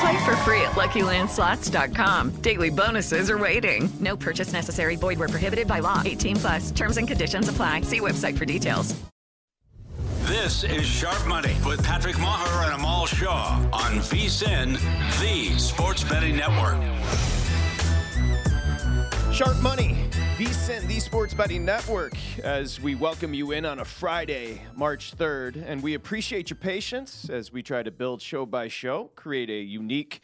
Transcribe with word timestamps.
Play 0.00 0.24
for 0.24 0.36
free 0.36 0.62
at 0.62 0.72
LuckyLandSlots.com. 0.72 2.30
Daily 2.40 2.70
bonuses 2.70 3.30
are 3.30 3.36
waiting. 3.36 3.90
No 4.00 4.16
purchase 4.16 4.52
necessary. 4.52 4.96
Void 4.96 5.18
where 5.18 5.28
prohibited 5.28 5.68
by 5.68 5.80
law. 5.80 6.00
18 6.04 6.36
plus. 6.36 6.70
Terms 6.70 6.96
and 6.96 7.06
conditions 7.06 7.48
apply. 7.48 7.82
See 7.82 8.00
website 8.00 8.38
for 8.38 8.46
details. 8.46 8.94
This 10.22 10.64
is 10.64 10.86
Sharp 10.86 11.26
Money 11.26 11.54
with 11.66 11.84
Patrick 11.84 12.18
Maher 12.18 12.64
and 12.64 12.74
Amal 12.74 13.04
Shaw 13.04 13.56
on 13.72 13.98
VSIN, 13.98 14.78
the 15.20 15.58
Sports 15.58 16.04
Betting 16.04 16.36
Network. 16.36 16.80
Sharp 19.34 19.60
Money, 19.60 19.98
VSIN, 20.40 20.86
the 20.86 20.98
Sports 20.98 21.34
Betting 21.34 21.66
Network, 21.66 22.14
as 22.42 22.80
we 22.80 22.94
welcome 22.94 23.34
you 23.34 23.50
in 23.50 23.66
on 23.66 23.80
a 23.80 23.84
Friday, 23.84 24.62
March 24.74 25.14
3rd. 25.14 25.62
And 25.66 25.82
we 25.82 25.92
appreciate 25.92 26.48
your 26.48 26.56
patience 26.56 27.28
as 27.28 27.52
we 27.52 27.62
try 27.62 27.82
to 27.82 27.90
build 27.90 28.22
show 28.22 28.46
by 28.46 28.68
show, 28.68 29.10
create 29.16 29.50
a 29.50 29.60
unique 29.60 30.22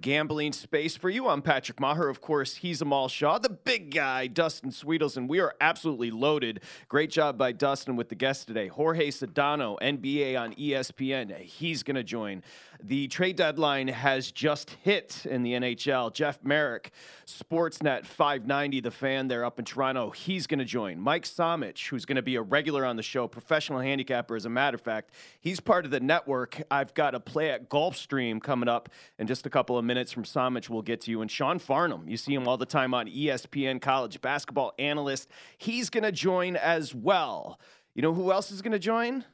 gambling 0.00 0.52
space 0.52 0.96
for 0.96 1.08
you. 1.08 1.28
I'm 1.28 1.40
Patrick 1.40 1.80
Maher. 1.80 2.08
Of 2.08 2.20
course, 2.20 2.56
he's 2.56 2.82
Amal 2.82 3.08
Shaw, 3.08 3.38
the 3.38 3.48
big 3.48 3.94
guy, 3.94 4.26
Dustin 4.26 4.70
Sweetles, 4.70 5.16
and 5.16 5.28
we 5.28 5.40
are 5.40 5.54
absolutely 5.60 6.10
loaded. 6.10 6.60
Great 6.88 7.10
job 7.10 7.38
by 7.38 7.52
Dustin 7.52 7.96
with 7.96 8.08
the 8.08 8.14
guest 8.14 8.46
today. 8.46 8.68
Jorge 8.68 9.10
Sedano, 9.10 9.78
NBA 9.80 10.38
on 10.38 10.52
ESPN. 10.54 11.34
He's 11.38 11.82
going 11.82 11.96
to 11.96 12.02
join. 12.02 12.42
The 12.86 13.08
trade 13.08 13.36
deadline 13.36 13.88
has 13.88 14.30
just 14.30 14.76
hit 14.82 15.24
in 15.24 15.42
the 15.42 15.54
NHL. 15.54 16.12
Jeff 16.12 16.44
Marek, 16.44 16.90
Sportsnet 17.24 18.04
590, 18.04 18.80
the 18.80 18.90
fan 18.90 19.26
there 19.26 19.42
up 19.42 19.58
in 19.58 19.64
Toronto, 19.64 20.10
he's 20.10 20.46
going 20.46 20.58
to 20.58 20.66
join. 20.66 21.00
Mike 21.00 21.24
Somich, 21.24 21.88
who's 21.88 22.04
going 22.04 22.16
to 22.16 22.22
be 22.22 22.36
a 22.36 22.42
regular 22.42 22.84
on 22.84 22.96
the 22.96 23.02
show, 23.02 23.26
professional 23.26 23.78
handicapper, 23.78 24.36
as 24.36 24.44
a 24.44 24.50
matter 24.50 24.74
of 24.74 24.82
fact, 24.82 25.12
he's 25.40 25.60
part 25.60 25.86
of 25.86 25.92
the 25.92 26.00
network. 26.00 26.60
I've 26.70 26.92
got 26.92 27.14
a 27.14 27.20
play 27.20 27.52
at 27.52 27.70
Gulfstream 27.70 28.42
coming 28.42 28.68
up 28.68 28.90
in 29.18 29.26
just 29.26 29.46
a 29.46 29.50
couple 29.50 29.78
of 29.78 29.84
minutes 29.86 30.12
from 30.12 30.24
Somich. 30.24 30.68
We'll 30.68 30.82
get 30.82 31.00
to 31.02 31.10
you. 31.10 31.22
And 31.22 31.30
Sean 31.30 31.58
Farnham, 31.58 32.06
you 32.06 32.18
see 32.18 32.34
him 32.34 32.46
all 32.46 32.58
the 32.58 32.66
time 32.66 32.92
on 32.92 33.06
ESPN, 33.06 33.80
college 33.80 34.20
basketball 34.20 34.74
analyst. 34.78 35.30
He's 35.56 35.88
going 35.88 36.04
to 36.04 36.12
join 36.12 36.54
as 36.56 36.94
well. 36.94 37.58
You 37.94 38.02
know 38.02 38.12
who 38.12 38.30
else 38.30 38.50
is 38.50 38.60
going 38.60 38.72
to 38.72 38.78
join? 38.78 39.24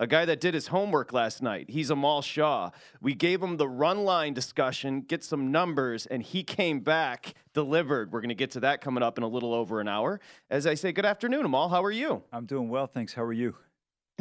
A 0.00 0.06
guy 0.06 0.24
that 0.24 0.40
did 0.40 0.54
his 0.54 0.66
homework 0.68 1.12
last 1.12 1.42
night. 1.42 1.68
He's 1.68 1.90
Amal 1.90 2.22
Shaw. 2.22 2.70
We 3.02 3.14
gave 3.14 3.42
him 3.42 3.58
the 3.58 3.68
run 3.68 4.04
line 4.04 4.32
discussion, 4.32 5.02
get 5.02 5.22
some 5.22 5.52
numbers, 5.52 6.06
and 6.06 6.22
he 6.22 6.42
came 6.42 6.80
back, 6.80 7.34
delivered. 7.52 8.10
We're 8.10 8.22
going 8.22 8.30
to 8.30 8.34
get 8.34 8.50
to 8.52 8.60
that 8.60 8.80
coming 8.80 9.02
up 9.02 9.18
in 9.18 9.24
a 9.24 9.28
little 9.28 9.52
over 9.52 9.78
an 9.78 9.88
hour. 9.88 10.18
As 10.48 10.66
I 10.66 10.72
say, 10.72 10.90
good 10.90 11.04
afternoon, 11.04 11.44
Amal. 11.44 11.68
How 11.68 11.84
are 11.84 11.90
you? 11.90 12.22
I'm 12.32 12.46
doing 12.46 12.70
well, 12.70 12.86
thanks. 12.86 13.12
How 13.12 13.22
are 13.22 13.32
you? 13.32 13.54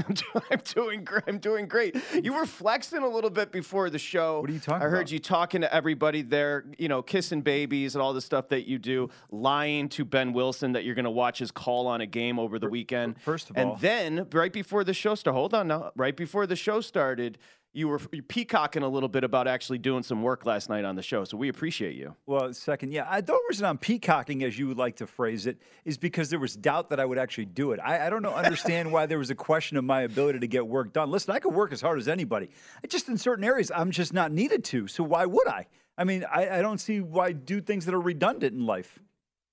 I'm 0.52 0.62
doing 0.74 1.04
great. 1.04 1.24
I'm 1.28 1.40
doing 1.40 1.68
great. 1.68 1.96
You 2.22 2.34
were 2.34 2.46
flexing 2.46 3.04
a 3.04 3.08
little 3.08 3.30
bit 3.30 3.52
before 3.52 3.90
the 3.90 4.00
show. 4.00 4.42
What 4.42 4.50
are 4.50 4.54
you 4.54 4.60
talking 4.60 4.82
I 4.82 4.90
heard 4.90 5.00
about? 5.00 5.12
you 5.12 5.20
talking 5.20 5.62
to 5.62 5.74
everybody 5.74 6.22
there, 6.22 6.66
you 6.78 6.88
know, 6.88 7.02
kissing 7.02 7.42
babies 7.42 7.96
and 7.96 8.02
all 8.02 8.14
the 8.14 8.22
stuff 8.22 8.50
that 8.50 8.68
you 8.68 8.78
do, 8.78 9.10
lying 9.32 9.90
to 9.90 10.06
Ben 10.06 10.34
Wilson 10.34 10.74
that 10.74 10.84
you're 10.84 10.96
going 10.96 11.06
to 11.06 11.12
watch 11.12 11.40
his 11.40 11.52
call 11.52 11.88
on 11.88 12.02
a 12.02 12.06
game 12.06 12.40
over 12.40 12.60
the 12.60 12.70
weekend. 12.70 13.20
First 13.22 13.50
of 13.50 13.58
all. 13.58 13.74
and 13.74 13.82
then 13.82 14.28
right 14.32 14.54
before 14.54 14.84
the 14.84 14.94
show 14.94 15.16
started, 15.16 15.38
hold 15.38 15.54
on 15.54 15.68
now, 15.68 15.92
right 15.96 16.16
before 16.16 16.48
the 16.48 16.56
show 16.56 16.82
started, 16.82 17.38
you 17.72 17.88
were 17.88 18.00
peacocking 18.00 18.82
a 18.82 18.88
little 18.88 19.10
bit 19.10 19.24
about 19.24 19.48
actually 19.48 19.78
doing 19.78 20.02
some 20.02 20.24
work 20.24 20.46
last 20.46 20.70
night 20.70 20.86
on 20.86 20.96
the 20.96 21.04
show. 21.04 21.24
So 21.24 21.38
we 21.38 21.50
appreciate 21.50 21.96
you. 21.96 22.16
well, 22.26 22.52
second, 22.52 22.92
yeah, 22.92 23.06
I, 23.08 23.22
the 23.22 23.34
only 23.34 23.44
reason 23.48 23.66
I'm 23.66 23.78
peacocking, 23.78 24.44
as 24.44 24.58
you 24.58 24.68
would 24.68 24.78
like 24.78 24.96
to 24.98 25.08
phrase 25.08 25.46
it, 25.46 25.58
is 25.86 25.98
because 25.98 26.30
there 26.30 26.40
was 26.40 26.56
doubt 26.56 26.90
that 26.90 27.00
I 27.00 27.06
would 27.06 27.20
actually 27.20 27.46
do 27.46 27.72
it. 27.72 27.80
I, 27.84 28.08
I 28.08 28.10
don't 28.10 28.24
know, 28.24 28.34
understand 28.34 28.92
why 28.92 29.06
there 29.06 29.20
was 29.20 29.30
a 29.30 29.36
question 29.36 29.78
of 29.78 29.84
my 29.84 30.02
ability 30.02 30.40
to 30.40 30.48
get 30.48 30.68
work 30.68 30.94
done. 30.94 31.12
Listen, 31.12 31.36
I 31.36 31.40
could 31.40 31.54
work 31.54 31.72
as 31.72 31.82
hard 31.82 32.00
as 32.00 32.08
anybody. 32.08 32.50
I 32.84 32.88
just 32.88 33.08
in 33.08 33.18
certain 33.18 33.44
areas, 33.44 33.72
I'm 33.74 33.92
just 33.92 34.14
not 34.14 34.32
needed 34.32 34.64
to. 34.66 34.88
So 34.88 35.04
why 35.04 35.26
would 35.26 35.48
I? 35.48 35.68
I 35.96 36.06
mean, 36.06 36.26
I, 36.32 36.60
I 36.60 36.62
don't 36.62 36.80
see 36.80 37.02
why 37.02 37.34
do 37.34 37.62
things 37.62 37.86
that 37.86 37.94
are 37.94 38.02
redundant 38.02 38.54
in 38.54 38.66
life. 38.66 39.00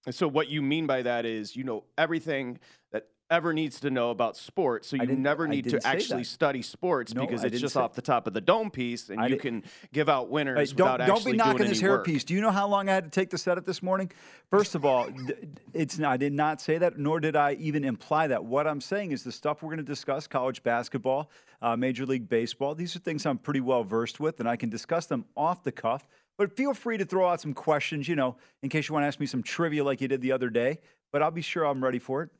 And 0.06 0.14
so 0.14 0.28
what 0.28 0.48
you 0.48 0.62
mean 0.62 0.86
by 0.86 1.02
that 1.02 1.26
is 1.26 1.54
you 1.54 1.64
know 1.64 1.84
everything 1.98 2.60
that 2.92 3.08
ever 3.30 3.52
needs 3.52 3.80
to 3.80 3.90
know 3.90 4.10
about 4.10 4.36
sports. 4.36 4.88
So 4.88 4.96
you 4.96 5.06
never 5.16 5.48
need 5.48 5.68
to 5.70 5.80
actually 5.84 6.22
that. 6.22 6.28
study 6.28 6.62
sports 6.62 7.14
No, 7.14 7.22
because 7.26 7.44
I 7.44 7.48
it's 7.48 7.60
just 7.60 7.74
say- 7.74 7.80
off 7.80 7.94
the 7.94 8.02
top 8.02 8.26
of 8.26 8.34
the 8.34 8.40
dome 8.40 8.70
piece, 8.70 9.08
and 9.10 9.20
I 9.20 9.26
you 9.26 9.36
can 9.36 9.64
give 9.92 10.08
out 10.08 10.28
winners 10.30 10.70
Hey, 10.70 10.74
without 10.74 10.98
don't, 10.98 11.06
don't 11.08 11.16
actually 11.16 11.32
be 11.32 11.38
knocking 11.38 11.60
any 11.62 11.68
this 11.70 11.82
work. 11.82 12.06
hairpiece. 12.06 12.24
Do 12.24 12.34
you 12.34 12.40
know 12.40 12.50
how 12.50 12.68
long 12.68 12.88
I 12.88 12.94
had 12.94 13.04
to 13.04 13.10
take 13.10 13.30
to 13.30 13.38
set 13.38 13.58
it 13.58 13.66
this 13.66 13.82
morning? 13.82 14.10
First 14.50 14.74
of 14.74 14.84
all, 14.84 15.08
it's 15.74 16.00
I 16.00 16.16
did 16.16 16.32
not 16.32 16.60
say 16.60 16.78
that, 16.78 16.98
nor 16.98 17.18
did 17.20 17.34
I 17.36 17.54
even 17.54 17.84
imply 17.84 18.28
that. 18.28 18.44
What 18.44 18.66
I'm 18.66 18.80
saying 18.80 19.12
is 19.12 19.24
the 19.24 19.32
stuff 19.32 19.62
we're 19.62 19.70
going 19.70 19.78
to 19.78 19.82
discuss: 19.82 20.26
college 20.26 20.62
basketball, 20.62 21.30
uh, 21.62 21.76
Major 21.76 22.06
League 22.06 22.28
Baseball. 22.28 22.74
These 22.74 22.94
are 22.94 23.00
things 23.00 23.26
I'm 23.26 23.38
pretty 23.38 23.60
well 23.60 23.82
versed 23.82 24.20
with, 24.20 24.38
and 24.40 24.48
I 24.48 24.56
can 24.56 24.70
discuss 24.70 25.06
them 25.06 25.24
off 25.36 25.62
the 25.64 25.72
cuff. 25.72 26.06
But 26.38 26.54
feel 26.54 26.74
free 26.74 26.98
to 26.98 27.04
throw 27.06 27.28
out 27.28 27.40
some 27.40 27.54
questions, 27.54 28.06
you 28.08 28.14
know, 28.14 28.36
in 28.62 28.68
case 28.68 28.88
you 28.88 28.92
want 28.92 29.04
to 29.04 29.06
ask 29.08 29.18
me 29.18 29.26
some 29.26 29.42
trivia 29.42 29.82
like 29.82 30.00
you 30.02 30.06
did 30.08 30.20
the 30.20 30.32
other 30.32 30.50
day. 30.50 30.78
But 31.10 31.22
I'll 31.22 31.30
be 31.30 31.40
sure 31.40 31.64
I'm 31.64 31.82
ready 31.82 31.98
for 31.98 32.22
it. 32.22 32.30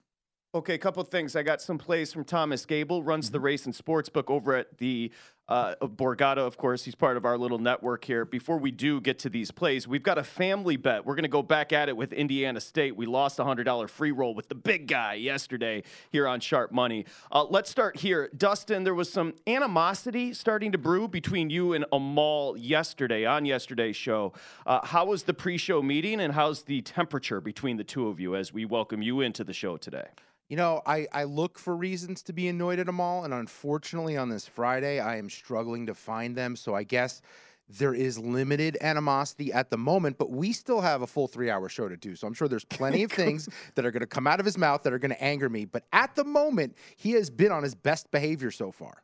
Okay, 0.55 0.73
a 0.75 0.79
couple 0.79 1.03
of 1.03 1.09
things. 1.09 1.37
I 1.37 1.43
got 1.43 1.61
some 1.61 1.77
plays 1.77 2.15
from 2.15 2.25
Thomas 2.25 2.65
Gable, 2.65 3.03
runs 3.03 3.27
Mm-hmm. 3.27 3.33
the 3.35 3.41
race 3.41 3.67
and 3.67 3.75
sports 3.75 4.09
book 4.09 4.31
over 4.31 4.55
at 4.55 4.79
the 4.79 5.13
uh, 5.49 5.75
Borgata. 5.83 6.39
Of 6.39 6.57
course, 6.57 6.83
he's 6.83 6.95
part 6.95 7.19
of 7.19 7.27
our 7.27 7.37
little 7.37 7.59
network 7.59 8.07
here. 8.07 8.25
Before 8.25 8.57
we 8.57 8.71
do 8.71 9.01
get 9.03 9.19
to 9.21 9.29
these 9.29 9.51
plays, 9.51 9.87
we've 9.87 10.03
got 10.03 10.17
a 10.17 10.25
family 10.25 10.77
bet. 10.77 11.05
We're 11.05 11.15
going 11.15 11.25
to 11.25 11.29
go 11.29 11.43
back 11.43 11.75
at 11.75 11.91
it 11.91 11.97
with 11.97 12.15
Indiana 12.15 12.61
State. 12.61 12.97
We 12.97 13.05
lost 13.05 13.39
a 13.39 13.45
hundred 13.45 13.65
dollar 13.65 13.87
free 13.87 14.13
roll 14.13 14.35
with 14.35 14.49
the 14.49 14.55
big 14.55 14.87
guy 14.89 15.15
yesterday 15.15 15.83
here 16.11 16.27
on 16.27 16.41
Sharp 16.41 16.73
Money. 16.73 17.05
Uh, 17.31 17.45
let's 17.45 17.69
start 17.69 17.97
here, 17.99 18.31
Dustin. 18.35 18.83
There 18.83 18.95
was 18.95 19.13
some 19.13 19.35
animosity 19.47 20.33
starting 20.33 20.73
to 20.73 20.79
brew 20.79 21.07
between 21.07 21.51
you 21.51 21.75
and 21.75 21.85
Amal 21.93 22.57
yesterday 22.57 23.27
on 23.27 23.45
yesterday's 23.45 23.97
show. 23.97 24.33
Uh, 24.65 24.87
how 24.87 25.05
was 25.05 25.25
the 25.25 25.35
pre-show 25.35 25.83
meeting, 25.83 26.19
and 26.21 26.33
how's 26.33 26.63
the 26.63 26.81
temperature 26.81 27.43
between 27.43 27.77
the 27.77 27.85
two 27.85 28.09
of 28.09 28.19
you 28.21 28.35
as 28.37 28.55
we 28.55 28.65
welcome 28.65 29.03
you 29.03 29.21
into 29.21 29.45
the 29.45 29.53
show 29.53 29.77
today? 29.77 30.07
You 30.49 30.57
know, 30.57 30.81
I, 30.87 31.09
I 31.13 31.25
look 31.25 31.59
for 31.59 31.77
reasons 31.77 32.23
to 32.25 32.33
be 32.33 32.49
annoyed 32.49 32.79
at 32.79 32.87
them 32.87 33.01
all, 33.01 33.25
and 33.25 33.35
unfortunately, 33.35 34.17
on 34.17 34.29
this 34.29 34.47
Friday, 34.47 35.01
I 35.01 35.17
am 35.17 35.29
struggling 35.29 35.87
to 35.87 35.95
find 35.95 36.37
them. 36.37 36.55
So 36.55 36.75
I 36.75 36.85
guess 36.85 37.21
there 37.69 37.95
is 37.95 38.19
limited 38.19 38.79
animosity 38.81 39.53
at 39.53 39.71
the 39.71 39.77
moment, 39.77 40.19
but 40.19 40.31
we 40.31 40.53
still 40.53 40.81
have 40.81 41.03
a 41.03 41.07
full 41.07 41.27
three 41.27 41.51
hour 41.51 41.69
show 41.69 41.89
to 41.89 41.97
do. 41.97 42.15
So 42.15 42.27
I'm 42.27 42.35
sure 42.35 42.47
there's 42.49 42.65
plenty 42.79 43.03
of 43.03 43.11
things 43.11 43.49
that 43.75 43.85
are 43.85 43.91
going 43.91 44.01
to 44.01 44.07
come 44.07 44.27
out 44.27 44.39
of 44.39 44.47
his 44.47 44.57
mouth 44.57 44.83
that 44.85 44.93
are 44.93 44.99
going 44.99 45.11
to 45.11 45.23
anger 45.23 45.49
me. 45.49 45.65
But 45.65 45.85
at 45.93 46.15
the 46.15 46.25
moment, 46.25 46.77
he 46.97 47.13
has 47.13 47.29
been 47.29 47.51
on 47.51 47.63
his 47.63 47.75
best 47.75 48.11
behavior 48.11 48.51
so 48.51 48.71
far. 48.71 49.03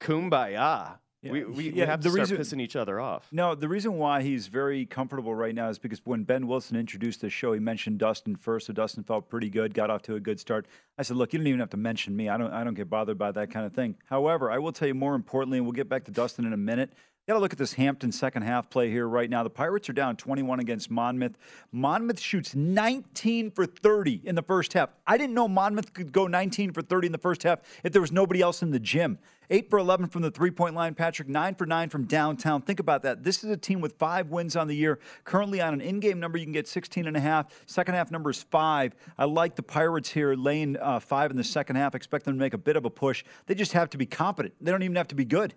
Kumbaya. 0.00 0.98
Yeah. 1.22 1.32
We, 1.32 1.44
we, 1.44 1.64
Yeah, 1.70 1.72
we 1.72 1.80
have 1.80 2.00
the 2.02 2.10
to 2.10 2.24
start 2.26 2.30
reason- 2.40 2.58
pissing 2.58 2.62
each 2.62 2.76
other 2.76 3.00
off. 3.00 3.26
No, 3.32 3.54
the 3.56 3.68
reason 3.68 3.94
why 3.94 4.22
he's 4.22 4.46
very 4.46 4.86
comfortable 4.86 5.34
right 5.34 5.54
now 5.54 5.68
is 5.68 5.78
because 5.78 6.00
when 6.04 6.22
Ben 6.22 6.46
Wilson 6.46 6.76
introduced 6.76 7.22
the 7.22 7.28
show, 7.30 7.52
he 7.52 7.58
mentioned 7.58 7.98
Dustin 7.98 8.36
first, 8.36 8.66
so 8.68 8.72
Dustin 8.72 9.02
felt 9.02 9.28
pretty 9.28 9.50
good, 9.50 9.74
got 9.74 9.90
off 9.90 10.02
to 10.02 10.14
a 10.14 10.20
good 10.20 10.38
start. 10.38 10.66
I 10.96 11.02
said, 11.02 11.16
"Look, 11.16 11.32
you 11.32 11.40
don't 11.40 11.48
even 11.48 11.58
have 11.60 11.70
to 11.70 11.76
mention 11.76 12.14
me. 12.14 12.28
I 12.28 12.36
don't, 12.36 12.52
I 12.52 12.62
don't 12.62 12.74
get 12.74 12.88
bothered 12.88 13.18
by 13.18 13.32
that 13.32 13.50
kind 13.50 13.66
of 13.66 13.72
thing." 13.72 13.96
However, 14.04 14.48
I 14.50 14.58
will 14.58 14.70
tell 14.72 14.86
you 14.86 14.94
more 14.94 15.16
importantly, 15.16 15.58
and 15.58 15.66
we'll 15.66 15.72
get 15.72 15.88
back 15.88 16.04
to 16.04 16.12
Dustin 16.12 16.46
in 16.46 16.52
a 16.52 16.56
minute. 16.56 16.92
Got 17.26 17.34
to 17.34 17.40
look 17.40 17.52
at 17.52 17.58
this 17.58 17.74
Hampton 17.74 18.10
second 18.10 18.40
half 18.42 18.70
play 18.70 18.88
here 18.88 19.06
right 19.06 19.28
now. 19.28 19.42
The 19.42 19.50
Pirates 19.50 19.90
are 19.90 19.92
down 19.92 20.16
21 20.16 20.60
against 20.60 20.90
Monmouth. 20.90 21.36
Monmouth 21.72 22.18
shoots 22.18 22.54
19 22.54 23.50
for 23.50 23.66
30 23.66 24.22
in 24.24 24.34
the 24.34 24.40
first 24.42 24.72
half. 24.72 24.88
I 25.06 25.18
didn't 25.18 25.34
know 25.34 25.46
Monmouth 25.46 25.92
could 25.92 26.10
go 26.10 26.26
19 26.26 26.72
for 26.72 26.80
30 26.80 27.06
in 27.06 27.12
the 27.12 27.18
first 27.18 27.42
half 27.42 27.58
if 27.84 27.92
there 27.92 28.00
was 28.00 28.12
nobody 28.12 28.40
else 28.40 28.62
in 28.62 28.70
the 28.70 28.78
gym. 28.80 29.18
8 29.50 29.70
for 29.70 29.78
11 29.78 30.08
from 30.08 30.22
the 30.22 30.30
three 30.30 30.50
point 30.50 30.74
line, 30.74 30.94
Patrick. 30.94 31.28
9 31.28 31.54
for 31.54 31.66
9 31.66 31.88
from 31.88 32.04
downtown. 32.04 32.62
Think 32.62 32.80
about 32.80 33.02
that. 33.02 33.24
This 33.24 33.44
is 33.44 33.50
a 33.50 33.56
team 33.56 33.80
with 33.80 33.94
five 33.98 34.30
wins 34.30 34.56
on 34.56 34.68
the 34.68 34.76
year. 34.76 34.98
Currently 35.24 35.60
on 35.60 35.74
an 35.74 35.80
in 35.80 36.00
game 36.00 36.20
number, 36.20 36.38
you 36.38 36.44
can 36.44 36.52
get 36.52 36.68
16 36.68 37.06
and 37.06 37.16
a 37.16 37.20
half. 37.20 37.46
Second 37.66 37.94
half 37.94 38.10
number 38.10 38.30
is 38.30 38.42
5. 38.42 38.94
I 39.16 39.24
like 39.24 39.56
the 39.56 39.62
Pirates 39.62 40.10
here 40.10 40.34
laying 40.34 40.76
uh, 40.76 41.00
5 41.00 41.30
in 41.30 41.36
the 41.36 41.44
second 41.44 41.76
half. 41.76 41.94
Expect 41.94 42.24
them 42.24 42.34
to 42.34 42.38
make 42.40 42.54
a 42.54 42.58
bit 42.58 42.76
of 42.76 42.84
a 42.84 42.90
push. 42.90 43.24
They 43.46 43.54
just 43.54 43.72
have 43.72 43.90
to 43.90 43.98
be 43.98 44.06
competent. 44.06 44.54
They 44.60 44.70
don't 44.70 44.82
even 44.82 44.96
have 44.96 45.08
to 45.08 45.14
be 45.14 45.24
good. 45.24 45.54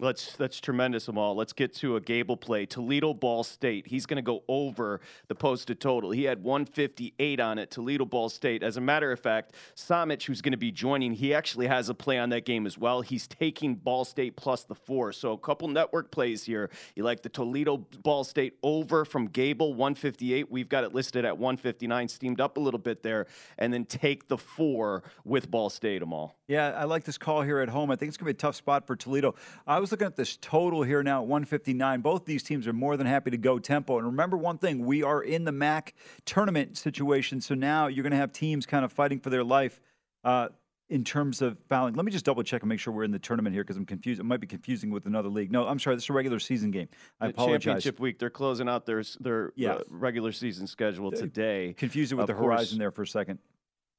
Let's 0.00 0.36
that's 0.36 0.60
tremendous, 0.60 1.08
Amal. 1.08 1.34
Let's 1.34 1.52
get 1.52 1.74
to 1.76 1.96
a 1.96 2.00
Gable 2.00 2.36
play. 2.36 2.66
Toledo 2.66 3.12
Ball 3.14 3.42
State. 3.42 3.86
He's 3.88 4.06
going 4.06 4.16
to 4.16 4.22
go 4.22 4.44
over 4.46 5.00
the 5.26 5.34
posted 5.34 5.80
total. 5.80 6.12
He 6.12 6.24
had 6.24 6.42
158 6.42 7.40
on 7.40 7.58
it. 7.58 7.70
Toledo 7.72 8.04
Ball 8.04 8.28
State. 8.28 8.62
As 8.62 8.76
a 8.76 8.80
matter 8.80 9.10
of 9.10 9.18
fact, 9.18 9.54
Somich, 9.74 10.24
who's 10.24 10.40
going 10.40 10.52
to 10.52 10.58
be 10.58 10.70
joining, 10.70 11.12
he 11.12 11.34
actually 11.34 11.66
has 11.66 11.88
a 11.88 11.94
play 11.94 12.18
on 12.18 12.28
that 12.30 12.44
game 12.44 12.64
as 12.64 12.78
well. 12.78 13.00
He's 13.00 13.26
taking 13.26 13.74
Ball 13.74 14.04
State 14.04 14.36
plus 14.36 14.62
the 14.64 14.74
four. 14.76 15.12
So 15.12 15.32
a 15.32 15.38
couple 15.38 15.66
network 15.66 16.12
plays 16.12 16.44
here. 16.44 16.70
You 16.94 17.02
like 17.02 17.22
the 17.22 17.28
Toledo 17.28 17.78
Ball 18.02 18.22
State 18.22 18.56
over 18.62 19.04
from 19.04 19.26
Gable 19.26 19.74
158. 19.74 20.48
We've 20.48 20.68
got 20.68 20.84
it 20.84 20.94
listed 20.94 21.24
at 21.24 21.36
159, 21.36 22.08
steamed 22.08 22.40
up 22.40 22.56
a 22.56 22.60
little 22.60 22.78
bit 22.78 23.02
there, 23.02 23.26
and 23.58 23.72
then 23.72 23.84
take 23.84 24.28
the 24.28 24.38
four 24.38 25.02
with 25.24 25.50
Ball 25.50 25.70
State, 25.70 26.02
Amal. 26.02 26.36
Yeah, 26.46 26.68
I 26.68 26.84
like 26.84 27.04
this 27.04 27.18
call 27.18 27.42
here 27.42 27.58
at 27.58 27.68
home. 27.68 27.90
I 27.90 27.96
think 27.96 28.08
it's 28.08 28.16
going 28.16 28.26
to 28.26 28.34
be 28.34 28.38
a 28.38 28.40
tough 28.40 28.56
spot 28.56 28.86
for 28.86 28.96
Toledo. 28.96 29.34
I 29.66 29.80
was 29.80 29.87
looking 29.92 30.06
at 30.06 30.16
this 30.16 30.36
total 30.40 30.82
here 30.82 31.02
now 31.02 31.22
at 31.22 31.26
159. 31.28 32.00
Both 32.00 32.24
these 32.24 32.42
teams 32.42 32.66
are 32.66 32.72
more 32.72 32.96
than 32.96 33.06
happy 33.06 33.30
to 33.30 33.36
go 33.38 33.58
tempo. 33.58 33.98
And 33.98 34.06
remember 34.06 34.36
one 34.36 34.58
thing, 34.58 34.84
we 34.84 35.02
are 35.02 35.22
in 35.22 35.44
the 35.44 35.52
MAC 35.52 35.94
tournament 36.24 36.76
situation. 36.78 37.40
So 37.40 37.54
now 37.54 37.86
you're 37.86 38.02
going 38.02 38.12
to 38.12 38.16
have 38.18 38.32
teams 38.32 38.66
kind 38.66 38.84
of 38.84 38.92
fighting 38.92 39.20
for 39.20 39.30
their 39.30 39.44
life 39.44 39.80
uh, 40.24 40.48
in 40.88 41.04
terms 41.04 41.42
of 41.42 41.58
fouling. 41.68 41.94
Let 41.94 42.04
me 42.06 42.12
just 42.12 42.24
double 42.24 42.42
check 42.42 42.62
and 42.62 42.68
make 42.68 42.80
sure 42.80 42.92
we're 42.94 43.04
in 43.04 43.10
the 43.10 43.18
tournament 43.18 43.54
here 43.54 43.62
because 43.62 43.76
I'm 43.76 43.84
confused. 43.84 44.20
It 44.20 44.24
might 44.24 44.40
be 44.40 44.46
confusing 44.46 44.90
with 44.90 45.06
another 45.06 45.28
league. 45.28 45.52
No, 45.52 45.66
I'm 45.66 45.78
sorry. 45.78 45.96
This 45.96 46.04
is 46.04 46.10
a 46.10 46.14
regular 46.14 46.38
season 46.38 46.70
game. 46.70 46.88
I 47.20 47.26
The 47.26 47.30
apologize. 47.34 47.62
Championship 47.64 48.00
week. 48.00 48.18
They're 48.18 48.30
closing 48.30 48.68
out 48.68 48.86
their 48.86 49.02
their 49.20 49.52
Yeah. 49.54 49.72
uh, 49.74 49.80
regular 49.88 50.32
season 50.32 50.66
schedule 50.66 51.10
today. 51.10 51.74
Confused 51.76 52.12
it 52.12 52.14
with 52.14 52.30
Of 52.30 52.36
the 52.36 52.42
horizon 52.42 52.78
there 52.78 52.90
for 52.90 53.02
a 53.02 53.06
second. 53.06 53.38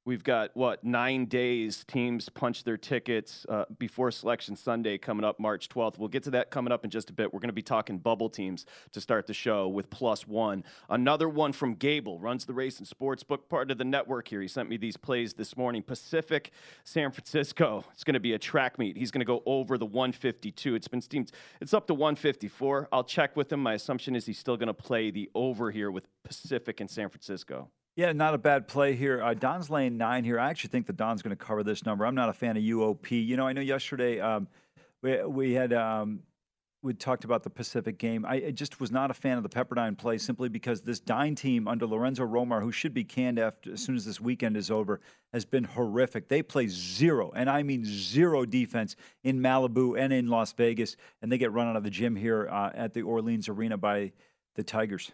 We've 0.06 0.24
got 0.24 0.52
what 0.56 0.84
nine 0.84 1.26
days. 1.26 1.84
Teams 1.86 2.30
punch 2.30 2.64
their 2.64 2.78
tickets 2.78 3.46
uh, 3.50 3.66
before 3.78 4.12
Selection 4.12 4.56
Sunday 4.56 4.98
coming 4.98 5.26
up 5.26 5.40
March 5.40 5.68
12th. 5.70 5.98
We'll 5.98 6.08
get 6.08 6.24
to 6.24 6.32
that 6.32 6.52
coming 6.52 6.72
up 6.72 6.84
in 6.84 6.90
just 6.90 7.10
a 7.10 7.14
bit. 7.14 7.34
We're 7.34 7.42
going 7.42 7.50
to 7.50 7.54
be 7.54 7.62
talking 7.62 7.98
bubble 7.98 8.30
teams 8.30 8.66
to 8.94 9.02
start 9.02 9.28
the 9.28 9.34
show 9.34 9.68
with 9.68 9.90
plus 9.90 10.26
one. 10.26 10.64
Another 10.90 11.28
one 11.28 11.52
from 11.52 11.76
Gable 11.76 12.18
runs 12.18 12.46
the 12.46 12.54
race 12.54 12.80
and 12.80 12.88
sports 12.88 13.24
book 13.24 13.50
part 13.50 13.72
of 13.72 13.78
the 13.78 13.84
network 13.84 14.30
here. 14.30 14.42
He 14.42 14.48
sent 14.48 14.70
me 14.70 14.78
these 14.78 14.98
plays 14.98 15.34
this 15.34 15.58
morning. 15.58 15.84
Pacific, 15.84 16.52
San 16.86 17.12
Francisco. 17.12 17.84
It's 17.94 18.04
going 18.04 18.14
to 18.14 18.20
be 18.20 18.34
a 18.34 18.40
track 18.40 18.80
meet. 18.80 18.98
He's 18.98 19.12
going 19.12 19.22
to 19.22 19.26
go 19.26 19.44
over 19.46 19.78
the 19.78 19.86
152. 19.86 20.76
It's 20.76 20.88
been 20.88 21.02
steamed. 21.02 21.32
It's 21.60 21.74
up 21.74 21.88
to 21.88 21.94
154. 21.94 22.88
I'll 22.92 23.04
check 23.04 23.36
with 23.36 23.52
him. 23.52 23.62
My 23.62 23.74
assumption 23.74 24.16
is 24.16 24.26
he's 24.26 24.40
still 24.40 24.58
going 24.58 24.68
to 24.68 24.74
play 24.74 25.12
the 25.12 25.30
over 25.36 25.72
here 25.72 25.92
with 25.92 26.08
Pacific 26.24 26.80
and 26.80 26.90
San 26.90 27.10
Francisco. 27.10 27.70
Yeah, 28.00 28.14
not 28.14 28.34
a 28.34 28.38
bad 28.38 28.70
play 28.70 28.96
here. 28.96 29.22
Uh, 29.22 29.34
Don's 29.34 29.70
laying 29.70 29.98
nine 29.98 30.24
here. 30.24 30.40
I 30.40 30.50
actually 30.50 30.70
think 30.70 30.88
the 30.88 30.94
Don's 30.94 31.22
going 31.22 31.36
to 31.36 31.46
cover 31.46 31.64
this 31.64 31.86
number. 31.86 32.06
I'm 32.06 32.16
not 32.16 32.30
a 32.30 32.34
fan 32.34 32.56
of 32.56 32.64
UOP. 32.64 33.12
You 33.12 33.36
know, 33.36 33.46
I 33.46 33.52
know 33.52 33.60
yesterday 33.60 34.22
um, 34.22 34.48
we 35.02 35.22
we 35.26 35.52
had 35.52 35.74
um, 35.74 36.22
we 36.82 36.94
talked 36.94 37.26
about 37.26 37.44
the 37.44 37.50
Pacific 37.50 37.98
game. 37.98 38.24
I, 38.26 38.36
I 38.36 38.52
just 38.52 38.80
was 38.80 38.90
not 38.90 39.12
a 39.12 39.14
fan 39.14 39.36
of 39.36 39.44
the 39.44 39.50
Pepperdine 39.50 39.98
play 39.98 40.18
simply 40.18 40.48
because 40.48 40.80
this 40.80 41.02
Dine 41.02 41.36
team 41.36 41.68
under 41.68 41.86
Lorenzo 41.86 42.26
Romar, 42.26 42.62
who 42.62 42.72
should 42.72 42.94
be 42.94 43.04
canned 43.04 43.38
after 43.38 43.74
as 43.74 43.84
soon 43.84 43.98
as 43.98 44.06
this 44.06 44.22
weekend 44.22 44.56
is 44.56 44.72
over, 44.72 45.02
has 45.34 45.44
been 45.44 45.66
horrific. 45.66 46.30
They 46.30 46.42
play 46.42 46.70
zero, 46.70 47.34
and 47.36 47.50
I 47.50 47.64
mean 47.64 47.84
zero 47.84 48.46
defense 48.46 48.96
in 49.26 49.42
Malibu 49.42 50.00
and 50.00 50.14
in 50.14 50.30
Las 50.30 50.54
Vegas, 50.54 50.96
and 51.22 51.30
they 51.30 51.38
get 51.38 51.52
run 51.52 51.68
out 51.68 51.76
of 51.76 51.84
the 51.84 51.90
gym 51.90 52.16
here 52.16 52.48
uh, 52.50 52.72
at 52.74 52.94
the 52.94 53.02
Orleans 53.02 53.50
Arena 53.50 53.76
by 53.76 54.14
the 54.56 54.64
Tigers. 54.64 55.12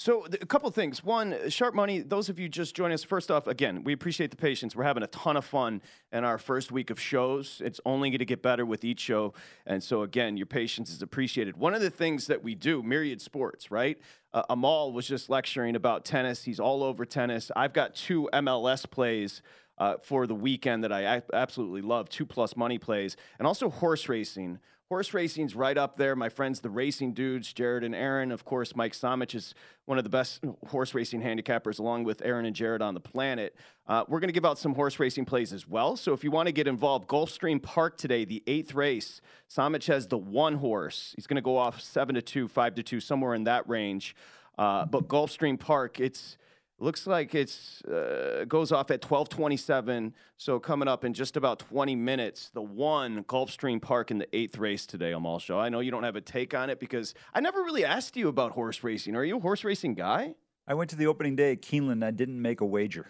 So 0.00 0.24
a 0.24 0.46
couple 0.46 0.66
of 0.66 0.74
things. 0.74 1.04
One, 1.04 1.50
sharp 1.50 1.74
money. 1.74 1.98
Those 1.98 2.30
of 2.30 2.38
you 2.38 2.48
just 2.48 2.74
joining 2.74 2.94
us. 2.94 3.04
First 3.04 3.30
off, 3.30 3.46
again, 3.46 3.84
we 3.84 3.92
appreciate 3.92 4.30
the 4.30 4.36
patience. 4.38 4.74
We're 4.74 4.84
having 4.84 5.02
a 5.02 5.08
ton 5.08 5.36
of 5.36 5.44
fun 5.44 5.82
in 6.10 6.24
our 6.24 6.38
first 6.38 6.72
week 6.72 6.88
of 6.88 6.98
shows. 6.98 7.60
It's 7.62 7.82
only 7.84 8.08
going 8.08 8.20
to 8.20 8.24
get 8.24 8.40
better 8.40 8.64
with 8.64 8.82
each 8.82 9.00
show, 9.00 9.34
and 9.66 9.82
so 9.82 10.00
again, 10.00 10.38
your 10.38 10.46
patience 10.46 10.90
is 10.90 11.02
appreciated. 11.02 11.54
One 11.54 11.74
of 11.74 11.82
the 11.82 11.90
things 11.90 12.28
that 12.28 12.42
we 12.42 12.54
do, 12.54 12.82
Myriad 12.82 13.20
Sports, 13.20 13.70
right? 13.70 13.98
Uh, 14.32 14.42
Amal 14.48 14.94
was 14.94 15.06
just 15.06 15.28
lecturing 15.28 15.76
about 15.76 16.06
tennis. 16.06 16.44
He's 16.44 16.60
all 16.60 16.82
over 16.82 17.04
tennis. 17.04 17.50
I've 17.54 17.74
got 17.74 17.94
two 17.94 18.26
MLS 18.32 18.90
plays. 18.90 19.42
Uh, 19.76 19.96
for 20.02 20.26
the 20.26 20.34
weekend 20.34 20.84
that 20.84 20.92
I 20.92 21.22
absolutely 21.32 21.80
love, 21.80 22.10
two 22.10 22.26
plus 22.26 22.54
money 22.54 22.76
plays, 22.76 23.16
and 23.38 23.46
also 23.48 23.70
horse 23.70 24.10
racing. 24.10 24.58
Horse 24.90 25.14
racing's 25.14 25.54
right 25.54 25.78
up 25.78 25.96
there. 25.96 26.16
My 26.16 26.28
friends, 26.28 26.58
the 26.58 26.68
racing 26.68 27.12
dudes, 27.12 27.52
Jared 27.52 27.84
and 27.84 27.94
Aaron. 27.94 28.32
Of 28.32 28.44
course, 28.44 28.74
Mike 28.74 28.92
Somich 28.92 29.36
is 29.36 29.54
one 29.84 29.98
of 29.98 30.04
the 30.04 30.10
best 30.10 30.44
horse 30.66 30.94
racing 30.94 31.22
handicappers, 31.22 31.78
along 31.78 32.02
with 32.02 32.20
Aaron 32.24 32.44
and 32.44 32.56
Jared 32.56 32.82
on 32.82 32.94
the 32.94 33.00
planet. 33.00 33.54
Uh, 33.86 34.02
we're 34.08 34.18
going 34.18 34.30
to 34.30 34.34
give 34.34 34.44
out 34.44 34.58
some 34.58 34.74
horse 34.74 34.98
racing 34.98 35.26
plays 35.26 35.52
as 35.52 35.64
well. 35.64 35.96
So 35.96 36.12
if 36.12 36.24
you 36.24 36.32
want 36.32 36.46
to 36.48 36.52
get 36.52 36.66
involved, 36.66 37.06
Gulfstream 37.06 37.62
Park 37.62 37.98
today, 37.98 38.24
the 38.24 38.42
eighth 38.48 38.74
race. 38.74 39.20
Somich 39.48 39.86
has 39.86 40.08
the 40.08 40.18
one 40.18 40.56
horse. 40.56 41.12
He's 41.14 41.28
going 41.28 41.36
to 41.36 41.40
go 41.40 41.56
off 41.56 41.80
seven 41.80 42.16
to 42.16 42.22
two, 42.22 42.48
five 42.48 42.74
to 42.74 42.82
two, 42.82 42.98
somewhere 42.98 43.36
in 43.36 43.44
that 43.44 43.68
range. 43.68 44.16
Uh, 44.58 44.86
but 44.86 45.06
Gulfstream 45.06 45.56
Park, 45.60 46.00
it's 46.00 46.36
looks 46.80 47.06
like 47.06 47.34
it's 47.34 47.82
uh, 47.84 48.44
goes 48.48 48.72
off 48.72 48.90
at 48.90 49.00
12:27. 49.02 50.12
So 50.36 50.58
coming 50.58 50.88
up 50.88 51.04
in 51.04 51.14
just 51.14 51.36
about 51.36 51.60
20 51.60 51.94
minutes, 51.94 52.50
the 52.52 52.62
one 52.62 53.22
Gulfstream 53.24 53.80
Park 53.80 54.10
in 54.10 54.18
the 54.18 54.36
eighth 54.36 54.58
race 54.58 54.86
today. 54.86 55.12
Amal 55.12 55.38
Shaw. 55.38 55.60
I 55.60 55.68
know 55.68 55.80
you 55.80 55.90
don't 55.90 56.02
have 56.02 56.16
a 56.16 56.20
take 56.20 56.54
on 56.54 56.70
it 56.70 56.80
because 56.80 57.14
I 57.34 57.40
never 57.40 57.62
really 57.62 57.84
asked 57.84 58.16
you 58.16 58.28
about 58.28 58.52
horse 58.52 58.82
racing. 58.82 59.14
Are 59.14 59.24
you 59.24 59.36
a 59.36 59.40
horse 59.40 59.62
racing 59.62 59.94
guy? 59.94 60.34
I 60.66 60.74
went 60.74 60.90
to 60.90 60.96
the 60.96 61.06
opening 61.06 61.36
day 61.36 61.52
at 61.52 61.62
Keeneland. 61.62 62.04
I 62.04 62.10
didn't 62.10 62.40
make 62.40 62.60
a 62.60 62.66
wager. 62.66 63.06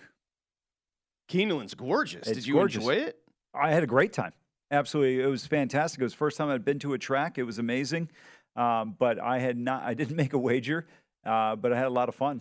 Keeneland's 1.29 1.75
gorgeous. 1.75 2.27
It's 2.27 2.39
Did 2.39 2.47
you 2.47 2.55
gorgeous. 2.55 2.83
enjoy 2.83 2.95
it? 2.95 3.19
I 3.55 3.71
had 3.71 3.83
a 3.83 3.87
great 3.87 4.13
time. 4.13 4.33
Absolutely, 4.73 5.21
it 5.21 5.27
was 5.27 5.47
fantastic. 5.47 6.01
It 6.01 6.05
was 6.05 6.13
the 6.13 6.19
first 6.19 6.37
time 6.37 6.49
I'd 6.49 6.65
been 6.65 6.79
to 6.81 6.93
a 6.93 6.99
track. 6.99 7.39
It 7.39 7.43
was 7.43 7.59
amazing, 7.59 8.09
um, 8.55 8.95
but 8.99 9.21
I 9.21 9.39
had 9.39 9.57
not. 9.57 9.83
I 9.83 9.95
didn't 9.95 10.17
make 10.23 10.33
a 10.33 10.39
wager, 10.39 10.87
uh, 11.25 11.57
but 11.57 11.73
I 11.73 11.77
had 11.77 11.87
a 11.87 11.91
lot 11.91 12.09
of 12.09 12.15
fun. 12.15 12.41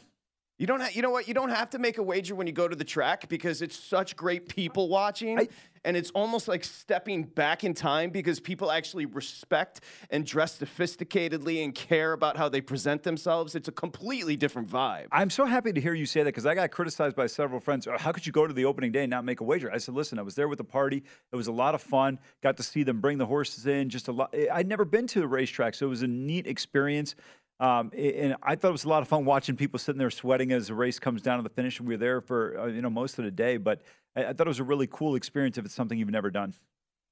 You 0.60 0.68
don't. 0.68 0.82
Ha- 0.82 0.90
you 0.92 1.02
know 1.02 1.10
what? 1.10 1.28
You 1.28 1.34
don't 1.34 1.50
have 1.50 1.70
to 1.72 1.80
make 1.80 1.98
a 1.98 2.04
wager 2.04 2.36
when 2.36 2.46
you 2.46 2.52
go 2.54 2.68
to 2.68 2.76
the 2.76 2.84
track 2.84 3.30
because 3.30 3.62
it's 3.62 3.78
such 3.80 4.16
great 4.18 4.50
people 4.50 4.90
watching, 4.90 5.48
and 5.86 5.96
it's 5.96 6.12
almost 6.12 6.50
like 6.50 6.66
stepping 6.66 7.24
back 7.24 7.64
in 7.64 7.74
time 7.74 8.10
because 8.10 8.42
people 8.42 8.70
actually 8.70 9.06
respect 9.06 9.80
and 10.10 10.26
dress 10.26 10.60
sophisticatedly 10.60 11.64
and 11.64 11.74
care 11.74 12.12
about 12.12 12.36
how 12.36 12.50
they 12.50 12.60
present 12.60 13.04
themselves. 13.04 13.56
It's 13.56 13.70
a 13.70 13.72
completely 13.72 14.36
different 14.36 14.68
vibe. 14.70 15.08
I'm 15.14 15.30
so 15.30 15.46
happy 15.46 15.72
to 15.72 15.80
hear 15.80 15.94
you 15.94 16.06
say 16.06 16.24
that 16.24 16.26
because 16.26 16.46
I 16.46 16.56
got 16.56 16.72
criticized 16.72 17.16
by 17.16 17.28
several 17.28 17.62
friends. 17.62 17.88
"Oh, 17.88 17.98
How 17.98 18.12
could 18.12 18.26
you 18.26 18.34
go 18.34 18.46
to 18.46 18.54
the 18.54 18.66
opening 18.66 18.92
day 18.92 19.04
and 19.04 19.10
not 19.10 19.24
make 19.24 19.40
a 19.40 19.46
wager? 19.46 19.72
I 19.72 19.78
said, 19.78 19.96
listen, 19.96 20.20
I 20.20 20.24
was 20.24 20.36
there 20.36 20.50
with 20.50 20.58
the 20.58 20.66
party. 20.66 21.04
It 21.32 21.36
was 21.38 21.48
a 21.48 21.54
lot 21.54 21.74
of 21.74 21.82
fun. 21.82 22.20
Got 22.44 22.58
to 22.58 22.64
see 22.64 22.84
them 22.84 23.00
bring 23.00 23.18
the 23.18 23.26
horses 23.26 23.66
in. 23.66 23.90
Just 23.90 24.10
a 24.10 24.12
lot. 24.12 24.36
I'd 24.52 24.68
never 24.68 24.84
been 24.84 25.08
to 25.08 25.24
a 25.24 25.28
racetrack, 25.28 25.74
so 25.74 25.86
it 25.86 25.90
was 25.90 26.02
a 26.02 26.08
neat 26.08 26.48
experience. 26.48 27.16
Um, 27.60 27.92
and 27.98 28.36
I 28.42 28.56
thought 28.56 28.70
it 28.70 28.72
was 28.72 28.86
a 28.86 28.90
lot 28.90 29.02
of 29.02 29.10
fun 29.10 29.26
watching 29.26 29.58
people 29.58 29.80
sitting 29.80 30.00
there 30.00 30.10
sweating 30.10 30.54
as 30.54 30.68
the 30.68 30.74
race 30.74 30.98
comes 30.98 31.22
down 31.22 31.38
to 31.38 31.44
the 31.44 31.50
finish. 31.50 31.80
And 31.80 31.88
we 31.88 31.96
were 31.96 31.98
there 31.98 32.22
for 32.22 32.58
uh, 32.58 32.66
you 32.68 32.82
know 32.82 32.90
most 32.90 33.20
of 33.20 33.26
the 33.26 33.32
day, 33.32 33.58
but 33.58 33.82
I, 34.16 34.26
I 34.26 34.34
thought 34.34 34.48
it 34.48 34.50
was 34.50 34.60
a 34.60 34.64
really 34.64 34.88
cool 34.88 35.16
experience 35.16 35.58
if 35.58 35.66
it's 35.66 35.76
something 35.76 35.98
you've 35.98 36.10
never 36.10 36.32
done. 36.32 36.54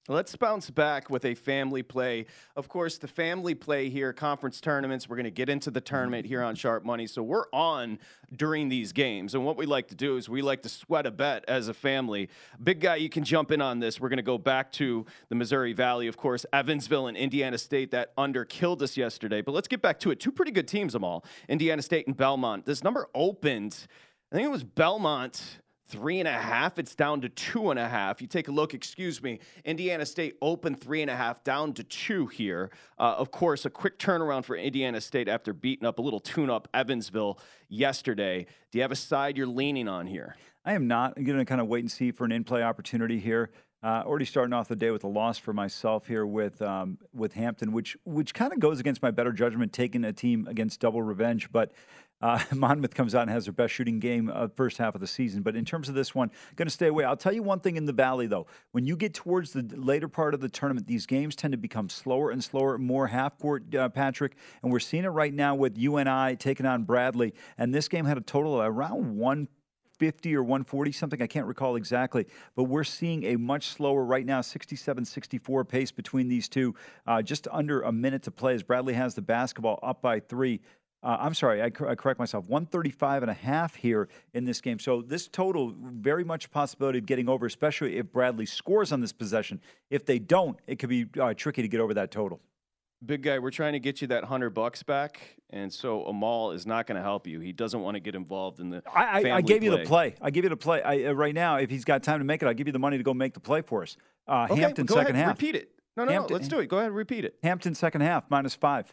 Let's 0.10 0.34
bounce 0.38 0.70
back 0.70 1.10
with 1.10 1.26
a 1.26 1.36
family 1.36 1.84
play. 1.84 2.28
Of 2.56 2.70
course, 2.70 2.98
the 2.98 3.10
family 3.10 3.54
play 3.54 3.90
here, 3.90 4.14
conference 4.14 4.62
tournaments. 4.62 5.10
We're 5.10 5.18
going 5.18 5.26
to 5.26 5.32
get 5.32 5.50
into 5.50 5.70
the 5.70 5.82
tournament 5.82 6.26
here 6.26 6.42
on 6.42 6.56
Sharp 6.56 6.86
Money. 6.86 7.08
So 7.08 7.22
we're 7.22 7.48
on 7.52 8.00
during 8.34 8.70
these 8.70 8.94
games. 8.94 9.36
And 9.36 9.44
what 9.44 9.58
we 9.58 9.66
like 9.66 9.90
to 9.90 9.96
do 9.96 10.16
is 10.16 10.30
we 10.30 10.42
like 10.42 10.62
to 10.62 10.70
sweat 10.70 11.06
a 11.06 11.12
bet 11.12 11.44
as 11.50 11.68
a 11.68 11.74
family. 11.74 12.30
Big 12.64 12.80
guy, 12.80 12.96
you 12.96 13.10
can 13.10 13.26
jump 13.26 13.52
in 13.52 13.60
on 13.60 13.80
this. 13.82 14.00
We're 14.00 14.08
going 14.08 14.16
to 14.16 14.24
go 14.24 14.38
back 14.38 14.72
to 14.74 15.06
the 15.28 15.36
Missouri 15.36 15.74
Valley, 15.74 16.08
of 16.08 16.16
course, 16.16 16.46
Evansville 16.54 17.08
and 17.08 17.18
Indiana 17.18 17.58
State 17.58 17.92
that 17.92 18.14
under 18.18 18.46
killed 18.46 18.82
us 18.82 18.96
yesterday. 18.96 19.42
But 19.42 19.52
let's 19.52 19.68
get 19.68 19.82
back 19.82 20.00
to 20.00 20.12
it. 20.12 20.22
Two 20.22 20.32
pretty 20.32 20.54
good 20.54 20.70
teams, 20.70 20.94
them 20.94 21.04
all 21.04 21.26
Indiana 21.50 21.82
State 21.82 22.08
and 22.08 22.16
Belmont. 22.16 22.66
This 22.66 22.82
number 22.82 23.10
opened, 23.14 23.78
I 24.32 24.36
think 24.36 24.46
it 24.46 24.52
was 24.52 24.64
Belmont 24.64 25.60
three 25.88 26.20
and 26.20 26.28
a 26.28 26.32
half. 26.32 26.78
It's 26.78 26.96
down 26.96 27.22
to 27.22 27.30
two 27.30 27.72
and 27.72 27.80
a 27.80 27.88
half. 27.88 28.22
You 28.22 28.28
take 28.28 28.48
a 28.48 28.52
look, 28.52 28.74
excuse 28.74 29.22
me, 29.22 29.40
Indiana 29.66 30.06
State 30.06 30.38
open 30.42 30.76
three 30.76 31.02
and 31.02 31.10
a 31.10 31.16
half, 31.16 31.44
down 31.44 31.74
to 31.74 31.84
two 31.84 32.28
here. 32.28 32.70
Uh, 33.00 33.16
of 33.18 33.32
course, 33.32 33.66
a 33.66 33.70
quick 33.70 33.98
turnaround 33.98 34.46
for 34.46 34.56
Indiana 34.56 35.02
State 35.02 35.28
after 35.28 35.54
beating 35.54 35.88
up 35.88 36.00
a 36.00 36.02
little 36.02 36.20
tune 36.20 36.50
up 36.50 36.68
Evansville 36.74 37.40
yesterday. 37.70 38.46
Do 38.72 38.78
you 38.78 38.82
have 38.82 38.92
a 38.92 38.96
side 38.96 39.38
you're 39.38 39.48
leaning 39.48 39.88
on 39.88 40.08
here? 40.08 40.36
I 40.66 40.74
am 40.74 40.88
not. 40.88 41.14
I'm 41.16 41.24
going 41.24 41.40
to 41.40 41.46
kind 41.46 41.62
of 41.62 41.68
wait 41.68 41.80
and 41.80 41.92
see 41.92 42.12
for 42.12 42.26
an 42.26 42.32
in 42.32 42.44
play 42.44 42.62
opportunity 42.62 43.20
here. 43.20 43.52
Uh, 43.84 44.02
already 44.06 44.26
starting 44.26 44.54
off 44.54 44.68
the 44.68 44.76
day 44.76 44.90
with 44.90 45.04
a 45.04 45.08
loss 45.08 45.38
for 45.38 45.54
myself 45.54 46.08
here 46.08 46.26
with 46.26 46.62
um, 46.64 46.98
with 47.14 47.32
Hampton, 47.34 47.72
which 47.72 47.96
which 48.06 48.34
kind 48.34 48.52
of 48.52 48.60
goes 48.60 48.80
against 48.80 49.04
my 49.04 49.12
better 49.12 49.32
judgment, 49.32 49.72
taking 49.72 50.04
a 50.04 50.12
team 50.12 50.48
against 50.50 50.80
double 50.80 51.02
revenge. 51.02 51.52
But 51.52 51.72
uh, 52.22 52.40
Monmouth 52.56 52.96
comes 52.96 53.16
out 53.16 53.24
and 53.24 53.32
has 53.32 53.46
their 53.46 53.54
best 53.54 53.74
shooting 53.74 54.00
game 54.00 54.32
uh, 54.34 54.48
first 54.56 54.78
half 54.78 54.96
of 54.96 55.02
the 55.02 55.08
season. 55.08 55.42
But 55.42 55.56
in 55.56 55.66
terms 55.66 55.90
of 55.90 55.96
this 55.96 56.16
one, 56.16 56.32
going 56.56 56.68
to 56.68 56.74
stay 56.74 56.88
away. 56.88 57.04
I'll 57.04 57.18
tell 57.18 57.34
you 57.34 57.44
one 57.44 57.60
thing 57.60 57.78
in 57.78 57.86
the 57.86 57.94
Valley, 57.94 58.28
though. 58.28 58.48
When 58.72 58.86
you 58.86 58.96
get 58.96 59.14
towards 59.14 59.54
the 59.54 59.64
later 59.76 60.08
part 60.08 60.34
of 60.34 60.40
the 60.40 60.50
tournament, 60.50 60.88
these 60.88 61.06
games 61.06 61.36
tend 61.36 61.52
to 61.52 61.58
become 61.58 61.90
slower 61.90 62.32
and 62.32 62.44
slower, 62.44 62.78
more 62.78 63.08
half 63.08 63.38
court, 63.38 63.74
uh, 63.76 63.90
Patrick. 63.90 64.36
And 64.64 64.72
we're 64.72 64.80
seeing 64.80 65.04
it 65.04 65.10
right 65.10 65.34
now 65.34 65.56
with 65.56 65.78
UNI 65.78 66.36
taking 66.38 66.66
on 66.66 66.84
Bradley. 66.84 67.34
And 67.58 67.74
this 67.74 67.88
game 67.88 68.06
had 68.06 68.18
a 68.18 68.22
total 68.22 68.62
of 68.62 68.68
around 68.68 69.18
one 69.18 69.48
150 70.00 70.36
or 70.36 70.44
140 70.44 70.92
something. 70.92 71.22
I 71.22 71.28
can't 71.28 71.48
recall 71.48 71.76
exactly, 71.76 72.28
but 72.56 72.66
we're 72.66 72.84
seeing 72.84 73.24
a 73.24 73.36
much 73.36 73.70
slower 73.70 74.04
right 74.04 74.26
now 74.26 74.42
67 74.42 75.06
64 75.06 75.66
pace 75.66 75.92
between 75.92 76.28
these 76.28 76.48
two. 76.48 76.76
Uh, 77.08 77.22
just 77.22 77.48
under 77.52 77.82
a 77.82 77.92
minute 77.92 78.22
to 78.24 78.32
play 78.32 78.54
as 78.54 78.62
Bradley 78.62 78.94
has 78.94 79.16
the 79.16 79.22
basketball 79.22 79.80
up 79.82 80.02
by 80.02 80.20
three. 80.20 80.62
Uh, 81.04 81.16
I'm 81.20 81.34
sorry, 81.34 81.62
I, 81.62 81.66
I, 81.66 81.70
correct 81.70 82.20
myself. 82.20 82.48
135 82.50 83.24
and 83.24 83.30
a 83.30 83.34
half 83.34 83.76
here 83.76 84.10
in 84.34 84.46
this 84.46 84.62
game. 84.62 84.80
So 84.80 85.02
this 85.02 85.28
total, 85.28 85.74
very 85.80 86.24
much 86.24 86.46
a 86.46 86.50
possibility 86.50 86.98
of 86.98 87.06
getting 87.06 87.30
over, 87.30 87.46
especially 87.46 87.98
if 87.98 88.12
Bradley 88.12 88.48
scores 88.48 88.92
on 88.92 89.00
this 89.00 89.14
possession. 89.14 89.62
If 89.92 90.06
they 90.06 90.18
don't, 90.18 90.58
it 90.66 90.80
could 90.80 90.90
be 90.90 91.06
uh, 91.20 91.36
tricky 91.36 91.62
to 91.62 91.68
get 91.68 91.80
over 91.82 91.94
that 91.94 92.10
total. 92.10 92.42
Big 93.06 93.22
guy, 93.22 93.38
we're 93.38 93.52
trying 93.52 93.74
to 93.74 93.80
get 93.80 94.02
you 94.02 94.08
that 94.08 94.24
hundred 94.24 94.50
bucks 94.52 94.82
back, 94.82 95.22
and 95.52 95.72
so 95.72 96.04
Amal 96.06 96.50
is 96.52 96.66
not 96.66 96.88
going 96.88 96.96
to 96.96 97.04
help 97.04 97.28
you. 97.28 97.40
He 97.40 97.52
doesn't 97.52 97.80
want 97.80 97.94
to 97.94 98.00
get 98.00 98.16
involved 98.16 98.60
in 98.60 98.72
the. 98.72 98.82
I, 98.92 99.22
I, 99.22 99.36
I 99.36 99.42
gave 99.42 99.60
play. 99.60 99.66
you 99.70 99.78
the 99.78 99.86
play. 99.86 100.16
I 100.20 100.32
give 100.32 100.46
you 100.46 100.50
the 100.50 100.58
play. 100.58 100.82
I, 100.82 101.04
uh, 101.04 101.12
right 101.12 101.36
now, 101.36 101.58
if 101.58 101.70
he's 101.70 101.86
got 101.86 102.02
time 102.02 102.18
to 102.22 102.26
make 102.26 102.42
it, 102.42 102.48
I'll 102.48 102.56
give 102.56 102.66
you 102.66 102.74
the 102.74 102.80
money 102.80 102.98
to 102.98 103.04
go 103.04 103.14
make 103.14 103.36
the 103.36 103.40
play 103.40 103.62
for 103.62 103.84
us. 103.84 103.98
Uh, 104.28 104.48
okay, 104.50 104.62
Hampton 104.62 104.88
second 104.88 105.14
ahead, 105.16 105.28
half. 105.28 105.38
Repeat 105.38 105.54
it. 105.54 105.72
No, 105.96 106.06
no, 106.06 106.12
Hampton, 106.12 106.34
no. 106.34 106.38
Let's 106.38 106.48
do 106.48 106.58
it. 106.58 106.70
Go 106.70 106.78
ahead, 106.78 106.88
and 106.88 106.96
repeat 106.96 107.24
it. 107.24 107.36
Hampton 107.44 107.76
second 107.76 108.02
half 108.02 108.24
minus 108.32 108.56
five. 108.56 108.92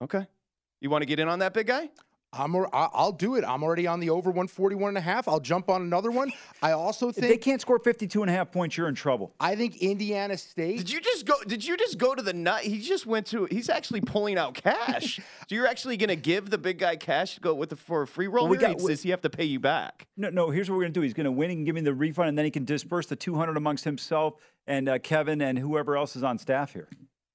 Okay. 0.00 0.24
You 0.82 0.90
want 0.90 1.02
to 1.02 1.06
get 1.06 1.20
in 1.20 1.28
on 1.28 1.38
that, 1.38 1.54
big 1.54 1.68
guy? 1.68 1.88
I'm, 2.34 2.56
I'll 2.72 3.12
do 3.12 3.36
it. 3.36 3.44
I'm 3.46 3.62
already 3.62 3.86
on 3.86 4.00
the 4.00 4.08
over 4.10 4.30
141 4.30 4.88
and 4.88 4.98
a 4.98 5.02
half. 5.02 5.28
I'll 5.28 5.38
jump 5.38 5.68
on 5.68 5.82
another 5.82 6.10
one. 6.10 6.32
I 6.62 6.72
also 6.72 7.12
think 7.12 7.24
if 7.24 7.30
they 7.30 7.36
can't 7.36 7.60
score 7.60 7.78
52 7.78 8.22
and 8.22 8.30
a 8.30 8.32
half 8.32 8.50
points, 8.50 8.76
you're 8.76 8.88
in 8.88 8.94
trouble. 8.94 9.34
I 9.38 9.54
think 9.54 9.76
Indiana 9.76 10.36
State. 10.38 10.78
Did 10.78 10.90
you 10.90 11.00
just 11.00 11.26
go? 11.26 11.34
Did 11.46 11.62
you 11.64 11.76
just 11.76 11.98
go 11.98 12.14
to 12.14 12.22
the 12.22 12.32
nut? 12.32 12.62
He 12.62 12.80
just 12.80 13.06
went 13.06 13.26
to. 13.28 13.44
He's 13.44 13.68
actually 13.68 14.00
pulling 14.00 14.38
out 14.38 14.54
cash. 14.54 15.16
so 15.48 15.54
you're 15.54 15.66
actually 15.66 15.98
going 15.98 16.08
to 16.08 16.16
give 16.16 16.48
the 16.48 16.56
big 16.56 16.78
guy 16.78 16.96
cash 16.96 17.34
to 17.34 17.40
go 17.40 17.54
with 17.54 17.68
the, 17.68 17.76
for 17.76 18.02
a 18.02 18.06
free 18.06 18.28
roll? 18.28 18.44
Well, 18.44 18.52
we 18.52 18.56
got, 18.56 18.80
we, 18.80 18.88
does 18.88 19.02
he 19.02 19.10
have 19.10 19.20
to 19.20 19.30
pay 19.30 19.44
you 19.44 19.60
back? 19.60 20.08
No, 20.16 20.30
no. 20.30 20.48
Here's 20.48 20.70
what 20.70 20.76
we're 20.76 20.84
going 20.84 20.94
to 20.94 21.00
do. 21.00 21.04
He's 21.04 21.14
going 21.14 21.26
to 21.26 21.32
win 21.32 21.50
and 21.50 21.66
give 21.66 21.74
me 21.74 21.82
the 21.82 21.94
refund, 21.94 22.30
and 22.30 22.38
then 22.38 22.46
he 22.46 22.50
can 22.50 22.64
disperse 22.64 23.06
the 23.06 23.16
200 23.16 23.58
amongst 23.58 23.84
himself 23.84 24.36
and 24.66 24.88
uh, 24.88 24.98
Kevin 24.98 25.40
and 25.40 25.58
whoever 25.58 25.96
else 25.96 26.16
is 26.16 26.22
on 26.22 26.38
staff 26.38 26.72
here. 26.72 26.88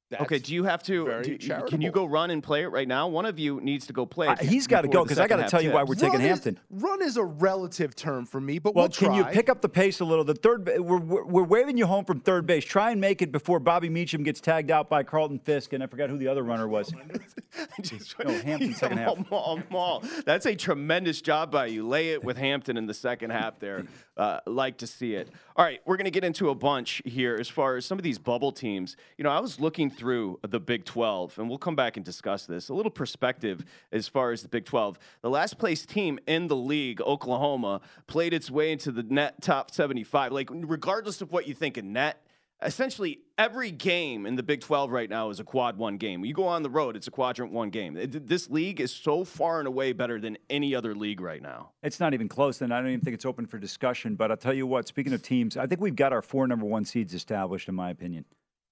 That's 0.09 0.23
okay, 0.23 0.39
do 0.39 0.53
you 0.53 0.63
have 0.63 0.81
to? 0.83 1.21
Do, 1.21 1.37
can 1.67 1.81
you 1.81 1.91
go 1.91 2.05
run 2.05 2.31
and 2.31 2.41
play 2.41 2.63
it 2.63 2.67
right 2.67 2.87
now? 2.87 3.09
One 3.09 3.25
of 3.25 3.37
you 3.37 3.59
needs 3.59 3.87
to 3.87 3.93
go 3.93 4.05
play 4.05 4.27
it. 4.27 4.39
Uh, 4.39 4.43
he's 4.43 4.65
got 4.65 4.81
to 4.81 4.87
go 4.87 5.03
because 5.03 5.19
I 5.19 5.27
got 5.27 5.37
to 5.37 5.49
tell 5.49 5.61
you 5.61 5.71
why 5.71 5.83
we're 5.83 5.95
taking 5.95 6.11
run 6.11 6.21
Hampton. 6.21 6.55
Is, 6.55 6.81
run 6.81 7.01
is 7.01 7.17
a 7.17 7.23
relative 7.25 7.93
term 7.93 8.25
for 8.25 8.39
me, 8.39 8.57
but 8.57 8.73
well, 8.73 8.85
we'll 8.85 8.89
can 9.09 9.13
you 9.13 9.25
pick 9.25 9.49
up 9.49 9.61
the 9.61 9.67
pace 9.67 9.99
a 9.99 10.05
little? 10.05 10.23
The 10.23 10.33
third, 10.33 10.65
we're, 10.79 10.97
we're, 10.97 11.25
we're 11.25 11.43
waving 11.43 11.77
you 11.77 11.85
home 11.85 12.05
from 12.05 12.21
third 12.21 12.45
base. 12.45 12.63
Try 12.63 12.91
and 12.91 13.01
make 13.01 13.21
it 13.21 13.33
before 13.33 13.59
Bobby 13.59 13.89
Meacham 13.89 14.23
gets 14.23 14.39
tagged 14.39 14.71
out 14.71 14.89
by 14.89 15.03
Carlton 15.03 15.39
Fisk, 15.39 15.73
and 15.73 15.83
I 15.83 15.87
forgot 15.87 16.09
who 16.09 16.17
the 16.17 16.29
other 16.29 16.43
runner 16.43 16.69
was. 16.69 16.93
no, 18.23 18.33
Hampton 18.33 18.73
second 18.75 18.97
half. 18.99 19.29
Mall, 19.29 19.61
mall. 19.69 20.03
That's 20.25 20.45
a 20.45 20.55
tremendous 20.55 21.19
job 21.19 21.51
by 21.51 21.65
you. 21.65 21.85
Lay 21.85 22.09
it 22.11 22.23
with 22.23 22.37
Hampton 22.37 22.77
in 22.77 22.85
the 22.85 22.93
second 22.93 23.31
half 23.31 23.59
there. 23.59 23.85
Uh, 24.15 24.39
like 24.45 24.77
to 24.77 24.87
see 24.87 25.15
it. 25.15 25.29
All 25.55 25.65
right, 25.65 25.81
we're 25.85 25.97
going 25.97 26.05
to 26.05 26.11
get 26.11 26.23
into 26.23 26.49
a 26.49 26.55
bunch 26.55 27.01
here 27.05 27.35
as 27.39 27.49
far 27.49 27.75
as 27.75 27.85
some 27.85 27.97
of 27.99 28.03
these 28.03 28.17
bubble 28.17 28.51
teams. 28.51 28.95
You 29.17 29.23
know, 29.23 29.31
I 29.31 29.39
was 29.39 29.59
looking 29.59 29.89
through 29.97 30.39
the 30.47 30.59
Big 30.59 30.85
12, 30.85 31.39
and 31.39 31.49
we'll 31.49 31.57
come 31.57 31.75
back 31.75 31.97
and 31.97 32.05
discuss 32.05 32.45
this. 32.45 32.69
A 32.69 32.73
little 32.73 32.91
perspective 32.91 33.65
as 33.91 34.07
far 34.07 34.31
as 34.31 34.41
the 34.41 34.47
Big 34.47 34.65
12. 34.65 34.97
The 35.21 35.29
last 35.29 35.57
place 35.57 35.85
team 35.85 36.19
in 36.27 36.47
the 36.47 36.55
league, 36.55 37.01
Oklahoma, 37.01 37.81
played 38.05 38.33
its 38.33 38.49
way 38.49 38.71
into 38.71 38.91
the 38.91 39.03
net 39.03 39.41
top 39.41 39.71
75. 39.71 40.31
Like, 40.31 40.49
regardless 40.51 41.21
of 41.21 41.31
what 41.31 41.47
you 41.47 41.53
think 41.53 41.77
in 41.77 41.93
net, 41.93 42.21
essentially 42.61 43.19
every 43.37 43.71
game 43.71 44.25
in 44.25 44.35
the 44.35 44.43
Big 44.43 44.61
12 44.61 44.91
right 44.91 45.09
now 45.09 45.29
is 45.29 45.39
a 45.39 45.43
quad 45.43 45.77
one 45.77 45.97
game. 45.97 46.25
You 46.25 46.33
go 46.33 46.47
on 46.47 46.63
the 46.63 46.69
road, 46.69 46.95
it's 46.95 47.07
a 47.07 47.11
quadrant 47.11 47.51
one 47.51 47.69
game. 47.69 47.95
This 47.95 48.49
league 48.49 48.81
is 48.81 48.91
so 48.91 49.23
far 49.23 49.59
and 49.59 49.67
away 49.67 49.93
better 49.93 50.19
than 50.19 50.37
any 50.49 50.73
other 50.73 50.95
league 50.95 51.21
right 51.21 51.41
now. 51.41 51.71
It's 51.83 51.99
not 51.99 52.13
even 52.13 52.27
close, 52.27 52.61
and 52.61 52.73
I 52.73 52.79
don't 52.79 52.89
even 52.89 53.01
think 53.01 53.13
it's 53.13 53.25
open 53.25 53.45
for 53.45 53.59
discussion. 53.59 54.15
But 54.15 54.31
I'll 54.31 54.37
tell 54.37 54.53
you 54.53 54.65
what, 54.65 54.87
speaking 54.87 55.13
of 55.13 55.21
teams, 55.21 55.57
I 55.57 55.67
think 55.67 55.81
we've 55.81 55.95
got 55.95 56.13
our 56.13 56.21
four 56.21 56.47
number 56.47 56.65
one 56.65 56.85
seeds 56.85 57.13
established, 57.13 57.69
in 57.69 57.75
my 57.75 57.89
opinion. 57.89 58.25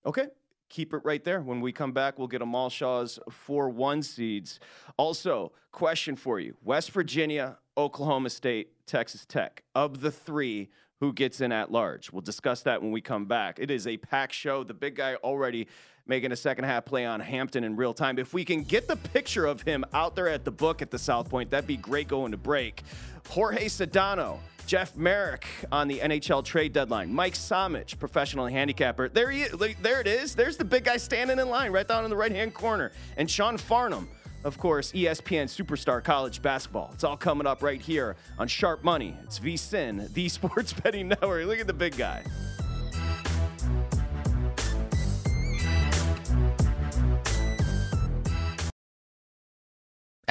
Okay. 0.05 0.27
Keep 0.69 0.93
it 0.93 1.01
right 1.03 1.23
there. 1.23 1.41
When 1.41 1.61
we 1.61 1.71
come 1.71 1.91
back, 1.91 2.17
we'll 2.17 2.27
get 2.27 2.41
Amal 2.41 2.69
Shaw's 2.69 3.19
four 3.29 3.69
one 3.69 4.01
seeds. 4.01 4.59
Also, 4.97 5.51
question 5.71 6.15
for 6.15 6.39
you 6.39 6.55
West 6.63 6.91
Virginia, 6.91 7.57
Oklahoma 7.77 8.29
State, 8.29 8.71
Texas 8.85 9.25
Tech. 9.25 9.63
Of 9.75 10.01
the 10.01 10.11
three, 10.11 10.69
who 10.99 11.13
gets 11.13 11.41
in 11.41 11.51
at 11.51 11.71
large. 11.71 12.11
We'll 12.11 12.21
discuss 12.21 12.61
that 12.63 12.81
when 12.81 12.91
we 12.91 13.01
come 13.01 13.25
back. 13.25 13.59
It 13.59 13.69
is 13.69 13.85
a 13.85 13.97
packed 13.97 14.33
show. 14.33 14.63
The 14.63 14.73
big 14.73 14.95
guy 14.95 15.15
already 15.15 15.67
making 16.07 16.31
a 16.31 16.35
second 16.35 16.65
half 16.65 16.85
play 16.85 17.05
on 17.05 17.19
Hampton 17.19 17.63
in 17.63 17.75
real 17.75 17.93
time. 17.93 18.19
If 18.19 18.33
we 18.33 18.45
can 18.45 18.63
get 18.63 18.87
the 18.87 18.95
picture 18.95 19.45
of 19.45 19.61
him 19.61 19.83
out 19.93 20.15
there 20.15 20.27
at 20.27 20.45
the 20.45 20.51
book 20.51 20.81
at 20.81 20.91
the 20.91 20.99
South 20.99 21.29
Point, 21.29 21.49
that'd 21.49 21.67
be 21.67 21.77
great 21.77 22.07
going 22.07 22.31
to 22.31 22.37
break. 22.37 22.83
Jorge 23.29 23.65
Sedano. 23.65 24.39
Jeff 24.65 24.95
Marek 24.95 25.45
on 25.71 25.87
the 25.87 25.99
NHL 25.99 26.43
trade 26.43 26.73
deadline. 26.73 27.13
Mike 27.13 27.35
Somich, 27.35 27.99
professional 27.99 28.47
handicapper. 28.47 29.09
There 29.09 29.29
he 29.29 29.43
is. 29.43 29.75
There 29.81 30.01
it 30.01 30.07
is. 30.07 30.33
There's 30.33 30.57
the 30.57 30.65
big 30.65 30.85
guy 30.85 30.97
standing 30.97 31.37
in 31.37 31.49
line 31.49 31.71
right 31.71 31.87
down 31.87 32.03
in 32.03 32.09
the 32.09 32.15
right 32.15 32.31
hand 32.31 32.55
corner. 32.55 32.91
And 33.17 33.29
Sean 33.29 33.57
Farnham, 33.59 34.09
of 34.43 34.57
course, 34.57 34.91
ESPN 34.93 35.45
Superstar 35.45 36.03
College 36.03 36.41
Basketball. 36.41 36.89
It's 36.93 37.03
all 37.03 37.17
coming 37.17 37.45
up 37.45 37.61
right 37.61 37.81
here 37.81 38.15
on 38.39 38.47
Sharp 38.47 38.83
Money. 38.83 39.15
It's 39.23 39.39
VSIN, 39.39 40.11
the 40.13 40.29
Sports 40.29 40.73
Betting 40.73 41.09
Network. 41.09 41.45
Look 41.45 41.59
at 41.59 41.67
the 41.67 41.73
big 41.73 41.95
guy. 41.95 42.23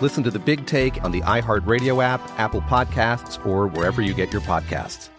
Listen 0.00 0.22
to 0.24 0.30
the 0.30 0.38
big 0.38 0.64
take 0.64 1.02
on 1.02 1.10
the 1.10 1.20
iHeartRadio 1.22 2.02
app, 2.02 2.20
Apple 2.36 2.62
Podcasts, 2.62 3.44
or 3.44 3.66
wherever 3.66 4.00
you 4.00 4.14
get 4.14 4.32
your 4.32 4.42
podcasts. 4.42 5.10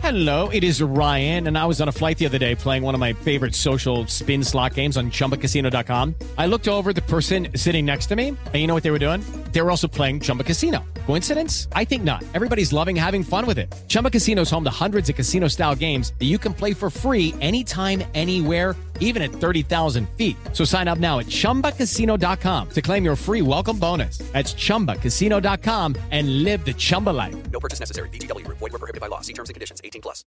Hello, 0.00 0.48
it 0.50 0.62
is 0.62 0.80
Ryan, 0.80 1.48
and 1.48 1.58
I 1.58 1.66
was 1.66 1.80
on 1.80 1.88
a 1.88 1.92
flight 1.92 2.18
the 2.18 2.26
other 2.26 2.38
day 2.38 2.54
playing 2.54 2.84
one 2.84 2.94
of 2.94 3.00
my 3.00 3.14
favorite 3.14 3.54
social 3.54 4.06
spin 4.06 4.44
slot 4.44 4.74
games 4.74 4.96
on 4.96 5.10
chumbacasino.com. 5.10 6.14
I 6.36 6.46
looked 6.46 6.68
over 6.68 6.92
the 6.92 7.02
person 7.02 7.48
sitting 7.56 7.84
next 7.84 8.06
to 8.06 8.16
me, 8.16 8.28
and 8.28 8.54
you 8.54 8.68
know 8.68 8.74
what 8.74 8.84
they 8.84 8.92
were 8.92 9.00
doing? 9.00 9.24
They 9.52 9.60
were 9.60 9.70
also 9.70 9.88
playing 9.88 10.20
Chumba 10.20 10.44
Casino. 10.44 10.84
Coincidence? 11.06 11.68
I 11.72 11.84
think 11.84 12.04
not. 12.04 12.22
Everybody's 12.34 12.72
loving 12.72 12.94
having 12.94 13.24
fun 13.24 13.44
with 13.46 13.58
it. 13.58 13.74
Chumba 13.88 14.10
Casino 14.10 14.42
is 14.42 14.50
home 14.50 14.62
to 14.64 14.70
hundreds 14.70 15.08
of 15.08 15.16
casino 15.16 15.48
style 15.48 15.74
games 15.74 16.12
that 16.20 16.26
you 16.26 16.38
can 16.38 16.54
play 16.54 16.74
for 16.74 16.90
free 16.90 17.34
anytime, 17.40 18.04
anywhere, 18.14 18.76
even 19.00 19.22
at 19.22 19.32
30,000 19.32 20.08
feet. 20.10 20.36
So 20.52 20.64
sign 20.64 20.86
up 20.86 20.98
now 20.98 21.18
at 21.18 21.26
chumbacasino.com 21.26 22.68
to 22.70 22.82
claim 22.82 23.04
your 23.04 23.16
free 23.16 23.42
welcome 23.42 23.78
bonus. 23.78 24.18
That's 24.32 24.54
chumbacasino.com 24.54 25.96
and 26.12 26.44
live 26.44 26.64
the 26.64 26.74
Chumba 26.74 27.10
life. 27.10 27.50
No 27.50 27.58
purchase 27.58 27.80
necessary. 27.80 28.10
VGW, 28.10 28.46
void, 28.46 28.60
were 28.60 28.78
prohibited 28.78 29.00
by 29.00 29.08
law. 29.08 29.22
See 29.22 29.32
terms 29.32 29.48
and 29.48 29.54
conditions 29.54 29.80
18 29.82 30.02
plus. 30.02 30.24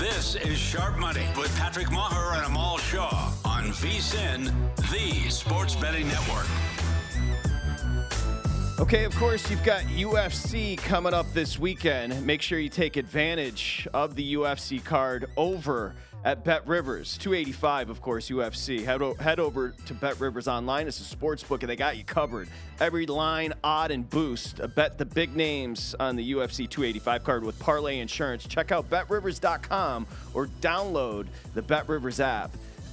This 0.00 0.34
is 0.36 0.56
Sharp 0.56 0.98
Money 0.98 1.26
with 1.36 1.54
Patrick 1.56 1.90
Maher 1.90 2.34
and 2.34 2.46
Amal 2.46 2.78
Shaw 2.78 3.34
on 3.44 3.64
VSIN, 3.64 4.50
the 4.90 5.28
sports 5.28 5.74
betting 5.74 6.08
network. 6.08 6.46
Okay, 8.80 9.04
of 9.04 9.14
course, 9.16 9.50
you've 9.50 9.62
got 9.62 9.82
UFC 9.82 10.78
coming 10.78 11.12
up 11.12 11.30
this 11.34 11.58
weekend. 11.58 12.24
Make 12.24 12.40
sure 12.40 12.58
you 12.58 12.70
take 12.70 12.96
advantage 12.96 13.86
of 13.92 14.14
the 14.14 14.34
UFC 14.34 14.82
card 14.82 15.26
over 15.36 15.94
at 16.24 16.44
Bet 16.44 16.66
Rivers. 16.66 17.18
285, 17.18 17.90
of 17.90 18.00
course, 18.00 18.30
UFC. 18.30 18.82
Head, 18.82 19.02
o- 19.02 19.12
head 19.14 19.38
over 19.38 19.74
to 19.84 19.94
Bet 19.94 20.18
Rivers 20.18 20.48
Online. 20.48 20.88
It's 20.88 20.98
a 20.98 21.04
sports 21.04 21.42
book, 21.42 21.62
and 21.62 21.68
they 21.68 21.76
got 21.76 21.98
you 21.98 22.04
covered. 22.04 22.48
Every 22.80 23.04
line, 23.04 23.52
odd, 23.62 23.90
and 23.90 24.08
boost. 24.08 24.60
Bet 24.74 24.96
the 24.96 25.04
big 25.04 25.36
names 25.36 25.94
on 26.00 26.16
the 26.16 26.32
UFC 26.32 26.68
285 26.68 27.22
card 27.22 27.44
with 27.44 27.58
Parlay 27.58 27.98
Insurance. 27.98 28.46
Check 28.46 28.72
out 28.72 28.88
betrivers.com 28.88 30.06
or 30.32 30.46
download 30.62 31.26
the 31.52 31.60
Bet 31.60 31.86
Rivers 31.86 32.18
app. 32.18 32.50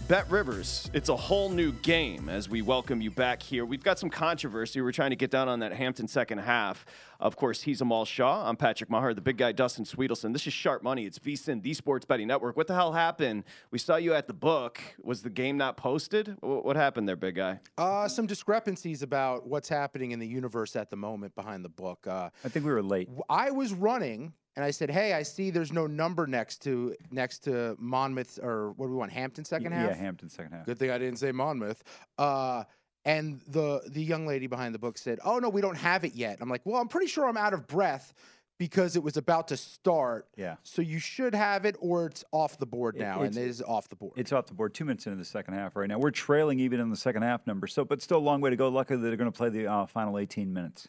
Bet 0.07 0.31
Rivers, 0.31 0.89
it's 0.93 1.09
a 1.09 1.15
whole 1.17 1.49
new 1.49 1.73
game 1.73 2.29
as 2.29 2.47
we 2.47 2.61
welcome 2.61 3.01
you 3.01 3.11
back 3.11 3.43
here. 3.43 3.65
We've 3.65 3.83
got 3.83 3.99
some 3.99 4.09
controversy. 4.09 4.79
We're 4.79 4.93
trying 4.93 5.09
to 5.09 5.17
get 5.17 5.31
down 5.31 5.49
on 5.49 5.59
that 5.59 5.73
Hampton 5.73 6.07
second 6.07 6.37
half. 6.37 6.85
Of 7.19 7.35
course, 7.35 7.61
he's 7.61 7.81
Amal 7.81 8.05
Shaw. 8.05 8.47
I'm 8.47 8.55
Patrick 8.55 8.89
Maher, 8.89 9.13
the 9.13 9.19
big 9.19 9.35
guy, 9.35 9.51
Dustin 9.51 9.83
Sweetelson. 9.83 10.31
This 10.31 10.47
is 10.47 10.53
Sharp 10.53 10.81
Money. 10.81 11.05
It's 11.05 11.19
VSIN, 11.19 11.61
the 11.61 11.73
Sports 11.73 12.05
Betting 12.05 12.27
Network. 12.27 12.55
What 12.55 12.67
the 12.67 12.73
hell 12.73 12.93
happened? 12.93 13.43
We 13.69 13.79
saw 13.79 13.97
you 13.97 14.13
at 14.13 14.27
the 14.27 14.33
book. 14.33 14.79
Was 15.03 15.23
the 15.23 15.29
game 15.29 15.57
not 15.57 15.75
posted? 15.75 16.37
What 16.39 16.77
happened 16.77 17.05
there, 17.05 17.17
big 17.17 17.35
guy? 17.35 17.59
Uh, 17.77 18.07
some 18.07 18.27
discrepancies 18.27 19.01
about 19.01 19.45
what's 19.45 19.67
happening 19.67 20.11
in 20.11 20.19
the 20.19 20.27
universe 20.27 20.77
at 20.77 20.89
the 20.89 20.95
moment 20.95 21.35
behind 21.35 21.65
the 21.65 21.69
book. 21.69 22.07
Uh, 22.07 22.29
I 22.45 22.47
think 22.47 22.65
we 22.65 22.71
were 22.71 22.81
late. 22.81 23.09
I 23.27 23.51
was 23.51 23.73
running 23.73 24.31
and 24.57 24.65
I 24.65 24.71
said, 24.71 24.89
"Hey, 24.89 25.13
I 25.13 25.21
see 25.21 25.51
there's 25.51 25.71
no 25.71 25.85
number 25.85 26.25
next 26.25 26.63
to 26.63 26.95
next 27.11 27.43
to 27.43 27.75
Monmouth 27.79 28.39
or 28.41 28.71
what 28.71 28.87
do 28.87 28.91
we 28.91 28.97
want? 28.97 29.11
Hampton 29.11 29.45
second 29.45 29.71
half. 29.71 29.91
Yeah, 29.91 29.95
Hampton 29.95 30.29
second 30.29 30.51
half. 30.51 30.65
Good 30.65 30.79
thing 30.79 30.89
I 30.89 30.97
didn't 30.97 31.19
say 31.19 31.31
Monmouth. 31.31 31.83
Uh, 32.17 32.63
and 33.05 33.39
the 33.47 33.81
the 33.87 34.01
young 34.01 34.25
lady 34.25 34.47
behind 34.47 34.73
the 34.73 34.79
book 34.79 34.97
said, 34.97 35.19
"Oh 35.23 35.37
no, 35.37 35.47
we 35.49 35.61
don't 35.61 35.77
have 35.77 36.03
it 36.03 36.15
yet." 36.15 36.39
I'm 36.41 36.49
like, 36.49 36.61
"Well, 36.65 36.81
I'm 36.81 36.87
pretty 36.87 37.05
sure 37.05 37.27
I'm 37.27 37.37
out 37.37 37.53
of 37.53 37.67
breath." 37.67 38.13
Because 38.59 38.95
it 38.95 39.03
was 39.03 39.17
about 39.17 39.49
to 39.49 39.55
start. 39.57 40.27
Yeah. 40.35 40.55
So 40.63 40.81
you 40.81 40.97
should 40.97 41.35
have 41.35 41.63
it 41.65 41.75
or 41.79 42.07
it's 42.07 42.23
off 42.31 42.57
the 42.57 42.65
board 42.65 42.95
It- 42.95 43.01
now. 43.01 43.17
and 43.21 43.27
it's- 43.29 43.37
it 43.45 43.47
is 43.47 43.61
off 43.61 43.87
the 43.87 43.95
board. 43.95 44.13
It's 44.15 44.31
off 44.31 44.47
the 44.47 44.55
board. 44.55 44.73
Two 44.73 44.83
minutes 44.83 45.05
into 45.05 45.15
the 45.19 45.25
second 45.25 45.53
half 45.53 45.75
right 45.75 45.87
now. 45.87 45.99
We're 45.99 46.09
trailing 46.09 46.59
even 46.61 46.79
in 46.79 46.89
the 46.89 46.95
second 46.97 47.21
half 47.21 47.45
number. 47.45 47.67
So, 47.67 47.85
but 47.85 48.01
still 48.01 48.17
a 48.17 48.25
long 48.29 48.41
way 48.41 48.49
to 48.49 48.55
go. 48.55 48.67
Luckily, 48.69 48.99
they're 48.99 49.15
going 49.15 49.31
to 49.31 49.37
play 49.37 49.49
the 49.49 49.67
uh, 49.67 49.85
final 49.85 50.17
18 50.17 50.51
minutes. 50.51 50.87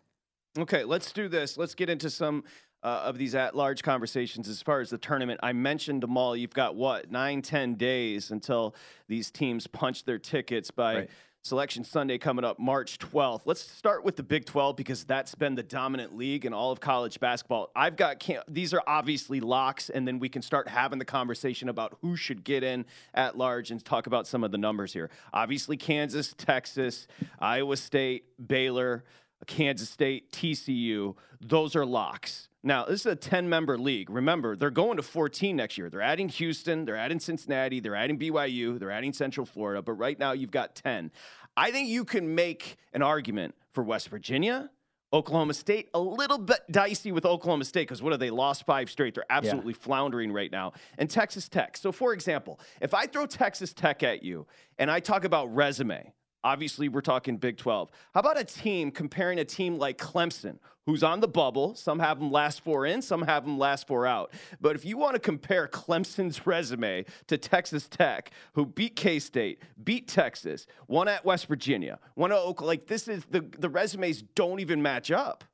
Okay, 0.57 0.83
let's 0.83 1.13
do 1.13 1.29
this. 1.29 1.59
Let's 1.59 1.75
get 1.75 1.91
into 1.91 2.09
some 2.09 2.43
uh, 2.83 3.03
of 3.05 3.19
these 3.19 3.35
at-large 3.35 3.83
conversations 3.83 4.49
as 4.49 4.63
far 4.63 4.81
as 4.81 4.91
the 4.91 4.99
tournament. 4.99 5.41
I 5.43 5.53
mentioned 5.53 6.03
them 6.03 6.17
all. 6.17 6.37
You've 6.37 6.55
got 6.55 6.77
what 6.77 7.11
nine, 7.11 7.43
ten 7.43 7.75
days 7.75 8.31
until 8.31 8.75
these 9.09 9.31
teams 9.31 9.67
punch 9.67 10.05
their 10.05 10.19
tickets 10.19 10.71
by. 10.71 11.09
Selection 11.43 11.85
Sunday 11.85 12.19
coming 12.19 12.45
up 12.45 12.59
March 12.59 12.99
12th. 12.99 13.43
Let's 13.47 13.61
start 13.61 14.05
with 14.05 14.17
the 14.17 14.23
Big 14.23 14.45
12 14.45 14.77
because 14.77 15.05
that's 15.05 15.35
been 15.35 15.55
the 15.55 15.63
dominant 15.63 16.15
league 16.15 16.45
in 16.45 16.53
all 16.53 16.73
of 16.73 16.81
college 16.81 17.21
basketball. 17.21 17.71
I've 17.77 17.97
got 17.97 18.23
these 18.49 18.75
are 18.75 18.83
obviously 18.87 19.41
locks, 19.41 19.89
and 19.89 20.07
then 20.07 20.19
we 20.19 20.29
can 20.29 20.43
start 20.43 20.69
having 20.69 20.99
the 20.99 21.05
conversation 21.05 21.69
about 21.69 21.97
who 22.03 22.17
should 22.17 22.45
get 22.45 22.65
in 22.65 22.85
at 23.15 23.39
large 23.39 23.71
and 23.71 23.83
talk 23.83 24.07
about 24.07 24.27
some 24.27 24.45
of 24.45 24.51
the 24.51 24.59
numbers 24.59 24.93
here. 24.93 25.11
Obviously, 25.33 25.77
Kansas, 25.77 26.35
Texas, 26.37 27.07
Iowa 27.39 27.77
State, 27.77 28.25
Baylor, 28.47 29.05
Kansas 29.47 29.89
State, 29.89 30.33
TCU, 30.33 31.15
those 31.41 31.77
are 31.77 31.87
locks. 31.87 32.48
Now, 32.65 32.87
this 32.87 33.01
is 33.01 33.07
a 33.07 33.17
10 33.17 33.49
member 33.49 33.79
league. 33.79 34.11
Remember, 34.11 34.57
they're 34.57 34.71
going 34.71 34.97
to 34.97 35.03
14 35.03 35.55
next 35.55 35.79
year. 35.79 35.89
They're 35.89 36.01
adding 36.01 36.29
Houston, 36.29 36.85
they're 36.85 36.97
adding 36.97 37.21
Cincinnati, 37.21 37.79
they're 37.81 37.95
adding 37.95 38.19
BYU, 38.19 38.79
they're 38.79 38.91
adding 38.91 39.13
Central 39.13 39.47
Florida, 39.47 39.81
but 39.81 39.93
right 39.93 40.19
now 40.19 40.33
you've 40.33 40.51
got 40.51 40.75
10. 40.75 41.13
I 41.57 41.71
think 41.71 41.89
you 41.89 42.05
can 42.05 42.35
make 42.35 42.77
an 42.93 43.03
argument 43.03 43.55
for 43.73 43.85
West 43.85 44.09
Virginia, 44.09 44.71
Oklahoma 45.13 45.55
State, 45.55 45.89
a 45.95 46.01
little 46.01 46.39
bit 46.39 46.61
dicey 46.71 47.13
with 47.13 47.25
Oklahoma 47.25 47.65
State 47.65 47.83
because 47.83 48.03
what 48.03 48.13
have 48.13 48.21
they 48.21 48.31
lost 48.31 48.67
five 48.67 48.91
straight? 48.91 49.15
They're 49.15 49.25
absolutely 49.31 49.73
floundering 49.73 50.33
right 50.33 50.53
now. 50.53 50.73
And 50.99 51.09
Texas 51.09 51.49
Tech. 51.49 51.77
So, 51.77 51.93
for 51.93 52.13
example, 52.13 52.61
if 52.81 52.93
I 52.93 53.07
throw 53.07 53.25
Texas 53.27 53.73
Tech 53.73 54.03
at 54.03 54.23
you 54.23 54.47
and 54.79 54.91
I 54.91 55.01
talk 55.01 55.25
about 55.25 55.55
resume, 55.55 56.13
obviously 56.45 56.89
we're 56.89 57.01
talking 57.01 57.37
Big 57.37 57.57
12. 57.57 57.91
How 58.15 58.21
about 58.21 58.39
a 58.39 58.45
team 58.45 58.91
comparing 58.91 59.39
a 59.39 59.45
team 59.45 59.79
like 59.79 59.99
Clemson, 59.99 60.59
who's 60.87 61.03
on 61.03 61.21
the 61.21 61.29
bubble? 61.29 61.75
Some 61.75 61.99
have 61.99 62.19
them 62.19 62.31
last 62.31 62.63
four 62.63 62.87
in, 62.87 63.03
some 63.03 63.23
have 63.23 63.45
them 63.45 63.59
last 63.59 63.87
four 63.87 64.07
out. 64.07 64.33
But 64.61 64.77
if 64.77 64.85
you 64.85 64.97
want 64.97 65.15
to 65.15 65.21
compare 65.21 65.69
Clemson's 65.69 66.47
resume 66.47 67.05
to 67.27 67.39
Texas 67.39 67.89
Tech, 67.89 68.31
who 68.55 68.67
beat 68.67 68.97
K 68.97 69.19
State, 69.19 69.63
beat 69.85 70.09
Texas, 70.09 70.67
one 70.87 71.09
at 71.09 71.25
West 71.25 71.47
Virginia, 71.47 71.99
one 72.15 72.33
at 72.33 72.39
Oklahoma, 72.39 72.67
like 72.67 72.87
this 72.87 73.09
is 73.09 73.25
the, 73.31 73.41
the 73.59 73.69
resumes 73.69 74.23
don't 74.35 74.61
even 74.61 74.83
match 74.83 75.11
up. 75.11 75.45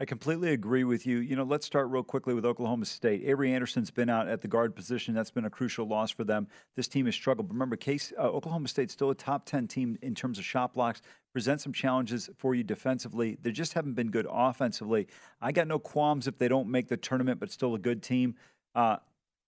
I 0.00 0.06
completely 0.06 0.54
agree 0.54 0.84
with 0.84 1.06
you. 1.06 1.18
You 1.18 1.36
know, 1.36 1.44
let's 1.44 1.66
start 1.66 1.90
real 1.90 2.02
quickly 2.02 2.32
with 2.32 2.46
Oklahoma 2.46 2.86
State. 2.86 3.22
Avery 3.26 3.52
Anderson's 3.52 3.90
been 3.90 4.08
out 4.08 4.28
at 4.28 4.40
the 4.40 4.48
guard 4.48 4.74
position. 4.74 5.12
That's 5.12 5.30
been 5.30 5.44
a 5.44 5.50
crucial 5.50 5.86
loss 5.86 6.10
for 6.10 6.24
them. 6.24 6.48
This 6.74 6.88
team 6.88 7.04
has 7.04 7.14
struggled. 7.14 7.48
But 7.48 7.52
remember, 7.52 7.76
Case, 7.76 8.10
uh, 8.18 8.22
Oklahoma 8.22 8.68
State's 8.68 8.94
still 8.94 9.10
a 9.10 9.14
top 9.14 9.44
10 9.44 9.68
team 9.68 9.98
in 10.00 10.14
terms 10.14 10.38
of 10.38 10.46
shot 10.46 10.72
blocks, 10.72 11.02
present 11.34 11.60
some 11.60 11.74
challenges 11.74 12.30
for 12.38 12.54
you 12.54 12.64
defensively. 12.64 13.36
They 13.42 13.52
just 13.52 13.74
haven't 13.74 13.92
been 13.92 14.10
good 14.10 14.26
offensively. 14.30 15.06
I 15.38 15.52
got 15.52 15.68
no 15.68 15.78
qualms 15.78 16.26
if 16.26 16.38
they 16.38 16.48
don't 16.48 16.70
make 16.70 16.88
the 16.88 16.96
tournament, 16.96 17.38
but 17.38 17.50
still 17.50 17.74
a 17.74 17.78
good 17.78 18.02
team. 18.02 18.36
Uh, 18.74 18.96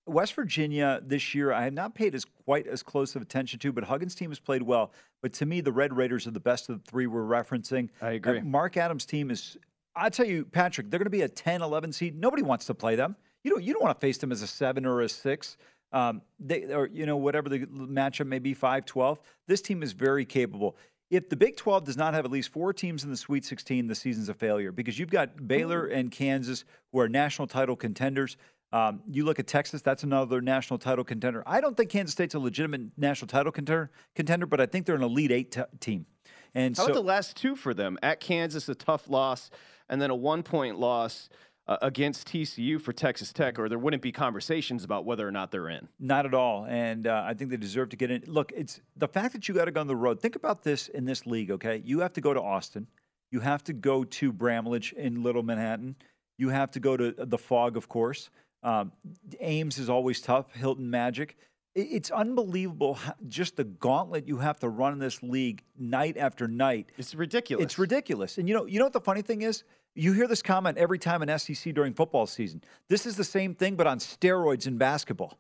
West 0.04 0.34
Virginia 0.34 1.00
this 1.02 1.34
year, 1.34 1.52
I 1.52 1.64
have 1.64 1.72
not 1.72 1.94
paid 1.94 2.14
as 2.14 2.26
quite 2.44 2.66
as 2.66 2.82
close 2.82 3.16
of 3.16 3.22
attention 3.22 3.58
to, 3.60 3.72
but 3.72 3.84
Huggins' 3.84 4.14
team 4.14 4.30
has 4.30 4.40
played 4.40 4.62
well. 4.62 4.92
But 5.22 5.32
to 5.34 5.46
me, 5.46 5.62
the 5.62 5.72
Red 5.72 5.96
Raiders 5.96 6.26
are 6.26 6.32
the 6.32 6.40
best 6.40 6.68
of 6.68 6.84
the 6.84 6.90
three 6.90 7.06
we're 7.06 7.22
referencing. 7.22 7.88
I 8.02 8.12
agree. 8.12 8.40
Uh, 8.40 8.44
Mark 8.44 8.76
Adams' 8.76 9.06
team 9.06 9.30
is 9.30 9.56
I 9.94 10.08
tell 10.08 10.26
you, 10.26 10.44
Patrick, 10.44 10.90
they're 10.90 10.98
going 10.98 11.06
to 11.06 11.10
be 11.10 11.22
a 11.22 11.28
10, 11.28 11.62
11 11.62 11.92
seed. 11.92 12.18
Nobody 12.18 12.42
wants 12.42 12.66
to 12.66 12.74
play 12.74 12.96
them. 12.96 13.16
You 13.44 13.50
don't, 13.50 13.62
you 13.62 13.72
don't 13.72 13.82
want 13.82 13.98
to 13.98 14.00
face 14.00 14.18
them 14.18 14.32
as 14.32 14.42
a 14.42 14.46
seven 14.46 14.86
or 14.86 15.02
a 15.02 15.08
six. 15.08 15.56
Um, 15.92 16.22
they, 16.40 16.64
or, 16.72 16.86
you 16.86 17.04
know, 17.04 17.16
whatever 17.16 17.48
the 17.48 17.60
matchup 17.60 18.26
may 18.26 18.38
be, 18.38 18.54
5 18.54 18.86
12. 18.86 19.20
This 19.46 19.60
team 19.60 19.82
is 19.82 19.92
very 19.92 20.24
capable. 20.24 20.76
If 21.10 21.28
the 21.28 21.36
Big 21.36 21.56
12 21.56 21.84
does 21.84 21.96
not 21.98 22.14
have 22.14 22.24
at 22.24 22.30
least 22.30 22.50
four 22.50 22.72
teams 22.72 23.04
in 23.04 23.10
the 23.10 23.16
Sweet 23.16 23.44
16, 23.44 23.86
the 23.86 23.94
season's 23.94 24.30
a 24.30 24.34
failure 24.34 24.72
because 24.72 24.98
you've 24.98 25.10
got 25.10 25.46
Baylor 25.46 25.86
and 25.86 26.10
Kansas 26.10 26.64
who 26.90 27.00
are 27.00 27.08
national 27.08 27.46
title 27.48 27.76
contenders. 27.76 28.38
Um, 28.72 29.02
you 29.10 29.26
look 29.26 29.38
at 29.38 29.46
Texas, 29.46 29.82
that's 29.82 30.02
another 30.02 30.40
national 30.40 30.78
title 30.78 31.04
contender. 31.04 31.42
I 31.44 31.60
don't 31.60 31.76
think 31.76 31.90
Kansas 31.90 32.12
State's 32.12 32.34
a 32.34 32.38
legitimate 32.38 32.80
national 32.96 33.28
title 33.28 33.52
contender, 33.52 33.90
contender 34.14 34.46
but 34.46 34.62
I 34.62 34.66
think 34.66 34.86
they're 34.86 34.96
an 34.96 35.02
Elite 35.02 35.30
Eight 35.30 35.52
t- 35.52 35.60
team. 35.78 36.06
And 36.54 36.74
How 36.74 36.84
so, 36.84 36.92
about 36.92 36.94
the 36.94 37.06
last 37.06 37.36
two 37.36 37.56
for 37.56 37.74
them? 37.74 37.98
At 38.02 38.20
Kansas, 38.20 38.70
a 38.70 38.74
tough 38.74 39.08
loss, 39.10 39.50
and 39.92 40.00
then 40.00 40.10
a 40.10 40.14
one 40.16 40.42
point 40.42 40.80
loss 40.80 41.28
uh, 41.68 41.76
against 41.82 42.26
TCU 42.26 42.80
for 42.80 42.92
Texas 42.92 43.32
Tech, 43.32 43.58
or 43.58 43.68
there 43.68 43.78
wouldn't 43.78 44.02
be 44.02 44.10
conversations 44.10 44.84
about 44.84 45.04
whether 45.04 45.26
or 45.26 45.30
not 45.30 45.50
they're 45.50 45.68
in. 45.68 45.86
Not 46.00 46.26
at 46.26 46.34
all. 46.34 46.66
And 46.66 47.06
uh, 47.06 47.22
I 47.24 47.34
think 47.34 47.50
they 47.50 47.56
deserve 47.56 47.90
to 47.90 47.96
get 47.96 48.10
in. 48.10 48.24
Look, 48.26 48.52
it's 48.56 48.80
the 48.96 49.06
fact 49.06 49.32
that 49.34 49.46
you 49.48 49.54
got 49.54 49.66
to 49.66 49.70
go 49.70 49.80
on 49.80 49.86
the 49.86 49.94
road. 49.94 50.20
Think 50.20 50.34
about 50.34 50.62
this 50.62 50.88
in 50.88 51.04
this 51.04 51.26
league, 51.26 51.50
okay? 51.50 51.82
You 51.84 52.00
have 52.00 52.14
to 52.14 52.20
go 52.20 52.34
to 52.34 52.40
Austin. 52.40 52.86
You 53.30 53.40
have 53.40 53.62
to 53.64 53.72
go 53.72 54.02
to 54.02 54.32
Bramlage 54.32 54.92
in 54.94 55.22
Little 55.22 55.42
Manhattan. 55.42 55.94
You 56.38 56.48
have 56.48 56.70
to 56.72 56.80
go 56.80 56.96
to 56.96 57.14
the 57.16 57.38
Phog, 57.38 57.76
of 57.76 57.88
course. 57.88 58.30
Um, 58.62 58.92
Ames 59.40 59.78
is 59.78 59.88
always 59.88 60.20
tough. 60.20 60.52
Hilton 60.54 60.88
Magic. 60.90 61.36
It's 61.74 62.10
unbelievable 62.10 62.94
how, 62.94 63.14
just 63.28 63.56
the 63.56 63.64
gauntlet 63.64 64.28
you 64.28 64.36
have 64.38 64.58
to 64.60 64.68
run 64.68 64.92
in 64.92 64.98
this 64.98 65.22
league 65.22 65.62
night 65.78 66.18
after 66.18 66.46
night. 66.46 66.90
It's 66.98 67.14
ridiculous. 67.14 67.64
It's 67.64 67.78
ridiculous. 67.78 68.36
And 68.36 68.46
you 68.46 68.54
know, 68.54 68.66
you 68.66 68.78
know 68.78 68.84
what 68.84 68.92
the 68.92 69.00
funny 69.00 69.22
thing 69.22 69.40
is? 69.40 69.64
You 69.94 70.12
hear 70.12 70.26
this 70.26 70.42
comment 70.42 70.78
every 70.78 70.98
time 70.98 71.22
in 71.22 71.38
SEC 71.38 71.74
during 71.74 71.92
football 71.92 72.26
season. 72.26 72.62
This 72.88 73.04
is 73.04 73.16
the 73.16 73.24
same 73.24 73.54
thing, 73.54 73.76
but 73.76 73.86
on 73.86 73.98
steroids 73.98 74.66
in 74.66 74.78
basketball. 74.78 75.38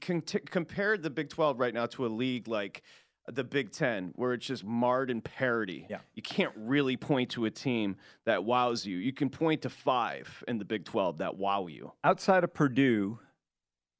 Con- 0.00 0.22
t- 0.22 0.40
compare 0.40 0.98
the 0.98 1.10
Big 1.10 1.28
12 1.28 1.60
right 1.60 1.72
now 1.72 1.86
to 1.86 2.06
a 2.06 2.08
league 2.08 2.48
like 2.48 2.82
the 3.28 3.44
Big 3.44 3.70
10, 3.70 4.12
where 4.16 4.32
it's 4.32 4.44
just 4.44 4.64
marred 4.64 5.10
in 5.10 5.20
parity. 5.20 5.86
Yeah. 5.88 5.98
You 6.14 6.22
can't 6.22 6.52
really 6.56 6.96
point 6.96 7.30
to 7.30 7.44
a 7.44 7.50
team 7.50 7.96
that 8.26 8.44
wows 8.44 8.84
you. 8.84 8.98
You 8.98 9.12
can 9.12 9.30
point 9.30 9.62
to 9.62 9.70
five 9.70 10.42
in 10.48 10.58
the 10.58 10.64
Big 10.64 10.84
12 10.84 11.18
that 11.18 11.36
wow 11.36 11.68
you. 11.68 11.92
outside 12.02 12.42
of 12.42 12.52
Purdue, 12.52 13.20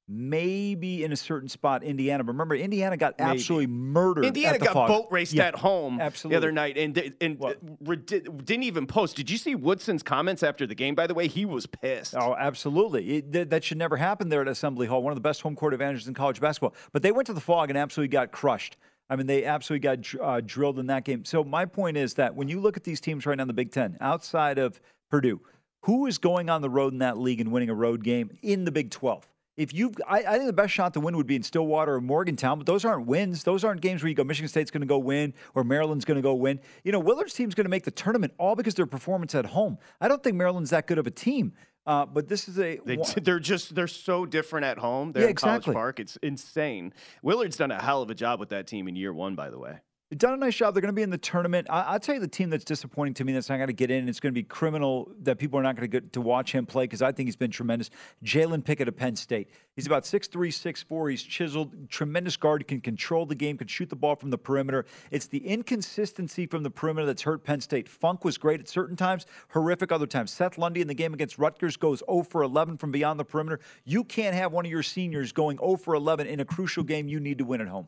maybe 0.07 1.03
in 1.03 1.11
a 1.11 1.15
certain 1.15 1.49
spot, 1.49 1.83
Indiana. 1.83 2.23
But 2.23 2.33
remember, 2.33 2.55
Indiana 2.55 2.97
got 2.97 3.15
Maybe. 3.17 3.31
absolutely 3.31 3.67
murdered. 3.67 4.25
Indiana 4.25 4.55
at 4.55 4.59
the 4.59 4.65
got 4.65 4.73
Phog. 4.73 4.87
boat 4.87 5.07
raced 5.11 5.33
Yeah, 5.33 5.45
at 5.45 5.55
home 5.55 5.99
absolutely. 5.99 6.35
the 6.35 6.37
other 6.37 6.51
night 6.51 6.77
and, 6.77 7.13
and 7.21 7.43
ridi- 7.81 8.19
didn't 8.21 8.63
even 8.63 8.85
post. 8.87 9.15
Did 9.15 9.29
you 9.29 9.37
see 9.37 9.55
Woodson's 9.55 10.03
comments 10.03 10.43
after 10.43 10.67
the 10.67 10.75
game, 10.75 10.95
by 10.95 11.07
the 11.07 11.13
way? 11.13 11.27
He 11.27 11.45
was 11.45 11.65
pissed. 11.65 12.15
Oh, 12.15 12.35
absolutely. 12.37 13.17
It, 13.17 13.31
that, 13.31 13.49
that 13.49 13.63
should 13.63 13.77
never 13.77 13.97
happen 13.97 14.29
there 14.29 14.41
at 14.41 14.47
Assembly 14.47 14.87
Hall. 14.87 15.01
One 15.03 15.11
of 15.11 15.17
the 15.17 15.21
best 15.21 15.41
home 15.41 15.55
court 15.55 15.73
advantages 15.73 16.07
in 16.07 16.13
college 16.13 16.39
basketball. 16.39 16.75
But 16.91 17.01
they 17.01 17.11
went 17.11 17.27
to 17.27 17.33
the 17.33 17.41
Phog 17.41 17.69
and 17.69 17.77
absolutely 17.77 18.09
got 18.09 18.31
crushed. 18.31 18.77
I 19.09 19.15
mean, 19.15 19.27
they 19.27 19.45
absolutely 19.45 19.81
got 19.81 20.01
dr- 20.01 20.23
uh, 20.23 20.41
drilled 20.41 20.79
in 20.79 20.87
that 20.87 21.03
game. 21.05 21.25
So 21.25 21.43
my 21.43 21.65
point 21.65 21.95
is 21.97 22.15
that 22.15 22.35
when 22.35 22.47
you 22.47 22.59
look 22.59 22.75
at 22.77 22.83
these 22.83 22.99
teams 22.99 23.25
right 23.25 23.37
now 23.37 23.43
in 23.43 23.47
the 23.47 23.53
Big 23.53 23.71
Ten, 23.71 23.97
outside 24.01 24.57
of 24.57 24.79
Purdue, 25.11 25.41
who 25.83 26.07
is 26.07 26.17
going 26.17 26.49
on 26.49 26.61
the 26.63 26.69
road 26.69 26.91
in 26.93 26.99
that 26.99 27.17
league 27.19 27.39
and 27.39 27.51
winning 27.51 27.69
a 27.69 27.75
road 27.75 28.03
game 28.03 28.31
in 28.41 28.65
the 28.65 28.71
Big 28.71 28.89
12? 28.89 29.27
If 29.57 29.73
you, 29.73 29.93
I, 30.07 30.19
I 30.19 30.33
think 30.33 30.47
the 30.47 30.53
best 30.53 30.73
shot 30.73 30.93
to 30.95 30.99
win 30.99 31.15
would 31.15 31.27
be 31.27 31.35
in 31.35 31.43
Stillwater 31.43 31.95
or 31.95 32.01
Morgantown, 32.01 32.57
but 32.57 32.65
those 32.65 32.83
aren't 32.83 33.07
wins. 33.07 33.43
Those 33.43 33.63
aren't 33.63 33.79
games 33.81 34.03
where 34.03 34.09
you 34.09 34.15
go, 34.15 34.23
Michigan 34.23 34.49
State's 34.49 34.69
going 34.69 34.81
to 34.81 34.87
go 34.87 34.97
win 34.97 35.33
or 35.53 35.63
Maryland's 35.63 36.03
going 36.03 36.17
to 36.17 36.21
go 36.21 36.33
win. 36.33 36.59
You 36.83 36.91
know, 36.91 36.99
Willard's 36.99 37.33
team's 37.33 37.55
going 37.55 37.65
to 37.65 37.69
make 37.69 37.83
the 37.83 37.91
tournament 37.91 38.33
all 38.37 38.55
because 38.55 38.73
of 38.73 38.77
their 38.77 38.85
performance 38.85 39.33
at 39.33 39.45
home. 39.45 39.77
I 40.01 40.07
don't 40.07 40.21
think 40.21 40.35
Maryland's 40.35 40.71
that 40.71 40.87
good 40.87 40.97
of 40.97 41.07
a 41.07 41.11
team, 41.11 41.53
uh, 41.85 42.05
but 42.05 42.27
this 42.27 42.49
is 42.49 42.59
a 42.59 42.79
they, 42.85 42.97
they're 43.21 43.39
just 43.39 43.75
they're 43.75 43.87
so 43.87 44.25
different 44.25 44.65
at 44.65 44.77
home. 44.77 45.13
They're 45.13 45.23
Yeah, 45.23 45.29
in 45.29 45.35
College 45.35 45.57
exactly. 45.59 45.73
Park. 45.73 45.99
It's 45.99 46.17
insane. 46.17 46.93
Willard's 47.21 47.55
done 47.55 47.71
a 47.71 47.81
hell 47.81 48.01
of 48.01 48.09
a 48.09 48.15
job 48.15 48.39
with 48.39 48.49
that 48.49 48.67
team 48.67 48.87
in 48.87 48.95
year 48.95 49.13
one, 49.13 49.35
by 49.35 49.49
the 49.49 49.59
way. 49.59 49.79
Done 50.15 50.35
a 50.35 50.37
nice 50.37 50.55
job. 50.55 50.75
They're 50.75 50.81
going 50.81 50.93
to 50.93 50.95
be 50.95 51.01
in 51.01 51.09
the 51.09 51.17
tournament. 51.17 51.65
I, 51.67 51.81
I'll 51.81 51.99
tell 51.99 52.13
you 52.13 52.21
the 52.21 52.27
team 52.27 52.51
that's 52.51 52.63
disappointing 52.63 53.15
to 53.15 53.23
me 53.23 53.33
that's 53.33 53.49
not 53.49 53.57
going 53.57 53.67
to 53.67 53.73
get 53.73 53.89
in. 53.89 54.07
It's 54.07 54.19
going 54.19 54.31
to 54.31 54.39
be 54.39 54.43
criminal 54.43 55.11
that 55.23 55.39
people 55.39 55.59
are 55.59 55.63
not 55.63 55.75
going 55.75 55.89
to 55.89 55.99
get 55.99 56.13
to 56.13 56.21
watch 56.21 56.51
him 56.51 56.67
play 56.67 56.83
because 56.83 57.01
I 57.01 57.11
think 57.11 57.25
he's 57.25 57.35
been 57.35 57.49
tremendous. 57.49 57.89
Jalen 58.23 58.63
Pickett 58.63 58.87
of 58.87 58.95
Penn 58.95 59.15
State. 59.15 59.49
He's 59.75 59.87
about 59.87 60.03
6'3", 60.03 60.29
6'4". 60.29 61.09
He's 61.09 61.23
chiseled, 61.23 61.89
tremendous 61.89 62.37
guard, 62.37 62.67
can 62.67 62.81
control 62.81 63.25
the 63.25 63.33
game, 63.33 63.57
can 63.57 63.65
shoot 63.65 63.89
the 63.89 63.95
ball 63.95 64.15
from 64.15 64.29
the 64.29 64.37
perimeter. 64.37 64.85
It's 65.09 65.25
the 65.25 65.39
inconsistency 65.39 66.45
from 66.45 66.61
the 66.61 66.69
perimeter 66.69 67.07
that's 67.07 67.23
hurt 67.23 67.43
Penn 67.43 67.59
State. 67.59 67.89
Funk 67.89 68.23
was 68.23 68.37
great 68.37 68.59
at 68.59 68.69
certain 68.69 68.95
times, 68.95 69.25
horrific 69.49 69.91
other 69.91 70.05
times. 70.05 70.29
Seth 70.29 70.59
Lundy 70.59 70.81
in 70.81 70.87
the 70.87 70.93
game 70.93 71.15
against 71.15 71.39
Rutgers 71.39 71.77
goes 71.77 72.03
0 72.07 72.21
for 72.29 72.43
11 72.43 72.77
from 72.77 72.91
beyond 72.91 73.19
the 73.19 73.25
perimeter. 73.25 73.59
You 73.85 74.03
can't 74.03 74.35
have 74.35 74.51
one 74.51 74.65
of 74.65 74.71
your 74.71 74.83
seniors 74.83 75.31
going 75.31 75.57
0 75.57 75.77
for 75.77 75.95
11 75.95 76.27
in 76.27 76.41
a 76.41 76.45
crucial 76.45 76.83
game 76.83 77.07
you 77.07 77.19
need 77.19 77.39
to 77.39 77.43
win 77.43 77.59
at 77.59 77.67
home. 77.67 77.87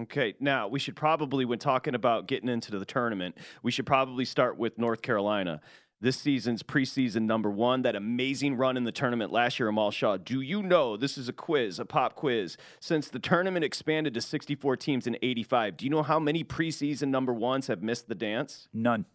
Okay, 0.00 0.34
now 0.38 0.68
we 0.68 0.78
should 0.78 0.94
probably, 0.94 1.44
when 1.44 1.58
talking 1.58 1.96
about 1.96 2.28
getting 2.28 2.48
into 2.48 2.78
the 2.78 2.84
tournament, 2.84 3.36
we 3.64 3.72
should 3.72 3.86
probably 3.86 4.24
start 4.24 4.56
with 4.56 4.78
North 4.78 5.02
Carolina. 5.02 5.60
This 6.00 6.16
season's 6.16 6.62
preseason 6.62 7.22
number 7.22 7.50
one, 7.50 7.82
that 7.82 7.96
amazing 7.96 8.56
run 8.56 8.76
in 8.76 8.84
the 8.84 8.92
tournament 8.92 9.32
last 9.32 9.58
year, 9.58 9.68
Amal 9.68 9.90
Shaw. 9.90 10.16
Do 10.16 10.40
you 10.40 10.62
know 10.62 10.96
this 10.96 11.18
is 11.18 11.28
a 11.28 11.32
quiz, 11.32 11.80
a 11.80 11.84
pop 11.84 12.14
quiz? 12.14 12.56
Since 12.78 13.08
the 13.08 13.18
tournament 13.18 13.64
expanded 13.64 14.14
to 14.14 14.20
64 14.20 14.76
teams 14.76 15.08
in 15.08 15.16
85, 15.20 15.76
do 15.76 15.84
you 15.84 15.90
know 15.90 16.04
how 16.04 16.20
many 16.20 16.44
preseason 16.44 17.08
number 17.08 17.34
ones 17.34 17.66
have 17.66 17.82
missed 17.82 18.06
the 18.06 18.14
dance? 18.14 18.68
None. 18.72 19.06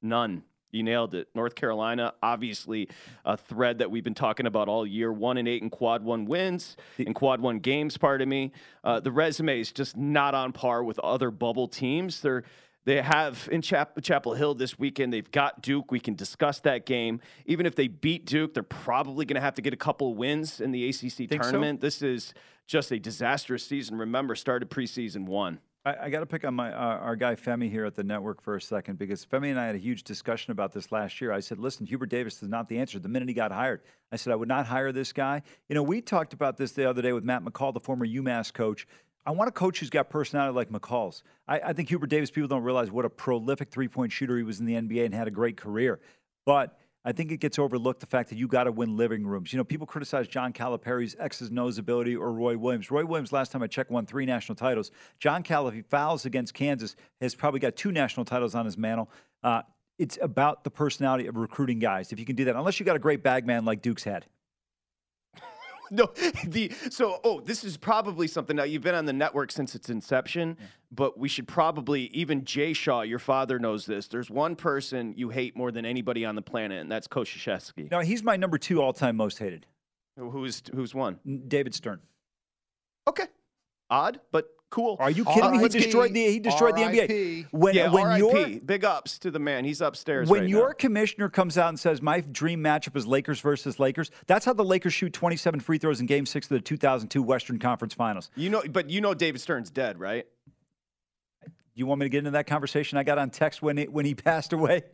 None. 0.00 0.44
You 0.72 0.82
nailed 0.82 1.14
it. 1.14 1.28
North 1.34 1.54
Carolina, 1.54 2.14
obviously, 2.22 2.88
a 3.26 3.36
thread 3.36 3.78
that 3.78 3.90
we've 3.90 4.02
been 4.02 4.14
talking 4.14 4.46
about 4.46 4.68
all 4.68 4.86
year. 4.86 5.12
One 5.12 5.36
and 5.36 5.46
eight 5.46 5.62
in 5.62 5.68
quad 5.68 6.02
one 6.02 6.24
wins, 6.24 6.78
in 6.98 7.12
quad 7.12 7.40
one 7.42 7.58
games, 7.58 7.98
pardon 7.98 8.28
me. 8.28 8.52
Uh, 8.82 8.98
the 8.98 9.12
resume 9.12 9.60
is 9.60 9.70
just 9.70 9.98
not 9.98 10.34
on 10.34 10.52
par 10.52 10.82
with 10.82 10.98
other 11.00 11.30
bubble 11.30 11.68
teams. 11.68 12.20
They're 12.22 12.44
they 12.84 13.00
have 13.00 13.48
in 13.52 13.62
Chap- 13.62 14.02
Chapel 14.02 14.34
Hill 14.34 14.54
this 14.54 14.76
weekend. 14.78 15.12
They've 15.12 15.30
got 15.30 15.62
Duke. 15.62 15.92
We 15.92 16.00
can 16.00 16.14
discuss 16.14 16.58
that 16.60 16.84
game. 16.84 17.20
Even 17.46 17.64
if 17.64 17.76
they 17.76 17.86
beat 17.86 18.24
Duke, 18.24 18.54
they're 18.54 18.64
probably 18.64 19.24
going 19.24 19.36
to 19.36 19.40
have 19.40 19.54
to 19.54 19.62
get 19.62 19.72
a 19.72 19.76
couple 19.76 20.10
of 20.10 20.16
wins 20.16 20.60
in 20.60 20.72
the 20.72 20.88
ACC 20.88 21.12
Think 21.12 21.30
so? 21.30 21.38
tournament. 21.38 21.80
This 21.80 22.02
is 22.02 22.34
just 22.66 22.90
a 22.90 22.98
disastrous 22.98 23.64
season. 23.64 23.98
Remember, 23.98 24.34
started 24.34 24.68
preseason 24.68 25.26
one. 25.26 25.60
I, 25.84 25.96
I 26.02 26.10
got 26.10 26.20
to 26.20 26.26
pick 26.26 26.44
on 26.44 26.54
my 26.54 26.72
our 26.72 27.16
guy 27.16 27.34
Femi 27.34 27.70
here 27.70 27.84
at 27.84 27.94
the 27.94 28.04
network 28.04 28.40
for 28.40 28.56
a 28.56 28.60
second 28.60 28.98
because 28.98 29.26
Femi 29.26 29.50
and 29.50 29.58
I 29.58 29.66
had 29.66 29.74
a 29.74 29.78
huge 29.78 30.04
discussion 30.04 30.52
about 30.52 30.72
this 30.72 30.92
last 30.92 31.20
year. 31.20 31.32
I 31.32 31.40
said, 31.40 31.58
"Listen, 31.58 31.86
Hubert 31.86 32.06
Davis 32.06 32.42
is 32.42 32.48
not 32.48 32.68
the 32.68 32.78
answer." 32.78 32.98
The 32.98 33.08
minute 33.08 33.28
he 33.28 33.34
got 33.34 33.52
hired, 33.52 33.82
I 34.10 34.16
said 34.16 34.32
I 34.32 34.36
would 34.36 34.48
not 34.48 34.66
hire 34.66 34.92
this 34.92 35.12
guy. 35.12 35.42
You 35.68 35.74
know, 35.74 35.82
we 35.82 36.00
talked 36.00 36.32
about 36.32 36.56
this 36.56 36.72
the 36.72 36.88
other 36.88 37.02
day 37.02 37.12
with 37.12 37.24
Matt 37.24 37.44
McCall, 37.44 37.74
the 37.74 37.80
former 37.80 38.06
UMass 38.06 38.52
coach. 38.52 38.86
I 39.24 39.30
want 39.30 39.48
a 39.48 39.52
coach 39.52 39.78
who's 39.78 39.90
got 39.90 40.10
personality 40.10 40.54
like 40.54 40.70
McCall's. 40.70 41.22
I, 41.46 41.60
I 41.60 41.72
think 41.72 41.88
Hubert 41.88 42.08
Davis. 42.08 42.30
People 42.30 42.48
don't 42.48 42.64
realize 42.64 42.90
what 42.90 43.04
a 43.04 43.10
prolific 43.10 43.70
three 43.70 43.88
point 43.88 44.12
shooter 44.12 44.36
he 44.36 44.42
was 44.42 44.60
in 44.60 44.66
the 44.66 44.74
NBA 44.74 45.04
and 45.04 45.14
had 45.14 45.28
a 45.28 45.32
great 45.32 45.56
career, 45.56 46.00
but. 46.46 46.78
I 47.04 47.12
think 47.12 47.32
it 47.32 47.38
gets 47.38 47.58
overlooked 47.58 48.00
the 48.00 48.06
fact 48.06 48.28
that 48.30 48.38
you 48.38 48.46
got 48.46 48.64
to 48.64 48.72
win 48.72 48.96
living 48.96 49.26
rooms. 49.26 49.52
You 49.52 49.56
know, 49.56 49.64
people 49.64 49.86
criticize 49.86 50.28
John 50.28 50.52
Calipari's 50.52 51.16
X's 51.18 51.50
O's 51.56 51.78
ability 51.78 52.14
or 52.14 52.32
Roy 52.32 52.56
Williams. 52.56 52.90
Roy 52.90 53.04
Williams, 53.04 53.32
last 53.32 53.50
time 53.50 53.62
I 53.62 53.66
checked, 53.66 53.90
won 53.90 54.06
three 54.06 54.24
national 54.24 54.54
titles. 54.54 54.92
John 55.18 55.42
Cal, 55.42 55.66
if 55.66 55.74
he 55.74 55.82
fouls 55.82 56.24
against 56.26 56.54
Kansas, 56.54 56.94
has 57.20 57.34
probably 57.34 57.60
got 57.60 57.74
two 57.74 57.90
national 57.90 58.24
titles 58.24 58.54
on 58.54 58.64
his 58.64 58.78
mantle. 58.78 59.10
Uh, 59.42 59.62
it's 59.98 60.18
about 60.22 60.64
the 60.64 60.70
personality 60.70 61.26
of 61.26 61.36
recruiting 61.36 61.78
guys. 61.78 62.12
If 62.12 62.20
you 62.20 62.24
can 62.24 62.36
do 62.36 62.44
that, 62.44 62.56
unless 62.56 62.78
you 62.78 62.86
got 62.86 62.96
a 62.96 63.00
great 63.00 63.22
bag 63.22 63.46
man 63.46 63.64
like 63.64 63.82
Duke's 63.82 64.04
had. 64.04 64.26
No, 65.94 66.10
the 66.46 66.72
so 66.88 67.20
oh, 67.22 67.40
this 67.40 67.64
is 67.64 67.76
probably 67.76 68.26
something 68.26 68.56
now 68.56 68.62
you've 68.62 68.82
been 68.82 68.94
on 68.94 69.04
the 69.04 69.12
network 69.12 69.52
since 69.52 69.74
its 69.74 69.90
inception, 69.90 70.56
but 70.90 71.18
we 71.18 71.28
should 71.28 71.46
probably 71.46 72.04
even 72.14 72.46
Jay 72.46 72.72
Shaw, 72.72 73.02
your 73.02 73.18
father 73.18 73.58
knows 73.58 73.84
this. 73.84 74.08
There's 74.08 74.30
one 74.30 74.56
person 74.56 75.12
you 75.18 75.28
hate 75.28 75.54
more 75.54 75.70
than 75.70 75.84
anybody 75.84 76.24
on 76.24 76.34
the 76.34 76.40
planet, 76.40 76.80
and 76.80 76.90
that's 76.90 77.06
Krzyzewski. 77.06 77.90
No, 77.90 78.00
he's 78.00 78.22
my 78.22 78.36
number 78.36 78.56
two 78.56 78.80
all-time 78.80 79.16
most 79.16 79.38
hated. 79.38 79.66
Who's 80.16 80.62
who's 80.74 80.94
one? 80.94 81.18
David 81.46 81.74
Stern. 81.74 82.00
Okay. 83.06 83.26
Odd, 83.90 84.18
but 84.30 84.46
Cool. 84.72 84.96
Are 85.00 85.10
you 85.10 85.26
kidding 85.26 85.52
me? 85.52 85.58
He 85.58 85.68
destroyed 85.68 86.14
the 86.14 86.26
he 86.28 86.38
destroyed 86.38 86.76
the 86.76 86.80
NBA. 86.80 87.48
When 87.50 87.74
yeah, 87.74 87.90
when 87.90 88.16
your 88.16 88.48
big 88.60 88.86
ups 88.86 89.18
to 89.18 89.30
the 89.30 89.38
man. 89.38 89.66
He's 89.66 89.82
upstairs. 89.82 90.30
when 90.30 90.40
right 90.40 90.48
your 90.48 90.68
now. 90.68 90.74
commissioner 90.78 91.28
comes 91.28 91.58
out 91.58 91.68
and 91.68 91.78
says 91.78 92.00
my 92.00 92.20
dream 92.20 92.64
matchup 92.64 92.96
is 92.96 93.06
Lakers 93.06 93.38
versus 93.40 93.78
Lakers, 93.78 94.10
that's 94.26 94.46
how 94.46 94.54
the 94.54 94.64
Lakers 94.64 94.94
shoot 94.94 95.12
27 95.12 95.60
free 95.60 95.76
throws 95.76 96.00
in 96.00 96.06
Game 96.06 96.24
Six 96.24 96.46
of 96.46 96.54
the 96.54 96.60
2002 96.60 97.22
Western 97.22 97.58
Conference 97.58 97.92
Finals. 97.92 98.30
you 98.34 98.48
know, 98.48 98.62
but 98.70 98.88
you 98.88 99.02
know 99.02 99.12
David 99.12 99.42
Stern's 99.42 99.70
dead, 99.70 100.00
right? 100.00 100.26
You 101.74 101.84
want 101.86 102.00
me 102.00 102.06
to 102.06 102.10
get 102.10 102.18
into 102.20 102.30
that 102.30 102.46
conversation 102.46 102.96
I 102.96 103.02
got 103.02 103.18
on 103.18 103.28
text 103.28 103.60
when 103.60 103.76
it, 103.76 103.92
when 103.92 104.06
he 104.06 104.14
passed 104.14 104.54
away? 104.54 104.84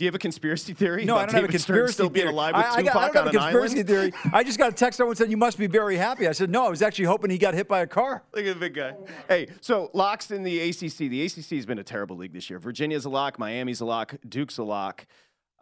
Do 0.00 0.04
you 0.04 0.08
have 0.08 0.14
a 0.14 0.18
conspiracy 0.18 0.72
theory? 0.72 1.04
No, 1.04 1.14
I 1.14 1.26
don't 1.26 1.34
have 1.34 1.44
a 1.44 1.46
David 1.48 1.60
Stern 1.60 1.74
conspiracy 1.76 1.92
still 1.92 2.08
being 2.08 2.28
alive 2.28 2.56
with 2.56 2.64
I, 2.64 2.76
I, 2.76 2.82
Tupac 2.82 2.96
I 2.96 3.06
don't 3.08 3.16
have 3.16 3.26
a 3.26 3.38
conspiracy 3.38 3.82
theory. 3.82 4.14
I 4.32 4.42
just 4.42 4.56
got 4.56 4.70
a 4.70 4.74
text 4.74 4.96
someone 4.96 5.14
said 5.14 5.30
you 5.30 5.36
must 5.36 5.58
be 5.58 5.66
very 5.66 5.98
happy. 5.98 6.26
I 6.26 6.32
said 6.32 6.48
no, 6.48 6.64
I 6.64 6.70
was 6.70 6.80
actually 6.80 7.04
hoping 7.04 7.28
he 7.28 7.36
got 7.36 7.52
hit 7.52 7.68
by 7.68 7.80
a 7.80 7.86
car. 7.86 8.22
Look 8.34 8.46
at 8.46 8.54
the 8.54 8.60
big 8.60 8.72
guy. 8.72 8.94
Hey, 9.28 9.48
so 9.60 9.90
locks 9.92 10.30
in 10.30 10.42
the 10.42 10.58
ACC. 10.58 10.96
The 10.96 11.26
ACC 11.26 11.50
has 11.50 11.66
been 11.66 11.80
a 11.80 11.84
terrible 11.84 12.16
league 12.16 12.32
this 12.32 12.48
year. 12.48 12.58
Virginia's 12.58 13.04
a 13.04 13.10
lock, 13.10 13.38
Miami's 13.38 13.82
a 13.82 13.84
lock, 13.84 14.14
Duke's 14.26 14.56
a 14.56 14.62
lock. 14.62 15.04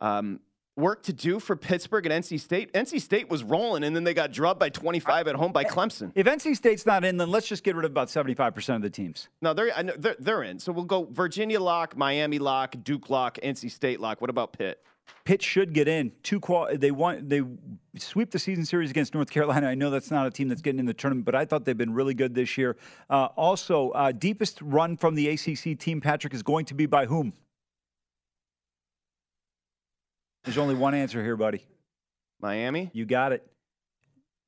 Um, 0.01 0.39
work 0.79 1.03
to 1.03 1.13
do 1.13 1.41
for 1.41 1.57
Pittsburgh 1.57 2.07
and 2.07 2.25
NC 2.25 2.41
State. 2.41 2.73
NC 2.73 3.01
State 3.01 3.29
was 3.29 3.43
rolling, 3.43 3.85
and 3.85 3.95
then 3.95 4.05
they 4.05 4.15
got 4.15 4.33
drubbed 4.33 4.61
by 4.61 4.69
25 4.69 5.29
at 5.29 5.35
home 5.35 5.53
by 5.53 5.65
Clemson. 5.65 6.13
If 6.15 6.27
NC 6.27 6.57
State's 6.57 6.87
not 6.87 7.05
in, 7.05 7.17
then 7.17 7.31
let's 7.31 7.49
just 7.49 7.65
get 7.65 7.77
rid 7.77 7.85
of 7.85 7.91
about 7.91 8.09
75% 8.09 8.77
of 8.77 8.83
the 8.83 8.91
teams. 8.91 9.29
No, 9.43 9.53
they're 9.53 9.77
I 9.77 9.83
know, 9.83 9.95
they're, 9.99 10.17
they're 10.19 10.43
in. 10.45 10.59
So 10.59 10.73
we'll 10.73 10.85
go 10.85 11.09
Virginia 11.11 11.61
lock, 11.61 11.97
Miami 11.97 12.39
lock, 12.39 12.77
Duke 12.83 13.11
lock, 13.11 13.39
NC 13.43 13.71
State 13.71 14.01
lock. 14.01 14.21
What 14.21 14.31
about 14.31 14.53
Pitt? 14.53 14.83
Pitt 15.25 15.43
should 15.43 15.73
get 15.73 15.89
in. 15.89 16.13
Two 16.23 16.41
qual- 16.41 16.69
they 16.77 16.91
want 16.91 17.29
they 17.29 17.43
sweep 17.97 18.31
the 18.31 18.39
season 18.39 18.65
series 18.65 18.91
against 18.91 19.15
North 19.15 19.31
Carolina. 19.31 19.67
I 19.67 19.75
know 19.75 19.91
that's 19.91 20.11
not 20.11 20.27
a 20.27 20.31
team 20.31 20.49
that's 20.49 20.63
getting 20.63 20.79
in 20.79 20.87
the 20.87 20.95
tournament, 20.95 21.25
but 21.27 21.35
I 21.35 21.45
thought 21.45 21.65
they've 21.65 21.77
been 21.77 21.93
really 21.93 22.15
good 22.15 22.35
this 22.35 22.57
year. 22.57 22.77
Uh, 23.11 23.27
also, 23.37 23.91
uh, 23.91 24.13
deepest 24.13 24.61
run 24.63 24.97
from 24.97 25.15
the 25.15 25.29
ACC 25.29 25.79
team, 25.79 26.01
Patrick, 26.01 26.35
is 26.35 26.43
going 26.43 26.67
to 26.67 26.75
be 26.75 26.87
by 26.87 27.07
whom? 27.07 27.33
There's 30.49 30.57
only 30.57 30.75
one 30.75 30.95
answer 30.95 31.23
here, 31.23 31.37
buddy. 31.37 31.63
Miami. 32.41 32.91
You 32.95 33.05
got 33.05 33.33
it. 33.33 33.47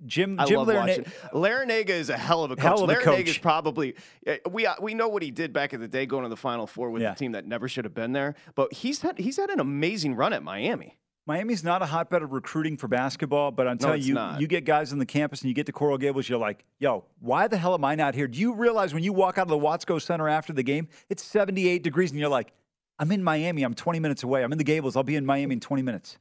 Jim 0.06 0.40
I 0.40 0.46
Jim 0.46 0.56
love 0.60 0.68
Larina-. 0.68 1.06
Larrañaga 1.34 1.90
is 1.90 2.08
a 2.08 2.16
hell 2.16 2.42
of 2.42 2.50
a 2.50 2.56
coach. 2.56 2.62
Hell 2.64 2.84
of 2.84 2.88
a 2.88 2.94
Larrañaga 2.94 3.26
is 3.26 3.36
probably 3.36 3.96
uh, 4.26 4.36
we 4.50 4.64
uh, 4.66 4.74
we 4.80 4.94
know 4.94 5.08
what 5.08 5.22
he 5.22 5.30
did 5.30 5.52
back 5.52 5.74
in 5.74 5.80
the 5.82 5.88
day, 5.88 6.06
going 6.06 6.22
to 6.22 6.30
the 6.30 6.38
Final 6.38 6.66
Four 6.66 6.88
with 6.88 7.02
Yeah. 7.02 7.12
a 7.12 7.14
team 7.14 7.32
that 7.32 7.46
never 7.46 7.68
should 7.68 7.84
have 7.84 7.92
been 7.92 8.12
there. 8.12 8.34
But 8.54 8.72
he's 8.72 9.02
had 9.02 9.18
he's 9.18 9.36
had 9.36 9.50
an 9.50 9.60
amazing 9.60 10.14
run 10.14 10.32
at 10.32 10.42
Miami. 10.42 10.96
Miami's 11.26 11.62
not 11.62 11.82
a 11.82 11.86
hotbed 11.86 12.22
of 12.22 12.32
recruiting 12.32 12.78
for 12.78 12.88
basketball, 12.88 13.50
but 13.50 13.68
I'm 13.68 13.76
No, 13.78 13.88
telling 13.88 14.02
you, 14.02 14.14
not. 14.14 14.40
you 14.40 14.46
get 14.46 14.64
guys 14.64 14.90
on 14.94 14.98
the 14.98 15.04
campus 15.06 15.42
and 15.42 15.48
you 15.50 15.54
get 15.54 15.66
to 15.66 15.72
Coral 15.72 15.98
Gables, 15.98 16.26
you're 16.30 16.38
like, 16.38 16.64
yo, 16.78 17.04
why 17.20 17.46
the 17.46 17.58
hell 17.58 17.74
am 17.74 17.84
I 17.84 17.94
not 17.94 18.14
here? 18.14 18.26
Do 18.26 18.38
you 18.40 18.54
realize 18.54 18.94
when 18.94 19.02
you 19.04 19.12
walk 19.12 19.36
out 19.36 19.42
of 19.42 19.48
the 19.48 19.58
Watsco 19.58 20.00
Center 20.00 20.28
after 20.30 20.54
the 20.54 20.62
game, 20.62 20.88
it's 21.10 21.22
78 21.22 21.82
degrees 21.84 22.10
and 22.10 22.18
you're 22.18 22.30
like, 22.30 22.52
I'm 23.00 23.10
in 23.12 23.24
Miami. 23.24 23.62
I'm 23.62 23.72
20 23.72 23.98
minutes 23.98 24.24
away. 24.24 24.44
I'm 24.44 24.52
in 24.52 24.58
the 24.58 24.64
Gables. 24.64 24.94
I'll 24.94 25.02
be 25.02 25.16
in 25.16 25.24
Miami 25.24 25.54
in 25.54 25.60
20 25.60 25.82
minutes. 25.82 26.18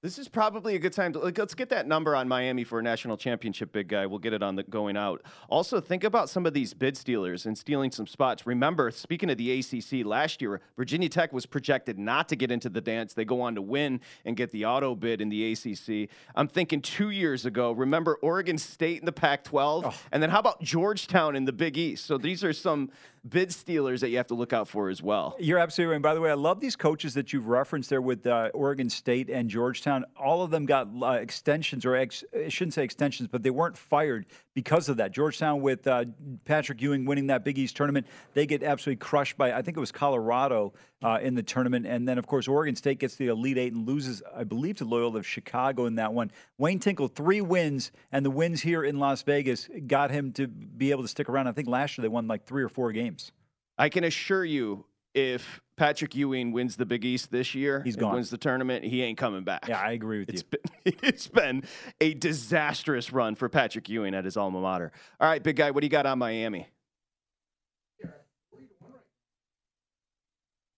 This 0.00 0.16
is 0.16 0.28
probably 0.28 0.76
a 0.76 0.78
good 0.78 0.92
time 0.92 1.12
to 1.14 1.18
like, 1.18 1.36
let's 1.38 1.54
get 1.54 1.70
that 1.70 1.88
number 1.88 2.14
on 2.14 2.28
Miami 2.28 2.62
for 2.62 2.78
a 2.78 2.82
national 2.84 3.16
championship, 3.16 3.72
big 3.72 3.88
guy. 3.88 4.06
We'll 4.06 4.20
get 4.20 4.32
it 4.32 4.44
on 4.44 4.54
the 4.54 4.62
going 4.62 4.96
out. 4.96 5.22
Also, 5.48 5.80
think 5.80 6.04
about 6.04 6.30
some 6.30 6.46
of 6.46 6.54
these 6.54 6.72
bid 6.72 6.96
stealers 6.96 7.46
and 7.46 7.58
stealing 7.58 7.90
some 7.90 8.06
spots. 8.06 8.46
Remember, 8.46 8.92
speaking 8.92 9.28
of 9.28 9.38
the 9.38 9.58
ACC, 9.58 10.06
last 10.06 10.40
year 10.40 10.60
Virginia 10.76 11.08
Tech 11.08 11.32
was 11.32 11.46
projected 11.46 11.98
not 11.98 12.28
to 12.28 12.36
get 12.36 12.52
into 12.52 12.68
the 12.68 12.80
dance. 12.80 13.12
They 13.14 13.24
go 13.24 13.40
on 13.40 13.56
to 13.56 13.62
win 13.62 14.00
and 14.24 14.36
get 14.36 14.52
the 14.52 14.66
auto 14.66 14.94
bid 14.94 15.20
in 15.20 15.30
the 15.30 15.52
ACC. 15.52 16.08
I'm 16.36 16.46
thinking 16.46 16.80
two 16.80 17.10
years 17.10 17.44
ago. 17.44 17.72
Remember 17.72 18.18
Oregon 18.22 18.56
State 18.56 19.00
in 19.00 19.04
the 19.04 19.10
Pac-12, 19.10 19.96
and 20.12 20.22
then 20.22 20.30
how 20.30 20.38
about 20.38 20.62
Georgetown 20.62 21.34
in 21.34 21.44
the 21.44 21.52
Big 21.52 21.76
East? 21.76 22.06
So 22.06 22.18
these 22.18 22.44
are 22.44 22.52
some 22.52 22.90
bid 23.28 23.52
stealers 23.52 24.00
that 24.00 24.10
you 24.10 24.16
have 24.16 24.26
to 24.28 24.34
look 24.34 24.52
out 24.52 24.68
for 24.68 24.88
as 24.88 25.02
well. 25.02 25.36
You're 25.38 25.58
absolutely 25.58 25.90
right. 25.90 25.96
And 25.96 26.02
by 26.02 26.14
the 26.14 26.20
way, 26.20 26.30
I 26.30 26.34
love 26.34 26.60
these 26.60 26.76
coaches 26.76 27.14
that 27.14 27.32
you've 27.32 27.48
referenced 27.48 27.90
there 27.90 28.02
with 28.02 28.26
uh, 28.26 28.50
Oregon 28.54 28.90
State 28.90 29.30
and 29.30 29.48
Georgetown. 29.48 30.04
All 30.16 30.42
of 30.42 30.50
them 30.50 30.66
got 30.66 30.88
uh, 31.02 31.12
extensions, 31.12 31.84
or 31.84 31.96
ex- 31.96 32.24
I 32.34 32.48
shouldn't 32.48 32.74
say 32.74 32.84
extensions, 32.84 33.28
but 33.28 33.42
they 33.42 33.50
weren't 33.50 33.76
fired 33.76 34.26
because 34.58 34.88
of 34.88 34.96
that. 34.96 35.12
Georgetown 35.12 35.60
with 35.60 35.86
uh, 35.86 36.04
Patrick 36.44 36.82
Ewing 36.82 37.04
winning 37.04 37.28
that 37.28 37.44
Big 37.44 37.58
East 37.58 37.76
tournament, 37.76 38.08
they 38.34 38.44
get 38.44 38.64
absolutely 38.64 38.96
crushed 38.96 39.38
by, 39.38 39.52
I 39.52 39.62
think 39.62 39.76
it 39.76 39.80
was 39.80 39.92
Colorado 39.92 40.72
uh, 41.00 41.20
in 41.22 41.36
the 41.36 41.44
tournament. 41.44 41.86
And 41.86 42.08
then, 42.08 42.18
of 42.18 42.26
course, 42.26 42.48
Oregon 42.48 42.74
State 42.74 42.98
gets 42.98 43.14
the 43.14 43.28
Elite 43.28 43.56
Eight 43.56 43.72
and 43.72 43.86
loses, 43.86 44.20
I 44.34 44.42
believe, 44.42 44.78
to 44.78 44.84
Loyola 44.84 45.20
of 45.20 45.26
Chicago 45.28 45.86
in 45.86 45.94
that 45.94 46.12
one. 46.12 46.32
Wayne 46.58 46.80
Tinkle, 46.80 47.06
three 47.06 47.40
wins, 47.40 47.92
and 48.10 48.26
the 48.26 48.32
wins 48.32 48.60
here 48.60 48.82
in 48.82 48.98
Las 48.98 49.22
Vegas 49.22 49.68
got 49.86 50.10
him 50.10 50.32
to 50.32 50.48
be 50.48 50.90
able 50.90 51.02
to 51.02 51.08
stick 51.08 51.28
around. 51.28 51.46
I 51.46 51.52
think 51.52 51.68
last 51.68 51.96
year 51.96 52.02
they 52.02 52.08
won 52.08 52.26
like 52.26 52.44
three 52.44 52.64
or 52.64 52.68
four 52.68 52.90
games. 52.90 53.30
I 53.78 53.90
can 53.90 54.02
assure 54.02 54.44
you, 54.44 54.86
if 55.14 55.60
Patrick 55.76 56.14
Ewing 56.14 56.52
wins 56.52 56.76
the 56.76 56.86
Big 56.86 57.04
East 57.04 57.30
this 57.30 57.54
year, 57.54 57.82
He's 57.82 57.94
and 57.94 58.00
gone. 58.02 58.14
wins 58.14 58.30
the 58.30 58.38
tournament, 58.38 58.84
he 58.84 59.02
ain't 59.02 59.18
coming 59.18 59.44
back. 59.44 59.66
Yeah, 59.68 59.80
I 59.80 59.92
agree 59.92 60.20
with 60.20 60.28
It's 60.30 60.42
you. 60.42 60.58
been, 60.84 60.94
it's 61.02 61.26
been 61.28 61.64
a 62.00 62.14
disastrous 62.14 63.12
run 63.12 63.34
for 63.34 63.48
Patrick 63.48 63.88
Ewing 63.88 64.14
at 64.14 64.24
his 64.24 64.36
alma 64.36 64.60
mater. 64.60 64.92
All 65.20 65.28
right, 65.28 65.42
big 65.42 65.56
guy, 65.56 65.70
what 65.70 65.80
do 65.80 65.86
you 65.86 65.90
got 65.90 66.06
on 66.06 66.18
Miami? 66.18 66.68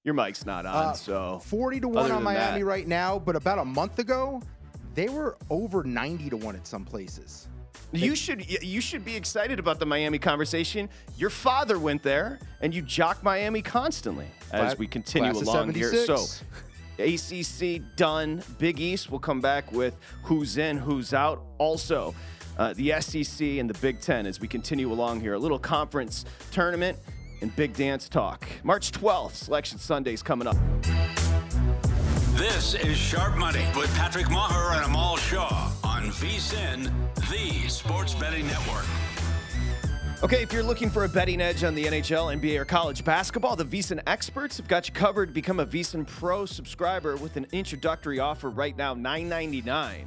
Your 0.04 0.14
mic's 0.14 0.46
not 0.46 0.64
on, 0.64 0.74
Uh, 0.74 0.92
so 0.94 1.38
40 1.44 1.80
to 1.80 1.88
1 1.88 1.98
other 1.98 2.14
on 2.14 2.22
Miami 2.22 2.60
that- 2.60 2.64
right 2.66 2.88
now, 2.88 3.18
but 3.18 3.36
about 3.36 3.58
a 3.58 3.64
month 3.64 3.98
ago, 3.98 4.40
they 4.94 5.08
were 5.10 5.36
over 5.50 5.84
90 5.84 6.30
to 6.30 6.36
1 6.38 6.56
at 6.56 6.66
some 6.66 6.84
places. 6.86 7.48
You 7.92 8.14
should 8.14 8.48
you 8.62 8.80
should 8.80 9.04
be 9.04 9.16
excited 9.16 9.58
about 9.58 9.78
the 9.80 9.86
Miami 9.86 10.18
conversation. 10.18 10.88
Your 11.16 11.30
father 11.30 11.78
went 11.78 12.02
there, 12.02 12.38
and 12.60 12.74
you 12.74 12.82
jock 12.82 13.22
Miami 13.24 13.62
constantly 13.62 14.26
as 14.52 14.78
we 14.78 14.86
continue 14.86 15.32
class 15.32 15.42
along 15.42 15.74
here. 15.74 15.92
So, 16.06 16.26
ACC 16.98 17.82
done. 17.96 18.42
Big 18.58 18.78
East 18.78 19.10
We'll 19.10 19.20
come 19.20 19.40
back 19.40 19.72
with 19.72 19.96
who's 20.22 20.58
in, 20.58 20.76
who's 20.76 21.12
out. 21.14 21.42
Also, 21.58 22.14
uh, 22.58 22.74
the 22.74 23.00
SEC 23.00 23.58
and 23.58 23.68
the 23.68 23.78
Big 23.80 24.00
Ten 24.00 24.26
as 24.26 24.40
we 24.40 24.46
continue 24.46 24.92
along 24.92 25.20
here. 25.20 25.34
A 25.34 25.38
little 25.38 25.58
conference 25.58 26.24
tournament 26.52 26.96
and 27.42 27.54
big 27.56 27.74
dance 27.74 28.08
talk. 28.08 28.46
March 28.62 28.92
12th, 28.92 29.32
Selection 29.32 29.78
Sunday's 29.78 30.22
coming 30.22 30.46
up. 30.46 30.56
This 32.34 32.74
is 32.74 32.96
Sharp 32.96 33.36
Money 33.36 33.64
with 33.76 33.92
Patrick 33.96 34.30
Maher 34.30 34.74
and 34.74 34.84
Amal 34.84 35.16
Shaw 35.16 35.72
on 36.00 36.06
VSIN, 36.12 36.90
the 37.30 37.68
Sports 37.68 38.14
Betting 38.14 38.46
Network. 38.46 38.86
Okay, 40.22 40.42
if 40.42 40.50
you're 40.50 40.62
looking 40.62 40.88
for 40.88 41.04
a 41.04 41.08
betting 41.08 41.42
edge 41.42 41.62
on 41.62 41.74
the 41.74 41.84
NHL, 41.84 42.40
NBA, 42.40 42.58
or 42.58 42.64
college 42.64 43.04
basketball, 43.04 43.54
the 43.54 43.64
VSiN 43.64 44.00
experts 44.06 44.56
have 44.56 44.66
got 44.66 44.88
you 44.88 44.94
covered. 44.94 45.34
Become 45.34 45.60
a 45.60 45.66
VSiN 45.66 46.06
Pro 46.06 46.46
subscriber 46.46 47.16
with 47.16 47.36
an 47.36 47.46
introductory 47.52 48.18
offer 48.18 48.48
right 48.48 48.76
now, 48.76 48.94
$9.99. 48.94 50.06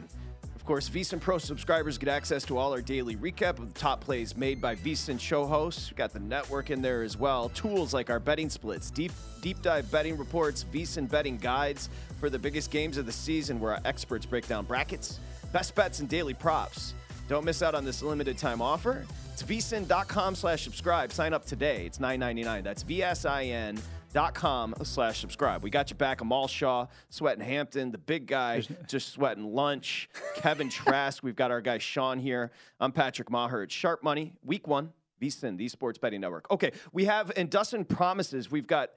Of 0.55 0.65
course, 0.65 0.89
VSiN 0.89 1.19
Pro 1.19 1.37
subscribers 1.37 1.97
get 1.99 2.09
access 2.09 2.43
to 2.45 2.57
all 2.57 2.71
our 2.71 2.81
daily 2.81 3.15
recap 3.15 3.59
of 3.59 3.71
the 3.71 3.79
top 3.79 4.01
plays 4.01 4.35
made 4.35 4.61
by 4.61 4.75
VSiN 4.75 5.19
show 5.19 5.45
hosts. 5.45 5.91
We 5.91 5.95
got 5.95 6.11
the 6.13 6.21
network 6.21 6.71
in 6.71 6.81
there 6.81 7.03
as 7.03 7.17
well. 7.17 7.49
Tools 7.49 7.93
like 7.93 8.09
our 8.09 8.19
betting 8.19 8.49
splits, 8.49 8.89
deep 8.89 9.11
deep 9.41 9.61
dive 9.61 9.91
betting 9.91 10.17
reports, 10.17 10.65
VSiN 10.73 11.07
betting 11.09 11.37
guides 11.37 11.89
for 12.19 12.29
the 12.29 12.39
biggest 12.39 12.71
games 12.71 12.97
of 12.97 13.05
the 13.05 13.11
season, 13.11 13.59
where 13.59 13.73
our 13.73 13.81
experts 13.83 14.25
break 14.25 14.47
down 14.47 14.65
brackets, 14.65 15.19
best 15.53 15.75
bets, 15.75 16.01
and 16.01 16.09
daily 16.09 16.33
props. 16.33 16.93
Don't 17.29 17.45
miss 17.45 17.61
out 17.61 17.73
on 17.75 17.85
this 17.85 18.01
limited 18.01 18.37
time 18.37 18.61
offer. 18.61 19.05
It's 19.31 19.43
vsin.com 19.43 20.35
slash 20.35 20.63
subscribe. 20.63 21.13
Sign 21.13 21.33
up 21.33 21.45
today. 21.45 21.85
It's 21.85 21.99
$9.99. 21.99 22.63
That's 22.63 22.83
VSIN 22.83 23.79
dot 24.13 24.35
com 24.35 24.75
slash 24.83 25.19
subscribe. 25.19 25.63
We 25.63 25.71
got 25.71 25.89
you 25.89 25.95
back. 25.95 26.21
Amal 26.21 26.47
Shaw, 26.47 26.85
sweating 27.09 27.43
Hampton, 27.43 27.91
the 27.91 27.97
big 27.97 28.27
guy, 28.27 28.61
just 28.87 29.11
sweating 29.13 29.55
lunch. 29.55 30.07
Kevin 30.35 30.69
Trask. 30.69 31.23
We've 31.23 31.35
got 31.35 31.49
our 31.49 31.61
guy 31.61 31.79
Sean 31.79 32.19
here. 32.19 32.51
I'm 32.79 32.91
Patrick 32.91 33.31
Maher. 33.31 33.63
It's 33.63 33.73
Sharp 33.73 34.03
Money, 34.03 34.33
week 34.45 34.67
one, 34.67 34.93
VSIN, 35.19 35.57
the 35.57 35.67
Sports 35.67 35.97
Betting 35.97 36.21
Network. 36.21 36.51
Okay, 36.51 36.73
we 36.91 37.05
have, 37.05 37.31
and 37.35 37.49
Dustin 37.49 37.85
promises, 37.85 38.51
we've 38.51 38.67
got 38.67 38.91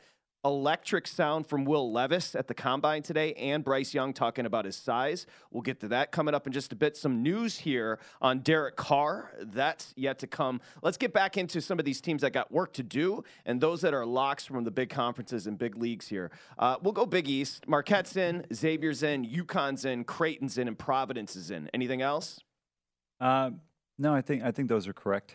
electric 0.47 1.07
sound 1.07 1.47
from 1.47 1.65
Will 1.65 1.93
Levis 1.93 2.35
at 2.35 2.47
the 2.47 2.55
combine 2.55 3.03
today 3.03 3.35
and 3.35 3.65
Bryce 3.65 3.93
Young 3.93 4.13
talking 4.13 4.47
about 4.47 4.65
his 4.65 4.77
size. 4.77 5.27
We'll 5.51 5.63
get 5.63 5.81
to 5.81 5.89
that 5.89 6.13
coming 6.13 6.35
up 6.35 6.47
in 6.47 6.53
just 6.53 6.73
a 6.73 6.77
bit. 6.77 6.97
Some 6.97 7.23
news 7.23 7.59
here 7.59 7.99
on 8.23 8.41
Derek 8.41 8.77
Carr. 8.77 9.33
That's 9.41 9.93
yet 9.97 10.19
to 10.21 10.27
come. 10.27 10.61
Let's 10.83 10.97
get 10.97 11.13
back 11.13 11.37
into 11.37 11.61
some 11.61 11.79
of 11.79 11.85
these 11.85 12.01
teams 12.01 12.23
that 12.23 12.33
got 12.33 12.51
work 12.53 12.73
to 12.75 12.83
do 12.83 13.25
and 13.45 13.61
those 13.61 13.81
that 13.81 13.93
are 13.93 14.07
locks 14.07 14.47
from 14.47 14.63
the 14.65 14.71
big 14.71 14.89
conferences 14.89 15.47
and 15.47 15.59
big 15.59 15.77
leagues 15.77 16.07
here. 16.09 16.31
Uh, 16.59 16.77
we'll 16.81 16.93
go 16.93 17.05
Big 17.05 17.29
East. 17.29 17.67
Marquette's 17.69 18.17
in, 18.17 18.47
Xavier's 18.55 19.03
in, 19.03 19.27
UConn's 19.27 19.85
in, 19.85 20.05
Creighton's 20.05 20.59
in, 20.59 20.69
and 20.69 20.79
Providence 20.79 21.35
is 21.35 21.51
in. 21.51 21.69
Anything 21.75 22.03
else? 22.03 22.41
Uh, 23.21 23.51
no, 23.99 24.15
I 24.15 24.21
think 24.21 24.45
I 24.45 24.53
think 24.53 24.69
those 24.69 24.87
are 24.87 24.93
correct. 24.93 25.35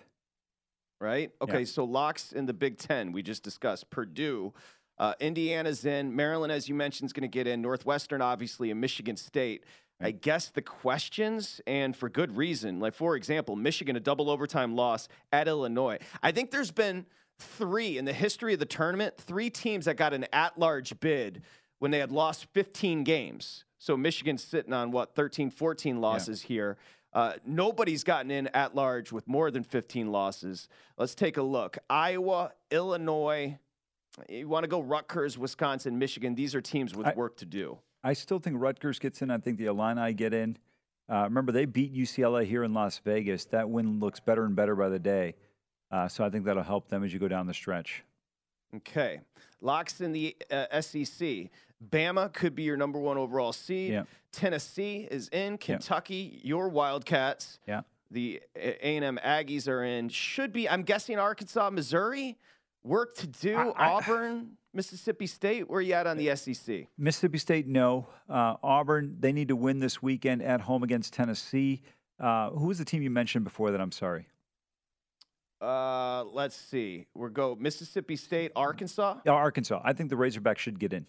right? 1.00 1.32
Okay, 1.42 1.60
Yeah. 1.62 1.66
so 1.66 1.84
locks 1.84 2.32
in 2.32 2.46
the 2.46 2.54
Big 2.54 2.78
Ten 2.78 3.12
we 3.12 3.24
just 3.24 3.42
discussed. 3.42 3.90
Purdue, 3.90 4.54
uh, 5.02 5.16
Indiana's 5.20 5.84
in. 5.84 6.16
Maryland, 6.16 6.52
as 6.54 6.70
you 6.70 6.76
mentioned, 6.76 7.08
is 7.08 7.14
going 7.14 7.24
to 7.24 7.28
get 7.28 7.48
in. 7.48 7.60
Northwestern, 7.60 8.22
obviously, 8.22 8.70
and 8.70 8.80
Michigan 8.80 9.18
State. 9.18 9.64
I 10.00 10.12
guess 10.12 10.50
the 10.50 10.62
questions, 10.62 11.60
and 11.66 11.96
for 11.96 12.08
good 12.08 12.38
reason. 12.38 12.80
Like, 12.80 12.94
for 12.94 13.16
example, 13.16 13.56
Michigan, 13.56 13.96
a 13.96 14.00
double 14.00 14.30
overtime 14.30 14.76
loss 14.76 15.08
at 15.34 15.48
Illinois. 15.48 15.98
I 16.22 16.32
think 16.32 16.52
there's 16.52 16.72
been 16.72 17.08
three 17.40 17.98
in 17.98 18.06
the 18.06 18.14
history 18.14 18.54
of 18.54 18.60
the 18.60 18.66
tournament, 18.66 19.18
three 19.18 19.50
teams 19.50 19.86
that 19.86 19.98
got 19.98 20.14
an 20.14 20.28
at 20.32 20.60
large 20.60 21.00
bid 21.00 21.42
when 21.80 21.90
they 21.90 22.00
had 22.00 22.12
lost 22.12 22.46
15 22.54 23.04
games. 23.04 23.66
So 23.80 23.98
Michigan's 23.98 24.44
sitting 24.44 24.74
on 24.74 24.92
what, 24.92 25.16
13, 25.16 25.50
14 25.50 26.00
losses 26.00 26.44
yeah. 26.44 26.48
here. 26.48 26.78
Uh, 27.12 27.34
nobody's 27.44 28.04
gotten 28.04 28.30
in 28.30 28.48
at 28.50 28.76
large 28.76 29.12
with 29.12 29.28
more 29.28 29.50
than 29.50 29.64
15 29.64 30.12
losses. 30.12 30.68
Let's 30.96 31.16
take 31.16 31.38
a 31.38 31.42
look. 31.42 31.80
Iowa, 31.90 32.52
Illinois, 32.70 33.58
you 34.30 34.48
want 34.48 34.64
to 34.64 34.68
go 34.68 34.82
Rutgers, 34.82 35.38
Wisconsin, 35.38 35.98
Michigan. 35.98 36.36
These 36.36 36.56
are 36.56 36.62
teams 36.62 36.96
with 36.96 37.08
I, 37.08 37.14
work 37.14 37.38
to 37.38 37.46
do. 37.46 37.78
I 38.04 38.14
still 38.14 38.40
think 38.40 38.58
Rutgers 38.60 39.00
gets 39.00 39.22
in. 39.22 39.32
I 39.32 39.38
think 39.38 39.58
the 39.58 39.66
Illini 39.66 40.14
get 40.14 40.34
in. 40.34 40.58
Uh, 41.10 41.24
remember, 41.24 41.52
they 41.52 41.66
beat 41.66 41.94
UCLA 41.94 42.46
here 42.46 42.64
in 42.64 42.74
Las 42.74 43.00
Vegas. 43.04 43.46
That 43.46 43.70
win 43.70 44.00
looks 44.00 44.20
better 44.20 44.46
and 44.46 44.56
better 44.56 44.76
by 44.76 44.90
the 44.90 45.00
day. 45.00 45.36
Uh, 45.92 46.08
so 46.08 46.24
I 46.24 46.30
think 46.30 46.46
that'll 46.46 46.64
help 46.64 46.88
them 46.88 47.04
as 47.04 47.12
you 47.12 47.20
go 47.20 47.28
down 47.28 47.48
the 47.48 47.54
stretch. 47.54 48.04
Okay. 48.76 49.20
Locks 49.60 50.00
in 50.00 50.14
the 50.14 50.36
uh, 50.50 50.80
SEC. 50.82 51.50
Bama 51.90 52.32
could 52.32 52.56
be 52.56 52.64
your 52.64 52.78
number 52.78 53.00
one 53.00 53.18
overall 53.18 53.52
seed. 53.52 53.92
Yeah. 53.92 54.04
Tennessee 54.32 55.08
is 55.12 55.28
in. 55.30 55.58
Kentucky, 55.58 56.32
yeah. 56.36 56.48
your 56.48 56.70
Wildcats. 56.70 57.60
Yeah. 57.68 57.82
The 58.10 58.42
A&M 58.56 59.20
Aggies 59.24 59.68
are 59.68 59.84
in. 59.84 60.10
Should 60.10 60.54
be, 60.54 60.70
I'm 60.70 60.84
guessing 60.84 61.18
Arkansas, 61.18 61.70
Missouri. 61.70 62.38
Work 62.84 63.16
to 63.18 63.28
do. 63.28 63.56
I, 63.56 63.92
Auburn, 63.92 64.58
Mississippi 64.74 65.28
State. 65.28 65.70
Where 65.70 65.80
are 65.80 65.82
you 65.82 65.94
at 65.94 66.08
on 66.08 66.18
the 66.18 66.36
SEC? 66.36 66.88
Mississippi 66.98 67.38
State, 67.38 67.68
no. 67.68 68.08
Uh, 68.30 68.56
Auburn, 68.64 69.18
they 69.20 69.32
need 69.32 69.50
to 69.50 69.56
win 69.56 69.80
this 69.80 70.02
weekend 70.02 70.42
at 70.42 70.62
home 70.62 70.84
against 70.84 71.14
Tennessee. 71.14 71.82
Uh, 72.20 72.50
who 72.52 72.68
was 72.68 72.78
the 72.78 72.86
team 72.86 73.02
you 73.02 73.10
mentioned 73.10 73.44
before 73.44 73.72
that? 73.72 73.82
I'm 73.82 73.92
sorry. 73.92 74.28
Uh, 75.62 76.24
let's 76.24 76.56
see. 76.56 77.06
We'll 77.14 77.30
go 77.30 77.56
Mississippi 77.60 78.16
State, 78.16 78.52
Arkansas. 78.56 79.18
Yeah, 79.26 79.34
Arkansas. 79.34 79.80
I 79.84 79.94
think 79.94 80.10
the 80.10 80.16
Razorbacks 80.16 80.58
should 80.58 80.80
get 80.80 80.92
in. 80.94 81.06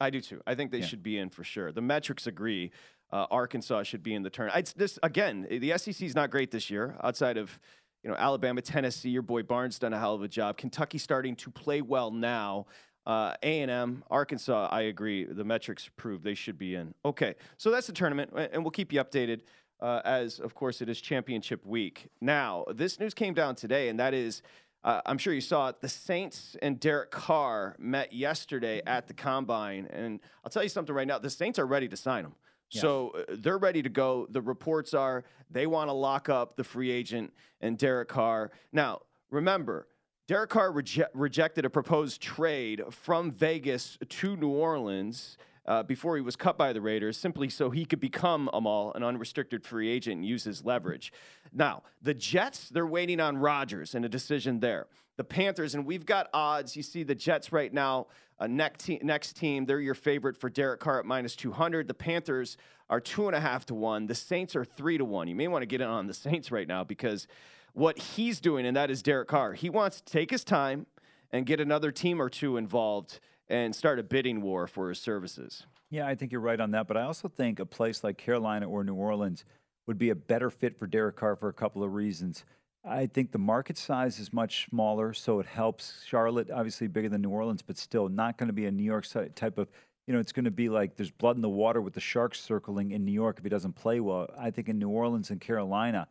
I 0.00 0.10
do 0.10 0.20
too. 0.20 0.40
I 0.46 0.56
think 0.56 0.72
they 0.72 0.78
yeah. 0.78 0.86
should 0.86 1.02
be 1.04 1.18
in 1.18 1.30
for 1.30 1.44
sure. 1.44 1.70
The 1.70 1.80
metrics 1.80 2.26
agree. 2.26 2.72
Uh, 3.12 3.26
Arkansas 3.30 3.84
should 3.84 4.02
be 4.02 4.14
in 4.14 4.24
the 4.24 4.30
turn. 4.30 4.50
It's 4.54 4.72
this 4.72 4.98
again. 5.04 5.46
The 5.48 5.78
SEC 5.78 6.02
is 6.02 6.16
not 6.16 6.30
great 6.30 6.50
this 6.50 6.68
year. 6.68 6.96
Outside 7.04 7.36
of 7.36 7.60
you 8.04 8.10
know 8.10 8.16
Alabama, 8.16 8.60
Tennessee, 8.60 9.08
your 9.08 9.22
boy 9.22 9.42
Barnes 9.42 9.78
done 9.78 9.92
a 9.92 9.98
hell 9.98 10.14
of 10.14 10.22
a 10.22 10.28
job. 10.28 10.58
Kentucky 10.58 10.98
starting 10.98 11.34
to 11.36 11.50
play 11.50 11.80
well 11.80 12.10
now. 12.10 12.66
Uh, 13.06 13.34
A&M, 13.42 14.02
Arkansas, 14.10 14.68
I 14.70 14.82
agree. 14.82 15.24
The 15.24 15.44
metrics 15.44 15.90
prove 15.96 16.22
they 16.22 16.34
should 16.34 16.56
be 16.56 16.74
in. 16.74 16.94
Okay, 17.04 17.34
so 17.58 17.70
that's 17.70 17.86
the 17.86 17.92
tournament, 17.92 18.30
and 18.34 18.62
we'll 18.62 18.70
keep 18.70 18.92
you 18.92 19.02
updated 19.02 19.40
uh, 19.80 20.00
as, 20.04 20.38
of 20.38 20.54
course, 20.54 20.80
it 20.80 20.88
is 20.88 21.00
championship 21.00 21.66
week. 21.66 22.08
Now, 22.22 22.64
this 22.72 22.98
news 22.98 23.12
came 23.12 23.34
down 23.34 23.56
today, 23.56 23.90
and 23.90 24.00
that 24.00 24.14
is 24.14 24.40
uh, 24.84 25.00
I'm 25.06 25.16
sure 25.16 25.32
you 25.32 25.40
saw 25.40 25.68
it. 25.68 25.80
The 25.80 25.88
Saints 25.88 26.56
and 26.60 26.78
Derek 26.78 27.10
Carr 27.10 27.74
met 27.78 28.12
yesterday 28.12 28.82
at 28.86 29.08
the 29.08 29.14
combine. 29.14 29.86
And 29.90 30.20
I'll 30.44 30.50
tell 30.50 30.62
you 30.62 30.68
something 30.68 30.94
right 30.94 31.06
now 31.06 31.18
the 31.18 31.30
Saints 31.30 31.58
are 31.58 31.66
ready 31.66 31.88
to 31.88 31.96
sign 31.96 32.24
him. 32.24 32.34
So 32.80 33.10
uh, 33.10 33.36
they're 33.38 33.58
ready 33.58 33.82
to 33.82 33.88
go. 33.88 34.26
The 34.30 34.42
reports 34.42 34.94
are 34.94 35.24
they 35.50 35.66
want 35.66 35.88
to 35.88 35.92
lock 35.92 36.28
up 36.28 36.56
the 36.56 36.64
free 36.64 36.90
agent 36.90 37.32
and 37.60 37.78
Derek 37.78 38.08
Carr. 38.08 38.50
Now, 38.72 39.00
remember, 39.30 39.88
Derek 40.26 40.50
Carr 40.50 40.72
reje- 40.72 41.06
rejected 41.12 41.64
a 41.64 41.70
proposed 41.70 42.20
trade 42.20 42.82
from 42.90 43.30
Vegas 43.30 43.98
to 44.08 44.36
New 44.36 44.48
Orleans 44.48 45.36
uh, 45.66 45.82
before 45.82 46.16
he 46.16 46.22
was 46.22 46.36
cut 46.36 46.58
by 46.58 46.72
the 46.72 46.80
Raiders, 46.80 47.16
simply 47.16 47.48
so 47.48 47.70
he 47.70 47.84
could 47.84 48.00
become 48.00 48.50
Amal 48.52 48.92
an 48.94 49.02
unrestricted 49.02 49.64
free 49.64 49.90
agent 49.90 50.16
and 50.16 50.26
use 50.26 50.44
his 50.44 50.64
leverage. 50.64 51.12
Now, 51.52 51.82
the 52.02 52.14
Jets, 52.14 52.68
they're 52.68 52.86
waiting 52.86 53.20
on 53.20 53.38
Rodgers 53.38 53.94
and 53.94 54.04
a 54.04 54.08
decision 54.08 54.60
there. 54.60 54.86
The 55.16 55.24
Panthers, 55.24 55.74
and 55.74 55.86
we've 55.86 56.06
got 56.06 56.28
odds. 56.34 56.76
You 56.76 56.82
see 56.82 57.02
the 57.02 57.14
Jets 57.14 57.52
right 57.52 57.72
now, 57.72 58.08
uh, 58.38 58.46
next, 58.46 58.84
te- 58.84 59.00
next 59.02 59.36
team, 59.36 59.64
they're 59.64 59.80
your 59.80 59.94
favorite 59.94 60.36
for 60.36 60.50
Derek 60.50 60.80
Carr 60.80 60.98
at 60.98 61.06
minus 61.06 61.36
200. 61.36 61.86
The 61.86 61.94
Panthers 61.94 62.56
are 62.90 63.00
two 63.00 63.26
and 63.26 63.36
a 63.36 63.40
half 63.40 63.64
to 63.66 63.74
one. 63.74 64.06
The 64.06 64.14
Saints 64.14 64.56
are 64.56 64.64
three 64.64 64.98
to 64.98 65.04
one. 65.04 65.28
You 65.28 65.34
may 65.34 65.48
want 65.48 65.62
to 65.62 65.66
get 65.66 65.80
in 65.80 65.86
on 65.86 66.06
the 66.06 66.14
Saints 66.14 66.50
right 66.50 66.66
now 66.66 66.82
because 66.84 67.26
what 67.72 67.98
he's 67.98 68.40
doing, 68.40 68.66
and 68.66 68.76
that 68.76 68.90
is 68.90 69.02
Derek 69.02 69.28
Carr, 69.28 69.52
he 69.52 69.70
wants 69.70 70.00
to 70.00 70.12
take 70.12 70.30
his 70.30 70.44
time 70.44 70.86
and 71.32 71.46
get 71.46 71.60
another 71.60 71.90
team 71.90 72.20
or 72.20 72.28
two 72.28 72.56
involved 72.56 73.20
and 73.48 73.74
start 73.74 73.98
a 73.98 74.02
bidding 74.02 74.40
war 74.40 74.66
for 74.66 74.88
his 74.88 74.98
services. 74.98 75.66
Yeah, 75.90 76.06
I 76.06 76.14
think 76.14 76.32
you're 76.32 76.40
right 76.40 76.60
on 76.60 76.70
that. 76.72 76.88
But 76.88 76.96
I 76.96 77.02
also 77.02 77.28
think 77.28 77.60
a 77.60 77.66
place 77.66 78.02
like 78.02 78.18
Carolina 78.18 78.68
or 78.68 78.84
New 78.84 78.94
Orleans 78.94 79.44
would 79.86 79.98
be 79.98 80.10
a 80.10 80.14
better 80.14 80.50
fit 80.50 80.78
for 80.78 80.86
Derek 80.86 81.16
Carr 81.16 81.36
for 81.36 81.48
a 81.48 81.52
couple 81.52 81.82
of 81.82 81.92
reasons. 81.92 82.44
I 82.84 83.06
think 83.06 83.32
the 83.32 83.38
market 83.38 83.78
size 83.78 84.18
is 84.18 84.32
much 84.32 84.66
smaller, 84.68 85.14
so 85.14 85.40
it 85.40 85.46
helps. 85.46 86.02
Charlotte, 86.06 86.50
obviously 86.50 86.86
bigger 86.86 87.08
than 87.08 87.22
New 87.22 87.30
Orleans, 87.30 87.62
but 87.62 87.78
still 87.78 88.08
not 88.08 88.36
going 88.36 88.48
to 88.48 88.52
be 88.52 88.66
a 88.66 88.70
New 88.70 88.82
York 88.82 89.06
type 89.34 89.56
of, 89.56 89.68
you 90.06 90.12
know, 90.12 90.20
it's 90.20 90.32
going 90.32 90.44
to 90.44 90.50
be 90.50 90.68
like 90.68 90.96
there's 90.96 91.10
blood 91.10 91.36
in 91.36 91.42
the 91.42 91.48
water 91.48 91.80
with 91.80 91.94
the 91.94 92.00
Sharks 92.00 92.40
circling 92.40 92.90
in 92.90 93.04
New 93.04 93.12
York 93.12 93.38
if 93.38 93.44
he 93.44 93.48
doesn't 93.48 93.72
play 93.72 94.00
well. 94.00 94.28
I 94.38 94.50
think 94.50 94.68
in 94.68 94.78
New 94.78 94.90
Orleans 94.90 95.30
and 95.30 95.40
Carolina, 95.40 96.06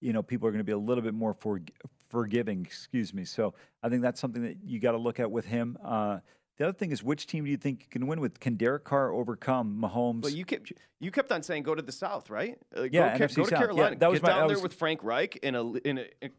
you 0.00 0.12
know, 0.12 0.22
people 0.22 0.48
are 0.48 0.50
going 0.50 0.58
to 0.58 0.64
be 0.64 0.72
a 0.72 0.78
little 0.78 1.02
bit 1.02 1.14
more 1.14 1.32
for, 1.32 1.60
forgiving, 2.08 2.64
excuse 2.64 3.14
me. 3.14 3.24
So 3.24 3.54
I 3.82 3.88
think 3.88 4.02
that's 4.02 4.20
something 4.20 4.42
that 4.42 4.56
you 4.64 4.80
got 4.80 4.92
to 4.92 4.98
look 4.98 5.20
at 5.20 5.30
with 5.30 5.44
him. 5.44 5.78
Uh, 5.84 6.18
the 6.56 6.64
other 6.64 6.72
thing 6.72 6.90
is, 6.90 7.02
which 7.02 7.26
team 7.26 7.44
do 7.44 7.50
you 7.50 7.56
think 7.56 7.82
you 7.82 7.88
can 7.90 8.06
win 8.06 8.20
with? 8.20 8.40
Can 8.40 8.56
Derek 8.56 8.84
Carr 8.84 9.12
overcome 9.12 9.78
Mahomes? 9.80 10.22
Well, 10.22 10.32
you 10.32 10.44
kept 10.44 10.72
you 11.00 11.10
kept 11.10 11.30
on 11.30 11.42
saying 11.42 11.64
go 11.64 11.74
to 11.74 11.82
the 11.82 11.92
South, 11.92 12.30
right? 12.30 12.58
Uh, 12.76 12.84
yeah, 12.84 13.18
go, 13.18 13.26
NFC 13.26 13.36
go 13.36 13.44
to 13.44 13.56
Carolina. 13.56 13.90
Yeah, 13.90 13.98
that 13.98 14.10
was 14.10 14.20
Get 14.20 14.26
my, 14.26 14.28
down 14.34 14.48
was, 14.48 14.56
there 14.56 14.62
with 14.62 14.74
Frank 14.74 15.02
Reich 15.02 15.36
in 15.36 15.54
a 15.54 15.72
in 15.72 15.98
a 15.98 16.30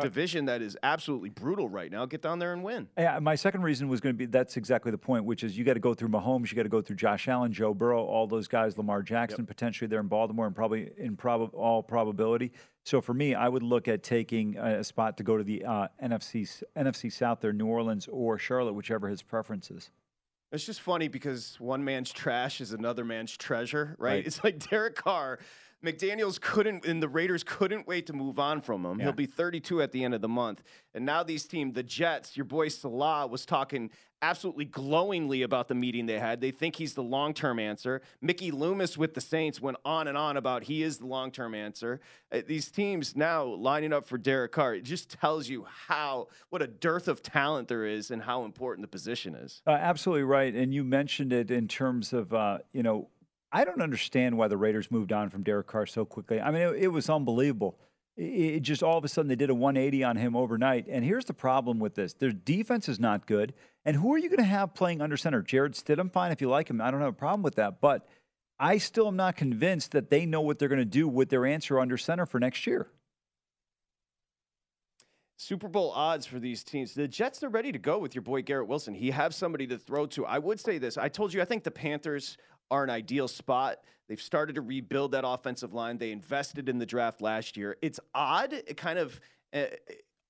division 0.00 0.46
that 0.46 0.62
is 0.62 0.76
absolutely 0.82 1.30
brutal 1.30 1.68
right 1.68 1.90
now. 1.90 2.06
Get 2.06 2.22
down 2.22 2.38
there 2.38 2.52
and 2.52 2.62
win. 2.62 2.88
Yeah, 2.98 3.18
my 3.18 3.34
second 3.34 3.62
reason 3.62 3.88
was 3.88 4.00
going 4.00 4.14
to 4.14 4.18
be 4.18 4.26
that's 4.26 4.56
exactly 4.56 4.90
the 4.90 4.98
point, 4.98 5.24
which 5.24 5.44
is 5.44 5.56
you 5.56 5.64
got 5.64 5.74
to 5.74 5.80
go 5.80 5.94
through 5.94 6.08
Mahomes, 6.08 6.50
you 6.50 6.56
got 6.56 6.64
to 6.64 6.68
go 6.68 6.80
through 6.80 6.96
Josh 6.96 7.28
Allen, 7.28 7.52
Joe 7.52 7.74
Burrow, 7.74 8.04
all 8.04 8.26
those 8.26 8.48
guys, 8.48 8.76
Lamar 8.76 9.02
Jackson 9.02 9.40
yep. 9.40 9.48
potentially 9.48 9.88
there 9.88 10.00
in 10.00 10.08
Baltimore, 10.08 10.46
and 10.46 10.54
probably 10.54 10.90
in 10.96 11.16
prob- 11.16 11.54
all 11.54 11.82
probability. 11.82 12.52
So 12.84 13.00
for 13.00 13.14
me, 13.14 13.34
I 13.34 13.48
would 13.48 13.62
look 13.62 13.88
at 13.88 14.02
taking 14.02 14.56
a 14.58 14.84
spot 14.84 15.16
to 15.16 15.22
go 15.22 15.36
to 15.36 15.44
the 15.44 15.64
uh, 15.64 15.88
NFC 16.02 16.62
NFC 16.76 17.12
South 17.12 17.40
there, 17.40 17.52
New 17.52 17.66
Orleans 17.66 18.08
or 18.10 18.38
Charlotte, 18.38 18.74
whichever 18.74 19.08
his 19.08 19.22
preference 19.22 19.70
is. 19.70 19.90
It's 20.52 20.64
just 20.64 20.80
funny 20.80 21.08
because 21.08 21.56
one 21.58 21.84
man's 21.84 22.12
trash 22.12 22.60
is 22.60 22.72
another 22.72 23.04
man's 23.04 23.36
treasure, 23.36 23.96
right? 23.98 24.12
right. 24.12 24.26
It's 24.26 24.42
like 24.44 24.70
Derek 24.70 24.94
Carr. 24.94 25.40
McDaniels 25.86 26.40
couldn't, 26.40 26.84
and 26.84 27.02
the 27.02 27.08
Raiders 27.08 27.44
couldn't 27.44 27.86
wait 27.86 28.06
to 28.06 28.12
move 28.12 28.38
on 28.38 28.60
from 28.60 28.84
him. 28.84 28.98
Yeah. 28.98 29.06
He'll 29.06 29.12
be 29.12 29.26
32 29.26 29.82
at 29.82 29.92
the 29.92 30.04
end 30.04 30.14
of 30.14 30.20
the 30.20 30.28
month. 30.28 30.62
And 30.94 31.06
now 31.06 31.22
these 31.22 31.46
team, 31.46 31.72
the 31.72 31.82
Jets, 31.82 32.36
your 32.36 32.44
boy 32.44 32.68
Saleh 32.68 33.30
was 33.30 33.46
talking 33.46 33.90
absolutely 34.22 34.64
glowingly 34.64 35.42
about 35.42 35.68
the 35.68 35.74
meeting 35.74 36.06
they 36.06 36.18
had. 36.18 36.40
They 36.40 36.50
think 36.50 36.76
he's 36.76 36.94
the 36.94 37.02
long 37.02 37.34
term 37.34 37.58
answer. 37.58 38.00
Mickey 38.20 38.50
Loomis 38.50 38.96
with 38.96 39.14
the 39.14 39.20
Saints 39.20 39.60
went 39.60 39.76
on 39.84 40.08
and 40.08 40.16
on 40.16 40.36
about 40.36 40.64
he 40.64 40.82
is 40.82 40.98
the 40.98 41.06
long 41.06 41.30
term 41.30 41.54
answer. 41.54 42.00
Uh, 42.32 42.40
these 42.46 42.70
teams 42.70 43.14
now 43.14 43.44
lining 43.44 43.92
up 43.92 44.06
for 44.06 44.18
Derek 44.18 44.52
Carr, 44.52 44.74
it 44.74 44.84
just 44.84 45.10
tells 45.10 45.48
you 45.48 45.66
how, 45.68 46.28
what 46.50 46.62
a 46.62 46.66
dearth 46.66 47.08
of 47.08 47.22
talent 47.22 47.68
there 47.68 47.84
is 47.84 48.10
and 48.10 48.22
how 48.22 48.44
important 48.44 48.82
the 48.82 48.88
position 48.88 49.34
is. 49.34 49.62
Uh, 49.66 49.70
absolutely 49.70 50.24
right. 50.24 50.54
And 50.54 50.74
you 50.74 50.82
mentioned 50.82 51.32
it 51.32 51.50
in 51.50 51.68
terms 51.68 52.12
of, 52.12 52.32
uh, 52.32 52.58
you 52.72 52.82
know, 52.82 53.08
I 53.56 53.64
don't 53.64 53.82
understand 53.82 54.36
why 54.36 54.48
the 54.48 54.56
Raiders 54.56 54.90
moved 54.90 55.12
on 55.12 55.30
from 55.30 55.42
Derek 55.42 55.66
Carr 55.66 55.86
so 55.86 56.04
quickly. 56.04 56.40
I 56.40 56.50
mean, 56.50 56.62
it, 56.62 56.84
it 56.84 56.88
was 56.88 57.08
unbelievable 57.08 57.78
it 58.16 58.60
just 58.60 58.82
all 58.82 58.96
of 58.96 59.04
a 59.04 59.08
sudden 59.08 59.28
they 59.28 59.36
did 59.36 59.50
a 59.50 59.54
180 59.54 60.02
on 60.04 60.16
him 60.16 60.36
overnight. 60.36 60.86
And 60.88 61.04
here's 61.04 61.26
the 61.26 61.34
problem 61.34 61.78
with 61.78 61.94
this: 61.94 62.14
their 62.14 62.32
defense 62.32 62.88
is 62.88 62.98
not 62.98 63.26
good. 63.26 63.52
And 63.84 63.96
who 63.96 64.12
are 64.14 64.18
you 64.18 64.28
going 64.28 64.38
to 64.38 64.44
have 64.44 64.74
playing 64.74 65.00
under 65.00 65.16
center? 65.16 65.42
Jarrett 65.42 65.72
Stidham, 65.72 66.10
fine 66.10 66.32
if 66.32 66.40
you 66.40 66.48
like 66.48 66.68
him. 66.68 66.80
I 66.80 66.90
don't 66.90 67.00
have 67.00 67.10
a 67.10 67.12
problem 67.12 67.42
with 67.42 67.56
that. 67.56 67.80
But 67.80 68.08
I 68.58 68.78
still 68.78 69.06
am 69.06 69.16
not 69.16 69.36
convinced 69.36 69.92
that 69.92 70.10
they 70.10 70.26
know 70.26 70.40
what 70.40 70.58
they're 70.58 70.68
going 70.68 70.78
to 70.78 70.84
do 70.84 71.06
with 71.06 71.28
their 71.28 71.46
answer 71.46 71.78
under 71.78 71.96
center 71.96 72.26
for 72.26 72.40
next 72.40 72.66
year. 72.66 72.88
Super 75.38 75.68
Bowl 75.68 75.92
odds 75.94 76.24
for 76.24 76.40
these 76.40 76.64
teams. 76.64 76.94
The 76.94 77.06
Jets 77.06 77.44
are 77.44 77.50
ready 77.50 77.70
to 77.70 77.78
go 77.78 77.98
with 77.98 78.14
your 78.14 78.22
boy 78.22 78.40
Garrett 78.40 78.66
Wilson. 78.66 78.94
He 78.94 79.10
have 79.10 79.34
somebody 79.34 79.66
to 79.66 79.76
throw 79.76 80.06
to. 80.06 80.24
I 80.24 80.38
would 80.38 80.58
say 80.58 80.78
this. 80.78 80.96
I 80.96 81.08
told 81.08 81.34
you 81.34 81.42
I 81.42 81.44
think 81.44 81.62
the 81.62 81.70
Panthers 81.70 82.38
are 82.70 82.84
an 82.84 82.90
ideal 82.90 83.28
spot. 83.28 83.78
They've 84.08 84.20
started 84.20 84.54
to 84.54 84.60
rebuild 84.60 85.12
that 85.12 85.24
offensive 85.26 85.74
line. 85.74 85.98
They 85.98 86.12
invested 86.12 86.68
in 86.68 86.78
the 86.78 86.86
draft 86.86 87.20
last 87.20 87.56
year. 87.56 87.76
It's 87.82 87.98
odd, 88.14 88.52
it 88.52 88.76
kind 88.76 88.98
of 88.98 89.20
uh, 89.52 89.64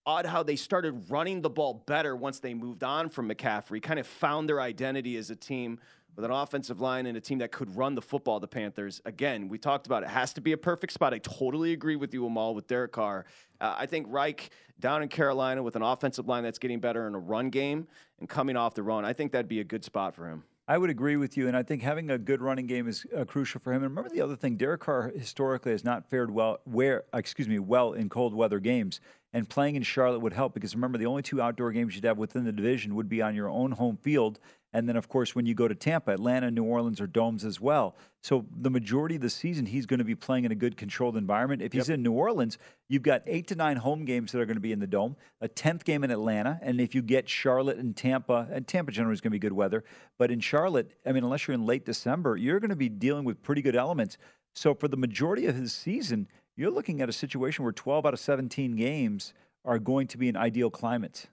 odd 0.07 0.27
how 0.27 0.43
they 0.43 0.57
started 0.57 1.11
running 1.11 1.43
the 1.43 1.51
ball 1.51 1.85
better 1.87 2.17
once 2.17 2.39
they 2.39 2.55
moved 2.55 2.85
on 2.85 3.11
from 3.11 3.29
McCaffrey. 3.29 3.83
Kind 3.83 3.99
of 3.99 4.07
found 4.07 4.49
their 4.49 4.61
identity 4.61 5.17
as 5.17 5.31
a 5.31 5.37
team 5.37 5.79
with 6.15 6.25
an 6.25 6.31
offensive 6.31 6.81
line 6.81 7.05
and 7.05 7.17
a 7.19 7.21
team 7.21 7.39
that 7.39 7.53
could 7.53 7.77
run 7.77 7.95
the 7.95 8.01
football. 8.01 8.41
The 8.41 8.49
Panthers. 8.49 9.03
Again, 9.05 9.49
we 9.49 9.59
talked 9.59 9.87
about 9.87 10.03
it. 10.03 10.09
Has 10.09 10.33
to 10.35 10.41
be 10.41 10.53
a 10.53 10.57
perfect 10.57 10.95
spot. 10.95 11.13
I 11.13 11.19
totally 11.19 11.73
agree 11.73 11.97
with 11.97 12.15
you, 12.15 12.25
Amal, 12.25 12.55
with 12.55 12.67
Derek 12.67 12.93
Carr. 12.93 13.27
Uh, 13.61 13.75
I 13.77 13.87
think 13.87 14.07
Reich 14.09 14.51
down 14.81 15.03
in 15.03 15.09
Carolina 15.09 15.63
with 15.63 15.77
an 15.77 15.83
offensive 15.83 16.27
line 16.27 16.43
that's 16.43 16.59
getting 16.59 16.81
better 16.81 17.07
in 17.07 17.15
a 17.15 17.19
run 17.19 17.51
game 17.51 17.87
and 18.21 18.29
coming 18.29 18.57
off 18.57 18.75
the 18.75 18.83
run. 18.83 19.05
I 19.05 19.13
think 19.13 19.33
that'd 19.33 19.49
be 19.49 19.61
a 19.61 19.65
good 19.65 19.85
spot 19.85 20.15
for 20.15 20.29
him. 20.29 20.45
I 20.69 20.79
would 20.79 20.91
agree 20.91 21.17
with 21.17 21.37
you, 21.37 21.47
and 21.47 21.57
I 21.57 21.63
think 21.63 21.83
having 21.83 22.11
a 22.11 22.19
good 22.19 22.43
running 22.43 22.67
game 22.67 22.89
is 22.89 23.07
uh, 23.17 23.25
crucial 23.25 23.61
for 23.61 23.73
him. 23.73 23.85
And 23.85 23.91
remember 23.91 24.11
the 24.11 24.21
other 24.21 24.35
thing, 24.35 24.57
Derek 24.57 24.81
Carr 24.81 25.13
historically 25.17 25.71
has 25.71 25.85
not 25.85 26.11
fared 26.11 26.31
well, 26.31 26.59
where 26.65 27.05
excuse 27.15 27.47
me, 27.47 27.61
well 27.61 27.93
in 27.93 28.09
cold 28.09 28.35
weather 28.35 28.59
games, 28.59 29.01
and 29.33 29.49
playing 29.49 29.77
in 29.77 29.83
Charlotte 29.83 30.21
would 30.21 30.33
help 30.33 30.55
because 30.55 30.75
remember 30.75 30.99
the 30.99 31.07
only 31.07 31.23
two 31.23 31.43
outdoor 31.43 31.73
games 31.73 31.95
you'd 31.95 32.05
have 32.05 32.19
within 32.19 32.45
the 32.45 32.53
division 32.53 32.95
would 32.95 33.09
be 33.09 33.23
on 33.23 33.35
your 33.35 33.49
own 33.49 33.73
home 33.73 33.97
field, 33.97 34.39
and 34.73 34.89
then 34.89 34.97
of 34.97 35.09
course 35.09 35.35
when 35.35 35.47
you 35.47 35.55
go 35.55 35.69
to 35.69 35.75
Tampa, 35.75 36.13
Atlanta, 36.13 36.51
New 36.51 36.65
Orleans 36.65 37.01
are 37.01 37.07
domes 37.07 37.45
as 37.45 37.61
well. 37.61 37.97
So 38.23 38.47
the 38.61 38.71
majority 38.71 39.17
of 39.17 39.23
the 39.23 39.31
season 39.31 39.67
he's 39.67 39.87
going 39.87 39.99
to 39.99 40.05
be 40.05 40.15
playing 40.15 40.45
in 40.45 40.53
a 40.53 40.57
good 40.57 40.77
controlled 40.77 41.17
environment. 41.17 41.63
If 41.63 41.73
he's 41.73 41.89
in 41.89 42.03
New 42.03 42.13
Orleans, 42.13 42.59
you've 42.89 43.03
got 43.03 43.23
eight 43.27 43.47
to 43.49 43.55
nine 43.55 43.77
home 43.77 44.05
games 44.05 44.33
that 44.33 44.41
are 44.41 44.47
going 44.47 44.57
to 44.57 44.61
be 44.61 44.73
in 44.73 44.81
the 44.81 44.87
dome, 44.87 45.17
a 45.41 45.49
tenth 45.49 45.85
game 45.85 46.03
in 46.03 46.11
Atlanta, 46.11 46.59
and 46.63 46.81
if 46.81 46.95
you 46.95 47.03
get 47.03 47.29
Charlotte 47.29 47.79
and 47.79 47.97
Tampa, 47.97 48.49
and 48.51 48.67
Tampa 48.67 48.93
generally 48.93 49.15
is 49.15 49.21
going 49.21 49.33
to 49.33 49.35
be 49.35 49.39
good 49.39 49.53
weather, 49.53 49.85
but 50.19 50.31
in 50.31 50.41
Charlotte, 50.41 50.93
I 51.05 51.13
mean, 51.13 51.25
unless 51.25 51.47
you're 51.47 51.55
in 51.55 51.67
late 51.67 51.85
December, 51.85 52.37
you're 52.37 52.61
going 52.61 52.71
to 52.71 52.77
be 52.77 52.89
dealing 52.89 53.25
with 53.25 53.43
pretty 53.43 53.63
good 53.63 53.77
elements. 53.77 54.19
So 54.55 54.75
for 54.75 54.89
the 54.89 54.97
majority 54.97 55.47
of 55.47 55.55
his 55.55 55.75
season, 55.75 56.29
you're 56.57 56.71
looking 56.71 57.01
at 57.03 57.09
a 57.09 57.13
situation 57.13 57.65
where 57.65 57.73
12 57.73 58.07
out 58.07 58.15
of 58.15 58.21
17 58.21 58.77
games 58.77 59.35
are 59.65 59.79
going 59.79 60.07
to 60.09 60.19
be 60.19 60.29
an 60.29 60.37
ideal 60.37 60.71
climate. 60.71 61.27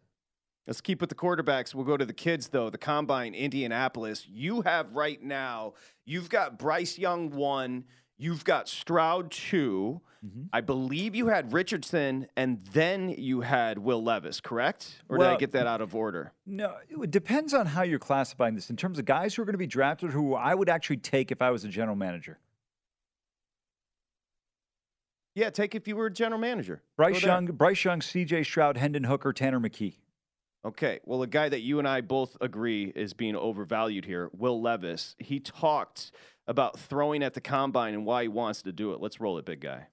Let's 0.67 0.81
keep 0.81 1.01
with 1.01 1.09
the 1.09 1.15
quarterbacks. 1.15 1.75
We'll 1.75 1.85
go 1.85 1.97
to 1.97 2.05
the 2.05 2.13
kids, 2.13 2.47
though. 2.47 2.69
The 2.69 2.77
combine, 2.77 3.33
Indianapolis. 3.33 4.25
You 4.29 4.61
have 4.61 4.93
right 4.93 5.21
now, 5.21 5.73
you've 6.05 6.29
got 6.29 6.57
Bryce 6.57 6.97
Young 6.97 7.31
one, 7.31 7.83
you've 8.17 8.45
got 8.45 8.69
Stroud 8.69 9.29
2 9.31 10.01
mm-hmm. 10.25 10.43
I 10.53 10.61
believe 10.61 11.15
you 11.15 11.27
had 11.27 11.51
Richardson, 11.51 12.27
and 12.37 12.63
then 12.71 13.09
you 13.09 13.41
had 13.41 13.77
Will 13.77 14.01
Levis, 14.01 14.39
correct? 14.39 15.03
Or 15.09 15.17
did 15.17 15.27
I 15.27 15.35
get 15.35 15.51
that 15.51 15.67
out 15.67 15.81
of 15.81 15.95
order? 15.95 16.31
No, 16.45 16.75
it 16.89 17.11
depends 17.11 17.53
on 17.53 17.65
how 17.65 17.83
you're 17.83 17.99
classifying 17.99 18.55
this 18.55 18.69
in 18.69 18.77
terms 18.77 18.99
of 18.99 19.05
guys 19.05 19.35
who 19.35 19.41
are 19.41 19.45
going 19.45 19.53
to 19.53 19.57
be 19.57 19.67
drafted 19.67 20.11
who 20.11 20.33
I 20.33 20.55
would 20.55 20.69
actually 20.69 20.97
take 20.97 21.31
if 21.31 21.41
I 21.41 21.51
was 21.51 21.65
a 21.65 21.69
general 21.69 21.97
manager. 21.97 22.39
Yeah, 25.35 25.49
take 25.49 25.73
if 25.73 25.87
you 25.87 25.95
were 25.95 26.07
a 26.07 26.13
general 26.13 26.39
manager. 26.39 26.81
Bryce 26.95 27.21
Young, 27.23 27.47
Bryce 27.47 27.83
Young, 27.83 28.01
C.J. 28.01 28.43
Stroud, 28.43 28.77
Hendon 28.77 29.03
Hooker, 29.03 29.33
Tanner 29.33 29.59
McKee. 29.59 29.95
Okay, 30.65 30.99
well, 31.05 31.21
a 31.23 31.27
guy 31.27 31.49
that 31.49 31.61
you 31.61 31.79
and 31.79 31.87
I 31.87 32.01
both 32.01 32.37
agree 32.39 32.93
is 32.95 33.13
being 33.13 33.35
overvalued 33.35 34.05
here, 34.05 34.29
Will 34.37 34.61
Levis. 34.61 35.15
He 35.17 35.39
talked 35.39 36.11
about 36.47 36.79
throwing 36.79 37.23
at 37.23 37.33
the 37.33 37.41
combine 37.41 37.93
and 37.93 38.05
why 38.05 38.23
he 38.23 38.27
wants 38.27 38.61
to 38.61 38.71
do 38.71 38.93
it. 38.93 39.01
Let's 39.01 39.19
roll 39.19 39.37
it, 39.37 39.45
big 39.45 39.59
guy. 39.59 39.87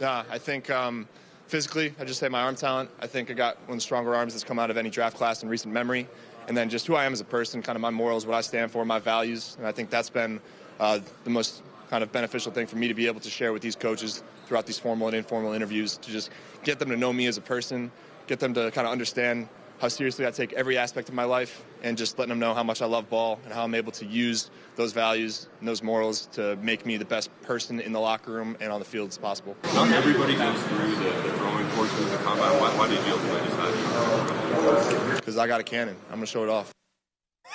Yeah, 0.00 0.24
I 0.28 0.36
think 0.36 0.68
um, 0.68 1.08
physically, 1.46 1.94
I 1.98 2.04
just 2.04 2.18
say 2.18 2.28
my 2.28 2.42
arm 2.42 2.56
talent. 2.56 2.90
I 3.00 3.06
think 3.06 3.30
I 3.30 3.34
got 3.34 3.56
one 3.60 3.70
of 3.70 3.76
the 3.76 3.80
stronger 3.80 4.14
arms 4.14 4.34
that's 4.34 4.44
come 4.44 4.58
out 4.58 4.70
of 4.70 4.76
any 4.76 4.90
draft 4.90 5.16
class 5.16 5.42
in 5.42 5.48
recent 5.48 5.72
memory. 5.72 6.08
And 6.48 6.56
then 6.56 6.68
just 6.68 6.86
who 6.86 6.94
I 6.94 7.04
am 7.04 7.12
as 7.12 7.20
a 7.20 7.24
person, 7.24 7.62
kind 7.62 7.76
of 7.76 7.80
my 7.80 7.90
morals, 7.90 8.26
what 8.26 8.34
I 8.34 8.40
stand 8.40 8.70
for, 8.70 8.84
my 8.84 8.98
values. 8.98 9.54
And 9.58 9.66
I 9.66 9.72
think 9.72 9.90
that's 9.90 10.10
been 10.10 10.40
uh, 10.80 10.98
the 11.24 11.30
most 11.30 11.62
kind 11.92 12.02
of 12.02 12.10
beneficial 12.10 12.50
thing 12.50 12.66
for 12.66 12.76
me 12.76 12.88
to 12.88 12.94
be 12.94 13.06
able 13.06 13.20
to 13.20 13.28
share 13.28 13.52
with 13.52 13.60
these 13.60 13.76
coaches 13.76 14.24
throughout 14.46 14.64
these 14.64 14.78
formal 14.78 15.08
and 15.08 15.14
informal 15.14 15.52
interviews 15.52 15.98
to 15.98 16.10
just 16.10 16.30
get 16.64 16.78
them 16.78 16.88
to 16.88 16.96
know 16.96 17.12
me 17.12 17.26
as 17.26 17.36
a 17.36 17.40
person, 17.42 17.92
get 18.26 18.40
them 18.40 18.54
to 18.54 18.70
kind 18.70 18.86
of 18.86 18.92
understand 18.92 19.46
how 19.78 19.88
seriously 19.88 20.26
I 20.26 20.30
take 20.30 20.54
every 20.54 20.78
aspect 20.78 21.10
of 21.10 21.14
my 21.14 21.24
life, 21.24 21.66
and 21.82 21.98
just 21.98 22.18
letting 22.18 22.30
them 22.30 22.38
know 22.38 22.54
how 22.54 22.62
much 22.62 22.80
I 22.80 22.86
love 22.86 23.10
ball 23.10 23.38
and 23.44 23.52
how 23.52 23.64
I'm 23.64 23.74
able 23.74 23.92
to 23.92 24.06
use 24.06 24.50
those 24.76 24.94
values 24.94 25.48
and 25.60 25.68
those 25.68 25.82
morals 25.82 26.28
to 26.32 26.56
make 26.62 26.86
me 26.86 26.96
the 26.96 27.04
best 27.04 27.28
person 27.42 27.78
in 27.78 27.92
the 27.92 28.00
locker 28.00 28.32
room 28.32 28.56
and 28.60 28.72
on 28.72 28.78
the 28.78 28.86
field 28.86 29.10
as 29.10 29.18
possible. 29.18 29.54
Not 29.74 29.88
everybody 29.90 30.34
goes 30.34 30.62
through 30.62 30.94
the, 30.94 31.10
the 31.28 31.32
throwing 31.34 31.68
portion 31.70 31.98
of 32.04 32.10
the 32.10 32.16
combine. 32.18 32.58
Why, 32.58 32.70
why 32.78 32.88
did 32.88 33.04
you 33.06 33.12
ultimately 33.12 33.50
decide? 33.50 35.16
Because 35.16 35.36
I 35.36 35.46
got 35.46 35.60
a 35.60 35.64
cannon. 35.64 35.96
I'm 36.04 36.14
going 36.14 36.20
to 36.20 36.26
show 36.26 36.42
it 36.42 36.48
off. 36.48 36.72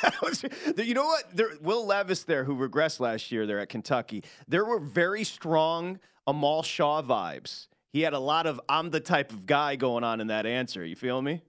you 0.78 0.94
know 0.94 1.06
what? 1.06 1.36
There, 1.36 1.52
Will 1.62 1.86
Levis 1.86 2.24
there, 2.24 2.44
who 2.44 2.56
regressed 2.56 3.00
last 3.00 3.32
year 3.32 3.46
there 3.46 3.60
at 3.60 3.70
Kentucky, 3.70 4.24
there 4.48 4.66
were 4.66 4.80
very 4.80 5.24
strong 5.24 6.00
Amal 6.26 6.64
Shaw 6.64 7.02
vibes. 7.02 7.68
He 7.94 8.02
had 8.02 8.14
a 8.14 8.20
lot 8.20 8.46
of 8.46 8.60
I'm 8.70 8.90
the 8.90 9.00
type 9.00 9.32
of 9.32 9.46
guy 9.46 9.76
going 9.76 10.04
on 10.04 10.22
in 10.22 10.28
that 10.28 10.46
answer. 10.46 10.86
You 10.86 10.96
feel 10.96 11.22
me? 11.22 11.42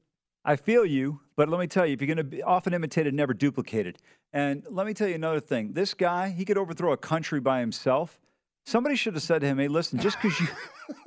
I 0.44 0.56
feel 0.56 0.86
you, 0.86 1.20
but 1.36 1.48
let 1.48 1.60
me 1.60 1.66
tell 1.66 1.84
you, 1.84 1.92
if 1.92 2.00
you're 2.00 2.06
going 2.06 2.16
to 2.16 2.24
be 2.24 2.42
often 2.42 2.72
imitated, 2.72 3.12
never 3.12 3.34
duplicated. 3.34 3.98
And 4.32 4.64
let 4.70 4.86
me 4.86 4.94
tell 4.94 5.08
you 5.08 5.14
another 5.14 5.40
thing. 5.40 5.72
This 5.72 5.94
guy, 5.94 6.30
he 6.30 6.44
could 6.44 6.56
overthrow 6.56 6.92
a 6.92 6.96
country 6.96 7.40
by 7.40 7.60
himself. 7.60 8.18
Somebody 8.64 8.96
should 8.96 9.14
have 9.14 9.22
said 9.22 9.40
to 9.40 9.46
him, 9.46 9.58
"Hey, 9.58 9.68
listen, 9.68 9.98
just 9.98 10.16
because 10.20 10.38
you, 10.40 10.48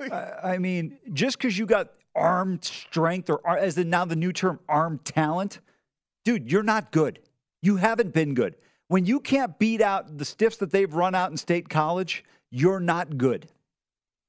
I 0.12 0.54
I 0.54 0.58
mean, 0.58 0.98
just 1.12 1.38
because 1.38 1.56
you 1.56 1.66
got 1.66 1.92
arm 2.14 2.60
strength, 2.62 3.30
or 3.30 3.40
as 3.48 3.78
in 3.78 3.88
now 3.90 4.04
the 4.04 4.16
new 4.16 4.32
term, 4.32 4.60
arm 4.68 5.00
talent, 5.04 5.60
dude, 6.24 6.50
you're 6.50 6.62
not 6.62 6.92
good. 6.92 7.20
You 7.62 7.76
haven't 7.76 8.12
been 8.12 8.34
good. 8.34 8.56
When 8.88 9.06
you 9.06 9.20
can't 9.20 9.58
beat 9.58 9.80
out 9.80 10.18
the 10.18 10.24
stiffs 10.24 10.56
that 10.58 10.70
they've 10.70 10.92
run 10.92 11.14
out 11.14 11.30
in 11.30 11.36
state 11.36 11.68
college, 11.68 12.24
you're 12.50 12.80
not 12.80 13.16
good." 13.16 13.48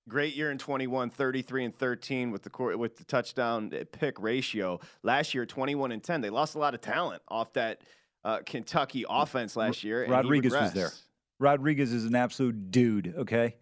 Great 0.10 0.36
year 0.36 0.52
in 0.52 0.58
21, 0.58 1.10
33 1.10 1.66
and 1.66 1.76
13 1.78 2.32
with 2.32 2.44
the 2.44 2.50
court, 2.50 2.78
with 2.78 2.98
the 2.98 3.06
touchdown 3.06 3.70
pick 3.94 4.20
ratio. 4.20 4.80
Last 5.02 5.34
year, 5.34 5.46
21 5.46 5.94
and 5.94 6.04
10. 6.04 6.20
They 6.20 6.30
lost 6.30 6.56
a 6.56 6.60
lot 6.60 6.74
of 6.74 6.82
talent 6.82 7.22
off 7.30 7.54
that 7.54 7.82
uh, 8.26 8.40
Kentucky 8.46 9.06
offense 9.10 9.56
last 9.56 9.84
year. 9.84 10.04
and 10.04 10.12
Rodriguez 10.12 10.52
was 10.52 10.74
there. 10.74 10.92
Rodriguez 11.40 11.94
is 11.94 12.06
an 12.06 12.16
absolute 12.16 12.70
dude. 12.72 13.14
Okay, 13.18 13.56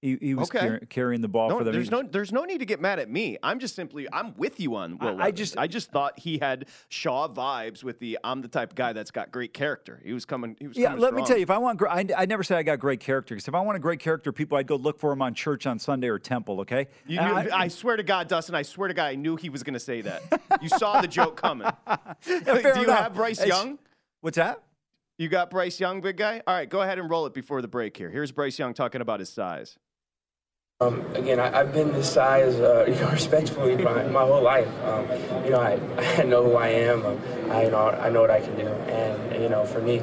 he, 0.00 0.16
he 0.20 0.34
was 0.34 0.48
Okay. 0.48 0.58
car- 0.66 0.80
carrying 0.88 1.20
the 1.20 1.28
ball 1.28 1.48
No, 1.48 1.58
for 1.58 1.64
them. 1.64 1.72
there's 1.74 1.90
no, 1.90 2.02
there's 2.02 2.30
no 2.30 2.44
need 2.44 2.58
to 2.58 2.64
get 2.64 2.80
mad 2.80 2.98
at 3.00 3.10
me. 3.10 3.36
I'm 3.42 3.58
just 3.58 3.74
simply, 3.74 4.06
I'm 4.12 4.32
with 4.36 4.60
you 4.60 4.76
on 4.76 4.96
Will. 4.98 5.20
I- 5.20 5.26
I 5.26 5.30
just- 5.32 5.58
I 5.58 5.66
just 5.66 5.90
thought 5.90 6.18
he 6.18 6.38
had 6.38 6.66
Shaw 6.88 7.26
vibes 7.28 7.82
with 7.82 7.98
the 7.98 8.16
I'm 8.22 8.40
the 8.40 8.48
type 8.48 8.70
of 8.70 8.76
guy 8.76 8.92
that's 8.92 9.10
got 9.10 9.32
great 9.32 9.52
character. 9.52 10.00
He 10.04 10.12
was 10.12 10.24
coming. 10.24 10.56
He 10.60 10.68
was. 10.68 10.76
Yeah, 10.76 10.94
let 10.94 11.14
me 11.14 11.24
tell 11.24 11.36
you, 11.36 11.42
if 11.42 11.50
I 11.50 11.58
want, 11.58 11.82
I, 11.82 12.06
I 12.16 12.26
never 12.26 12.42
say 12.44 12.54
I 12.56 12.62
got 12.62 12.78
great 12.78 13.00
character. 13.00 13.34
Because 13.34 13.48
if 13.48 13.54
I 13.54 13.60
want 13.60 13.76
a 13.76 13.80
great 13.80 13.98
character, 13.98 14.32
people, 14.32 14.56
I'd 14.56 14.66
go 14.68 14.76
look 14.76 14.98
for 15.00 15.10
him 15.12 15.20
on 15.20 15.34
church 15.34 15.66
on 15.66 15.78
Sunday 15.80 16.08
or 16.08 16.18
temple. 16.18 16.60
Okay, 16.60 16.86
You, 17.06 17.16
you- 17.16 17.20
I- 17.20 17.48
I, 17.64 17.68
swear 17.68 17.96
to 17.96 18.02
God, 18.04 18.28
Dustin, 18.28 18.54
I 18.54 18.62
swear 18.62 18.88
to 18.88 18.94
God, 18.94 19.06
I 19.06 19.14
knew 19.16 19.34
he 19.36 19.48
was 19.50 19.62
going 19.64 19.74
to 19.74 19.80
say 19.80 20.00
that. 20.02 20.22
You 20.62 20.68
saw 20.68 21.00
the 21.00 21.08
joke 21.08 21.36
coming. 21.40 21.68
Yeah, 22.26 22.38
Do 22.72 22.80
you 22.80 22.84
enough. 22.84 22.98
have 23.00 23.14
Bryce 23.14 23.44
Young? 23.44 23.78
What's 24.20 24.36
that? 24.36 24.62
You 25.18 25.28
got 25.28 25.50
Bryce 25.50 25.80
Young, 25.80 26.00
big 26.00 26.16
guy? 26.16 26.42
All 26.46 26.54
right, 26.54 26.68
go 26.68 26.82
ahead 26.82 26.98
and 26.98 27.10
roll 27.10 27.26
it 27.26 27.34
before 27.34 27.60
the 27.62 27.68
break 27.68 27.96
here. 27.96 28.10
Here's 28.10 28.30
Bryce 28.30 28.58
Young 28.58 28.72
talking 28.74 29.00
about 29.00 29.18
his 29.20 29.28
size. 29.28 29.76
Um, 30.80 31.04
again, 31.16 31.40
I, 31.40 31.58
I've 31.58 31.72
been 31.72 31.90
this 31.90 32.08
size, 32.08 32.54
uh, 32.60 32.84
you 32.88 32.94
know, 32.94 33.10
respectfully 33.10 33.76
my, 33.76 34.04
my 34.04 34.20
whole 34.22 34.42
life. 34.42 34.68
Um, 34.84 35.08
you 35.44 35.50
know, 35.50 35.58
I, 35.58 35.72
I 36.18 36.22
know 36.22 36.44
who 36.44 36.54
I 36.54 36.68
am. 36.68 37.04
Um, 37.04 37.20
I 37.50 37.64
you 37.64 37.70
know 37.72 37.88
I 37.88 38.10
know 38.10 38.20
what 38.20 38.30
I 38.30 38.40
can 38.40 38.54
do, 38.54 38.68
and 38.68 39.42
you 39.42 39.48
know, 39.48 39.64
for 39.64 39.80
me, 39.80 39.94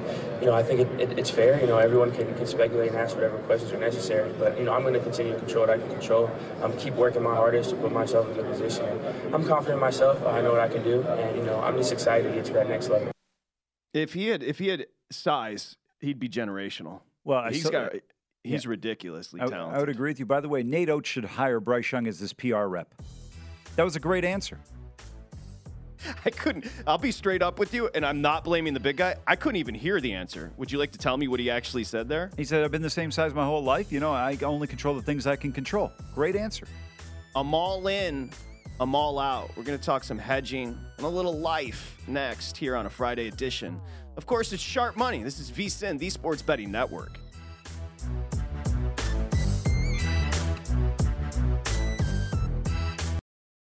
you 0.41 0.47
know, 0.47 0.53
I 0.53 0.63
think 0.63 0.81
it, 0.81 0.99
it, 0.99 1.17
it's 1.17 1.29
fair. 1.29 1.61
You 1.61 1.67
know, 1.67 1.77
everyone 1.77 2.11
can, 2.11 2.35
can 2.35 2.45
speculate 2.45 2.89
and 2.89 2.97
ask 2.97 3.15
whatever 3.15 3.37
questions 3.43 3.71
are 3.71 3.77
necessary, 3.79 4.33
but 4.37 4.57
you 4.57 4.65
know, 4.65 4.73
I'm 4.73 4.81
going 4.81 4.95
to 4.95 4.99
continue 4.99 5.31
to 5.31 5.39
control 5.39 5.65
what 5.65 5.69
I 5.69 5.77
can 5.77 5.89
control. 5.89 6.29
Um, 6.61 6.75
keep 6.77 6.93
working 6.95 7.23
my 7.23 7.35
hardest 7.35 7.69
to 7.69 7.77
put 7.77 7.93
myself 7.93 8.25
in 8.25 8.33
a 8.33 8.35
good 8.35 8.51
position. 8.51 8.85
I'm 9.33 9.45
confident 9.47 9.75
in 9.75 9.79
myself. 9.79 10.25
I 10.25 10.41
know 10.41 10.51
what 10.51 10.59
I 10.59 10.67
can 10.67 10.83
do, 10.83 11.03
and 11.03 11.37
you 11.37 11.43
know, 11.43 11.61
I'm 11.61 11.77
just 11.77 11.93
excited 11.93 12.27
to 12.27 12.35
get 12.35 12.43
to 12.47 12.53
that 12.53 12.67
next 12.67 12.89
level. 12.89 13.11
If 13.93 14.11
he 14.11 14.27
had, 14.27 14.43
if 14.43 14.59
he 14.59 14.67
had 14.67 14.87
size, 15.09 15.77
he'd 16.01 16.19
be 16.19 16.27
generational. 16.27 16.99
Well, 17.23 17.39
I 17.39 17.51
he's 17.51 17.63
saw- 17.63 17.69
got, 17.69 17.93
he's 18.45 18.65
yeah. 18.65 18.69
ridiculously 18.69 19.41
I, 19.41 19.47
talented. 19.47 19.75
I 19.75 19.79
would 19.79 19.89
agree 19.89 20.11
with 20.11 20.19
you. 20.19 20.25
By 20.25 20.41
the 20.41 20.49
way, 20.49 20.63
Nate 20.63 20.89
Oats 20.89 21.09
should 21.09 21.25
hire 21.25 21.59
Bryce 21.59 21.91
Young 21.91 22.07
as 22.07 22.19
his 22.19 22.33
PR 22.33 22.65
rep. 22.65 22.93
That 23.75 23.83
was 23.83 23.95
a 23.95 23.99
great 23.99 24.23
answer. 24.23 24.59
I 26.23 26.29
couldn't. 26.29 26.65
I'll 26.85 26.99
be 26.99 27.11
straight 27.11 27.41
up 27.41 27.57
with 27.57 27.73
you, 27.73 27.89
and 27.95 28.05
I'm 28.05 28.21
not 28.21 28.43
blaming 28.43 28.73
the 28.73 28.79
big 28.79 28.97
guy. 28.97 29.15
I 29.25 29.35
couldn't 29.35 29.57
even 29.57 29.73
hear 29.73 29.99
the 29.99 30.13
answer. 30.13 30.51
Would 30.57 30.71
you 30.71 30.77
like 30.77 30.91
to 30.91 30.99
tell 30.99 31.17
me 31.17 31.27
what 31.27 31.39
he 31.39 31.49
actually 31.49 31.83
said 31.83 32.07
there? 32.07 32.29
He 32.37 32.43
said, 32.43 32.63
"I've 32.63 32.71
been 32.71 32.83
the 32.83 32.89
same 32.89 33.11
size 33.11 33.33
my 33.33 33.45
whole 33.45 33.63
life. 33.63 33.91
You 33.91 33.99
know, 33.99 34.11
I 34.11 34.37
only 34.43 34.67
control 34.67 34.95
the 34.95 35.01
things 35.01 35.25
I 35.25 35.35
can 35.35 35.51
control." 35.51 35.91
Great 36.13 36.35
answer. 36.35 36.67
I'm 37.35 37.53
all 37.53 37.87
in. 37.87 38.29
I'm 38.79 38.93
all 38.93 39.19
out. 39.19 39.49
We're 39.55 39.63
going 39.63 39.79
to 39.79 39.83
talk 39.83 40.03
some 40.03 40.19
hedging 40.19 40.77
and 40.97 41.05
a 41.05 41.09
little 41.09 41.37
life 41.37 41.97
next 42.07 42.57
here 42.57 42.75
on 42.75 42.85
a 42.85 42.89
Friday 42.89 43.27
edition. 43.27 43.79
Of 44.17 44.25
course, 44.25 44.53
it's 44.53 44.61
Sharp 44.61 44.97
Money. 44.97 45.23
This 45.23 45.39
is 45.39 45.49
VSIN, 45.51 45.97
the 45.97 46.09
Sports 46.09 46.41
Betting 46.41 46.71
Network. 46.71 47.19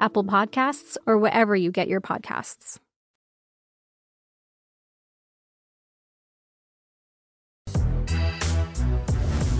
Apple 0.00 0.24
Podcasts, 0.24 0.96
or 1.06 1.18
wherever 1.18 1.54
you 1.54 1.70
get 1.70 1.88
your 1.88 2.00
podcasts. 2.00 2.78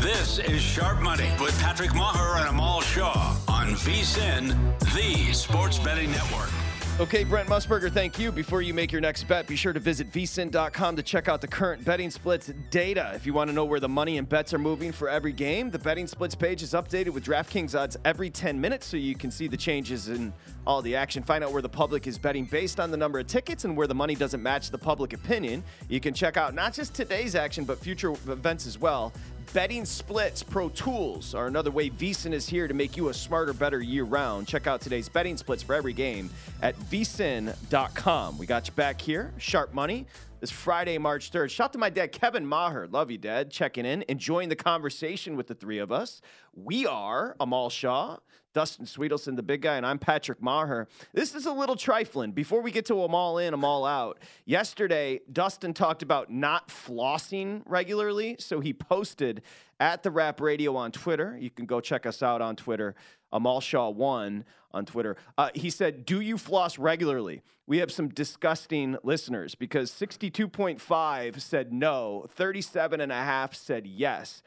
This 0.01 0.39
is 0.39 0.61
Sharp 0.61 1.01
Money 1.01 1.31
with 1.41 1.59
Patrick 1.61 1.95
Maher 1.95 2.39
and 2.39 2.49
Amal 2.49 2.81
Shaw 2.81 3.37
on 3.49 3.69
VSIN, 3.69 4.55
the 4.95 5.33
sports 5.33 5.79
betting 5.79 6.11
network. 6.11 6.51
Okay, 6.99 7.25
Brent 7.25 7.47
Musburger, 7.47 7.93
thank 7.93 8.19
you. 8.19 8.33
Before 8.33 8.63
you 8.63 8.73
make 8.73 8.91
your 8.91 9.03
next 9.03 9.25
bet, 9.25 9.47
be 9.47 9.55
sure 9.55 9.75
to 9.75 9.79
visit 9.79 10.11
vsin.com 10.11 10.97
to 10.97 11.03
check 11.03 11.29
out 11.29 11.43
the 11.43 11.47
current 11.47 11.85
betting 11.85 12.11
splits 12.11 12.51
data. 12.71 13.13
If 13.15 13.27
you 13.27 13.35
want 13.35 13.51
to 13.51 13.55
know 13.55 13.67
where 13.67 13.81
the 13.81 13.89
money 13.89 14.17
and 14.17 14.27
bets 14.27 14.55
are 14.55 14.59
moving 14.59 14.93
for 14.93 15.07
every 15.11 15.35
game, 15.35 15.71
the 15.71 15.79
betting 15.79 16.07
splits 16.07 16.35
page 16.35 16.63
is 16.63 16.73
updated 16.73 17.11
with 17.11 17.23
DraftKings 17.23 17.79
odds 17.79 17.99
every 18.07 18.31
10 18.31 18.59
minutes 18.59 18.87
so 18.87 18.97
you 18.97 19.15
can 19.15 19.31
see 19.31 19.47
the 19.47 19.59
changes 19.59 20.09
in 20.09 20.33
all 20.67 20.81
the 20.81 20.97
action. 20.97 21.23
Find 21.23 21.45
out 21.45 21.53
where 21.53 21.61
the 21.61 21.69
public 21.69 22.07
is 22.07 22.17
betting 22.17 22.47
based 22.47 22.81
on 22.81 22.91
the 22.91 22.97
number 22.97 23.19
of 23.19 23.27
tickets 23.27 23.67
and 23.67 23.77
where 23.77 23.87
the 23.87 23.95
money 23.95 24.15
doesn't 24.15 24.43
match 24.43 24.71
the 24.71 24.79
public 24.79 25.13
opinion. 25.13 25.63
You 25.91 26.01
can 26.01 26.15
check 26.15 26.39
out 26.39 26.55
not 26.55 26.73
just 26.73 26.95
today's 26.95 27.35
action, 27.35 27.65
but 27.65 27.79
future 27.79 28.13
events 28.13 28.67
as 28.67 28.79
well. 28.79 29.13
Betting 29.53 29.85
splits 29.85 30.43
pro 30.43 30.69
tools 30.69 31.35
are 31.35 31.47
another 31.47 31.71
way 31.71 31.89
VSIN 31.89 32.33
is 32.33 32.49
here 32.49 32.69
to 32.69 32.75
make 32.75 32.97
you 32.97 33.09
a 33.09 33.15
smarter, 33.15 33.53
better 33.53 33.81
year 33.81 34.05
round. 34.05 34.47
Check 34.47 34.67
out 34.67 34.81
today's 34.81 35.09
betting 35.09 35.37
splits 35.37 35.63
for 35.63 35.75
every 35.75 35.93
game 35.93 36.29
at 36.63 36.77
vsin.com. 36.79 38.39
We 38.39 38.47
got 38.47 38.67
you 38.67 38.75
back 38.75 39.01
here, 39.01 39.33
Sharp 39.39 39.73
Money. 39.73 40.07
This 40.39 40.51
Friday, 40.51 40.99
March 40.99 41.31
3rd. 41.31 41.49
Shout 41.49 41.65
out 41.67 41.73
to 41.73 41.79
my 41.79 41.89
dad, 41.89 42.13
Kevin 42.13 42.45
Maher. 42.47 42.87
Love 42.89 43.11
you, 43.11 43.17
Dad. 43.17 43.51
Checking 43.51 43.87
in, 43.87 44.05
enjoying 44.07 44.51
the 44.51 44.57
conversation 44.57 45.35
with 45.35 45.47
the 45.47 45.55
three 45.55 45.79
of 45.79 45.91
us. 45.91 46.21
We 46.53 46.87
are 46.87 47.35
Amal 47.41 47.71
Shaw, 47.71 48.19
Dustin 48.53 48.85
Swedelson, 48.85 49.37
the 49.37 49.43
big 49.43 49.63
guy, 49.63 49.79
and 49.79 49.87
I'm 49.87 49.99
Patrick 49.99 50.43
Maher. 50.43 50.89
This 51.15 51.35
is 51.35 51.47
a 51.47 51.53
little 51.53 51.75
trifling. 51.75 52.33
Before 52.33 52.61
we 52.61 52.71
get 52.71 52.85
to 52.87 52.95
them 52.97 53.15
all 53.15 53.39
in, 53.39 53.53
them 53.53 53.65
all 53.65 53.87
out. 53.87 54.19
Yesterday, 54.45 55.21
Dustin 55.33 55.73
talked 55.73 56.03
about 56.03 56.31
not 56.31 56.69
flossing 56.69 57.63
regularly, 57.65 58.37
so 58.39 58.61
he 58.61 58.75
posted 58.75 59.41
at 59.81 60.03
the 60.03 60.11
Rap 60.11 60.43
Radio 60.43 60.77
on 60.77 60.93
Twitter. 60.93 61.35
You 61.41 61.49
can 61.49 61.65
go 61.65 61.81
check 61.81 62.05
us 62.05 62.23
out 62.23 62.43
on 62.43 62.57
Twitter. 62.57 62.95
Amal 63.33 63.61
Shaw 63.61 63.89
one 63.89 64.45
on 64.77 64.85
Twitter. 64.85 65.17
Uh, 65.37 65.51
he 65.55 65.71
said, 65.71 66.05
"Do 66.05 66.21
you 66.21 66.39
floss 66.39 66.79
regularly?" 66.79 67.43
We 67.67 67.79
have 67.79 67.91
some 67.91 68.09
disgusting 68.09 68.97
listeners 69.03 69.55
because 69.57 69.91
62.5 69.91 71.41
said 71.41 71.73
no, 71.73 72.27
37 72.31 73.01
and 73.01 73.11
a 73.11 73.17
half 73.17 73.55
said 73.55 73.87
yes. 73.87 74.43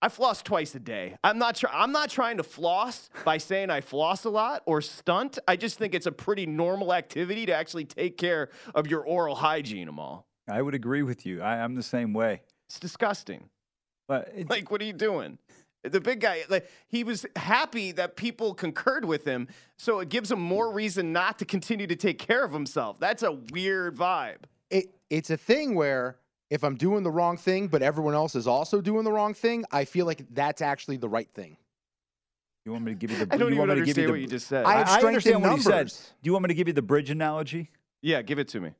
I 0.00 0.08
floss 0.08 0.42
twice 0.42 0.74
a 0.74 0.80
day. 0.80 1.16
I'm 1.22 1.38
not 1.38 1.54
try- 1.56 1.70
I'm 1.72 1.92
not 1.92 2.10
trying 2.10 2.38
to 2.38 2.42
floss 2.42 3.08
by 3.24 3.38
saying 3.38 3.70
I 3.70 3.80
floss 3.82 4.24
a 4.24 4.30
lot 4.30 4.62
or 4.66 4.80
stunt. 4.80 5.38
I 5.46 5.54
just 5.56 5.78
think 5.78 5.94
it's 5.94 6.06
a 6.06 6.12
pretty 6.12 6.46
normal 6.46 6.92
activity 6.92 7.46
to 7.46 7.52
actually 7.54 7.84
take 7.84 8.16
care 8.16 8.48
of 8.74 8.88
your 8.88 9.02
oral 9.04 9.36
hygiene, 9.36 9.88
Amal. 9.88 10.26
I 10.50 10.60
would 10.60 10.74
agree 10.74 11.02
with 11.02 11.24
you. 11.24 11.40
I, 11.40 11.62
I'm 11.62 11.74
the 11.76 11.84
same 11.84 12.12
way. 12.14 12.42
It's 12.68 12.80
disgusting. 12.80 13.48
But 14.08 14.32
it, 14.34 14.50
Like, 14.50 14.70
what 14.72 14.80
are 14.80 14.84
you 14.84 14.92
doing? 14.92 15.38
The 15.84 16.00
big 16.00 16.20
guy, 16.20 16.44
like, 16.48 16.70
he 16.86 17.02
was 17.02 17.26
happy 17.34 17.90
that 17.92 18.14
people 18.14 18.54
concurred 18.54 19.04
with 19.04 19.24
him, 19.24 19.48
so 19.76 19.98
it 19.98 20.08
gives 20.08 20.30
him 20.30 20.40
more 20.40 20.72
reason 20.72 21.12
not 21.12 21.40
to 21.40 21.44
continue 21.44 21.88
to 21.88 21.96
take 21.96 22.18
care 22.20 22.44
of 22.44 22.52
himself. 22.52 23.00
That's 23.00 23.24
a 23.24 23.32
weird 23.32 23.96
vibe. 23.96 24.44
It 24.70 24.94
it's 25.10 25.30
a 25.30 25.36
thing 25.36 25.74
where 25.74 26.18
if 26.50 26.62
I'm 26.62 26.76
doing 26.76 27.02
the 27.02 27.10
wrong 27.10 27.36
thing, 27.36 27.66
but 27.66 27.82
everyone 27.82 28.14
else 28.14 28.34
is 28.34 28.46
also 28.46 28.80
doing 28.80 29.04
the 29.04 29.12
wrong 29.12 29.34
thing, 29.34 29.64
I 29.72 29.84
feel 29.84 30.06
like 30.06 30.24
that's 30.32 30.62
actually 30.62 30.98
the 30.98 31.08
right 31.08 31.28
thing. 31.34 31.56
you 32.64 32.72
want 32.72 32.84
me 32.84 32.92
to 32.92 32.96
give 32.96 33.10
you 33.10 33.24
the? 33.24 33.34
I 33.34 33.36
don't 33.36 33.48
you 33.48 33.54
even 33.54 33.58
want 33.58 33.70
me 33.70 33.74
to 33.74 33.80
give 33.80 33.98
understand 33.98 34.06
you 34.06 34.12
what 34.12 34.20
you 34.20 34.26
just 34.28 34.46
said. 34.46 34.64
I 34.64 34.74
have 34.78 34.88
I 34.88 35.06
understand 35.06 35.36
in 35.36 35.42
what 35.42 35.56
he 35.56 35.62
said. 35.62 35.70
numbers. 35.70 36.12
Do 36.22 36.28
you 36.28 36.32
want 36.32 36.44
me 36.44 36.48
to 36.48 36.54
give 36.54 36.68
you 36.68 36.74
the 36.74 36.82
bridge 36.82 37.10
analogy? 37.10 37.70
yeah, 38.02 38.22
give 38.22 38.38
it 38.38 38.48
to 38.48 38.60
me. 38.60 38.70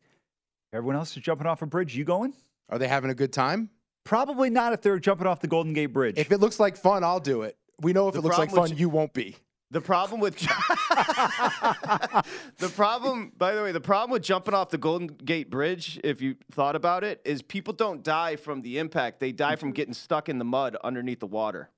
Everyone 0.73 0.97
else 0.97 1.17
is 1.17 1.23
jumping 1.23 1.47
off 1.47 1.63
a 1.63 1.67
bridge. 1.67 1.97
You 1.97 2.05
going? 2.05 2.33
Are 2.69 2.79
they 2.79 2.89
having 2.89 3.11
a 3.11 3.15
good 3.15 3.33
time? 3.33 3.71
Probably 4.05 4.51
not 4.51 4.73
if 4.73 4.83
they're 4.83 4.99
jumping 4.99 5.27
off 5.27 5.41
the 5.41 5.49
Golden 5.49 5.73
Gate 5.73 5.87
Bridge. 5.87 6.19
If 6.19 6.33
it 6.33 6.39
looks 6.39 6.59
like 6.59 6.77
fun, 6.77 7.05
I'll 7.05 7.21
do 7.21 7.43
it. 7.43 7.57
We 7.81 7.93
know 7.93 8.09
if 8.09 8.15
The 8.15 8.21
it 8.21 8.23
looks 8.23 8.39
like 8.39 8.51
fun, 8.51 8.69
J- 8.69 8.75
you 8.77 8.89
won't 8.89 9.13
be. 9.13 9.37
The 9.71 9.81
problem 9.81 10.21
with 10.21 10.37
the 12.59 12.69
problem, 12.77 13.33
by 13.39 13.55
the 13.55 13.63
way, 13.63 13.73
the 13.73 13.81
problem 13.81 14.11
with 14.11 14.23
jumping 14.23 14.53
off 14.53 14.69
the 14.69 14.77
Golden 14.77 15.07
Gate 15.07 15.51
Bridge, 15.51 15.99
if 16.05 16.21
you 16.21 16.37
thought 16.51 16.77
about 16.77 17.05
it, 17.05 17.23
is 17.25 17.41
people 17.41 17.73
don't 17.73 18.03
die 18.03 18.37
from 18.37 18.61
the 18.61 18.79
impact; 18.79 19.19
they 19.19 19.33
die 19.33 19.57
from 19.57 19.73
getting 19.73 19.95
stuck 19.95 20.29
in 20.29 20.39
the 20.39 20.45
mud 20.45 20.77
underneath 20.85 21.21
the 21.21 21.27
water. 21.27 21.71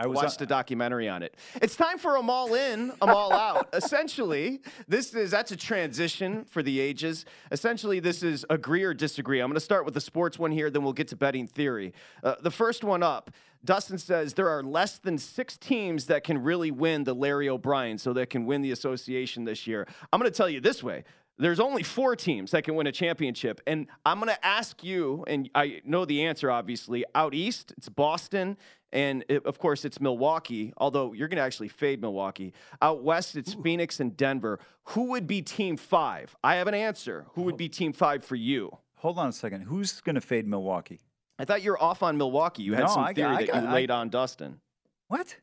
I 0.00 0.06
was 0.06 0.16
watched 0.16 0.40
a 0.40 0.46
documentary 0.46 1.10
on 1.10 1.22
it. 1.22 1.36
It's 1.60 1.76
time 1.76 1.98
for 1.98 2.14
them 2.14 2.30
all 2.30 2.54
in, 2.54 2.90
I'm 3.02 3.10
all 3.10 3.34
out. 3.34 3.68
Essentially, 3.74 4.62
this 4.88 5.14
is 5.14 5.30
that's 5.30 5.52
a 5.52 5.56
transition 5.56 6.46
for 6.46 6.62
the 6.62 6.80
ages. 6.80 7.26
Essentially, 7.52 8.00
this 8.00 8.22
is 8.22 8.46
agree 8.48 8.82
or 8.82 8.94
disagree. 8.94 9.40
I'm 9.40 9.48
going 9.48 9.56
to 9.56 9.60
start 9.60 9.84
with 9.84 9.92
the 9.92 10.00
sports 10.00 10.38
one 10.38 10.52
here, 10.52 10.70
then 10.70 10.82
we'll 10.82 10.94
get 10.94 11.08
to 11.08 11.16
betting 11.16 11.46
theory. 11.46 11.92
Uh, 12.24 12.36
the 12.40 12.50
first 12.50 12.82
one 12.82 13.02
up. 13.02 13.30
Dustin 13.62 13.98
says 13.98 14.32
there 14.32 14.48
are 14.48 14.62
less 14.62 14.96
than 14.96 15.18
six 15.18 15.58
teams 15.58 16.06
that 16.06 16.24
can 16.24 16.42
really 16.42 16.70
win 16.70 17.04
the 17.04 17.14
Larry 17.14 17.50
O'Brien, 17.50 17.98
so 17.98 18.14
that 18.14 18.30
can 18.30 18.46
win 18.46 18.62
the 18.62 18.70
association 18.70 19.44
this 19.44 19.66
year. 19.66 19.86
I'm 20.10 20.18
going 20.18 20.32
to 20.32 20.36
tell 20.36 20.48
you 20.48 20.60
this 20.60 20.82
way 20.82 21.04
there's 21.40 21.60
only 21.60 21.82
four 21.82 22.14
teams 22.14 22.50
that 22.50 22.64
can 22.64 22.74
win 22.74 22.86
a 22.86 22.92
championship. 22.92 23.62
And 23.66 23.86
I'm 24.04 24.20
going 24.20 24.28
to 24.28 24.46
ask 24.46 24.84
you, 24.84 25.24
and 25.26 25.48
I 25.54 25.80
know 25.84 26.04
the 26.04 26.24
answer, 26.24 26.50
obviously. 26.50 27.04
Out 27.14 27.34
east, 27.34 27.72
it's 27.78 27.88
Boston. 27.88 28.58
And 28.92 29.24
it, 29.28 29.46
of 29.46 29.58
course, 29.58 29.84
it's 29.84 30.00
Milwaukee, 30.00 30.72
although 30.76 31.12
you're 31.12 31.28
going 31.28 31.36
to 31.36 31.42
actually 31.44 31.68
fade 31.68 32.00
Milwaukee. 32.00 32.52
Out 32.82 33.02
west, 33.04 33.36
it's 33.36 33.54
Phoenix 33.54 34.00
and 34.00 34.16
Denver. 34.16 34.58
Who 34.86 35.04
would 35.10 35.26
be 35.26 35.42
team 35.42 35.76
five? 35.76 36.34
I 36.42 36.56
have 36.56 36.66
an 36.66 36.74
answer. 36.74 37.26
Who 37.34 37.42
would 37.42 37.56
be 37.56 37.68
team 37.68 37.92
five 37.92 38.24
for 38.24 38.34
you? 38.36 38.76
Hold 38.96 39.18
on 39.18 39.28
a 39.28 39.32
second. 39.32 39.62
Who's 39.62 40.00
going 40.00 40.14
to 40.16 40.20
fade 40.20 40.46
Milwaukee? 40.48 41.00
I 41.38 41.44
thought 41.44 41.62
you 41.62 41.70
were 41.70 41.82
off 41.82 42.02
on 42.02 42.18
Milwaukee. 42.18 42.62
You 42.64 42.74
had 42.74 42.82
No, 42.86 42.88
some 42.88 43.04
I 43.04 43.14
theory 43.14 43.28
I 43.28 43.36
that 43.46 43.46
you 43.62 43.68
I- 43.68 43.72
laid 43.72 43.90
on 43.90 44.08
Dustin. 44.10 44.60
What? 45.08 45.36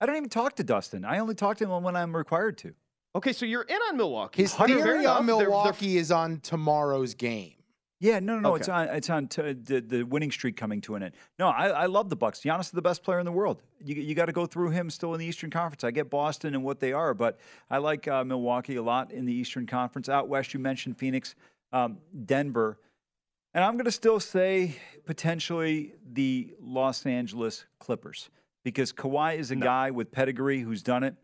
I 0.00 0.06
don't 0.06 0.16
even 0.16 0.28
talk 0.28 0.56
to 0.56 0.64
Dustin. 0.64 1.04
I 1.04 1.18
only 1.18 1.34
talk 1.34 1.56
to 1.58 1.64
him 1.70 1.82
when 1.82 1.96
I'm 1.96 2.14
required 2.16 2.56
to. 2.58 2.74
Okay, 3.16 3.32
so 3.32 3.44
you're 3.44 3.62
in 3.62 3.76
on 3.88 3.96
Milwaukee. 3.96 4.42
His 4.42 4.54
Fair 4.54 4.66
theory 4.68 5.00
enough. 5.00 5.18
on 5.20 5.26
They're- 5.26 5.36
they're 5.36 5.44
Milwaukee 5.48 5.96
is 5.98 6.12
on 6.12 6.38
tomorrow's 6.40 7.14
game. 7.14 7.54
Yeah, 8.00 8.18
no, 8.18 8.34
no, 8.36 8.40
no. 8.40 8.54
It's 8.54 8.68
on. 8.68 8.88
It's 8.88 9.10
on 9.10 9.28
t- 9.28 9.52
the 9.52 9.80
the 9.82 10.02
winning 10.04 10.30
streak 10.30 10.56
coming 10.56 10.80
to 10.82 10.94
an 10.94 11.02
end. 11.02 11.14
No, 11.38 11.48
I, 11.48 11.68
I 11.68 11.86
love 11.86 12.08
the 12.08 12.16
Bucks. 12.16 12.40
Giannis 12.40 12.60
is 12.62 12.70
the 12.70 12.80
best 12.80 13.02
player 13.02 13.18
in 13.18 13.26
the 13.26 13.32
world. 13.32 13.62
You 13.84 13.94
you 13.94 14.14
got 14.14 14.26
to 14.26 14.32
go 14.32 14.46
through 14.46 14.70
him 14.70 14.88
still 14.88 15.12
in 15.12 15.20
the 15.20 15.26
Eastern 15.26 15.50
Conference. 15.50 15.84
I 15.84 15.90
get 15.90 16.08
Boston 16.08 16.54
and 16.54 16.64
what 16.64 16.80
they 16.80 16.94
are, 16.94 17.12
but 17.12 17.38
I 17.68 17.76
like 17.76 18.08
uh, 18.08 18.24
Milwaukee 18.24 18.76
a 18.76 18.82
lot 18.82 19.12
in 19.12 19.26
the 19.26 19.34
Eastern 19.34 19.66
Conference. 19.66 20.08
Out 20.08 20.28
west, 20.28 20.54
you 20.54 20.60
mentioned 20.60 20.96
Phoenix, 20.96 21.34
um, 21.74 21.98
Denver, 22.24 22.78
and 23.52 23.62
I'm 23.62 23.74
going 23.74 23.84
to 23.84 23.92
still 23.92 24.18
say 24.18 24.76
potentially 25.04 25.92
the 26.12 26.54
Los 26.58 27.04
Angeles 27.04 27.66
Clippers 27.80 28.30
because 28.64 28.94
Kawhi 28.94 29.36
is 29.36 29.50
a 29.50 29.56
guy 29.56 29.90
with 29.90 30.10
pedigree 30.10 30.60
who's 30.60 30.82
done 30.82 31.04
it. 31.04 31.14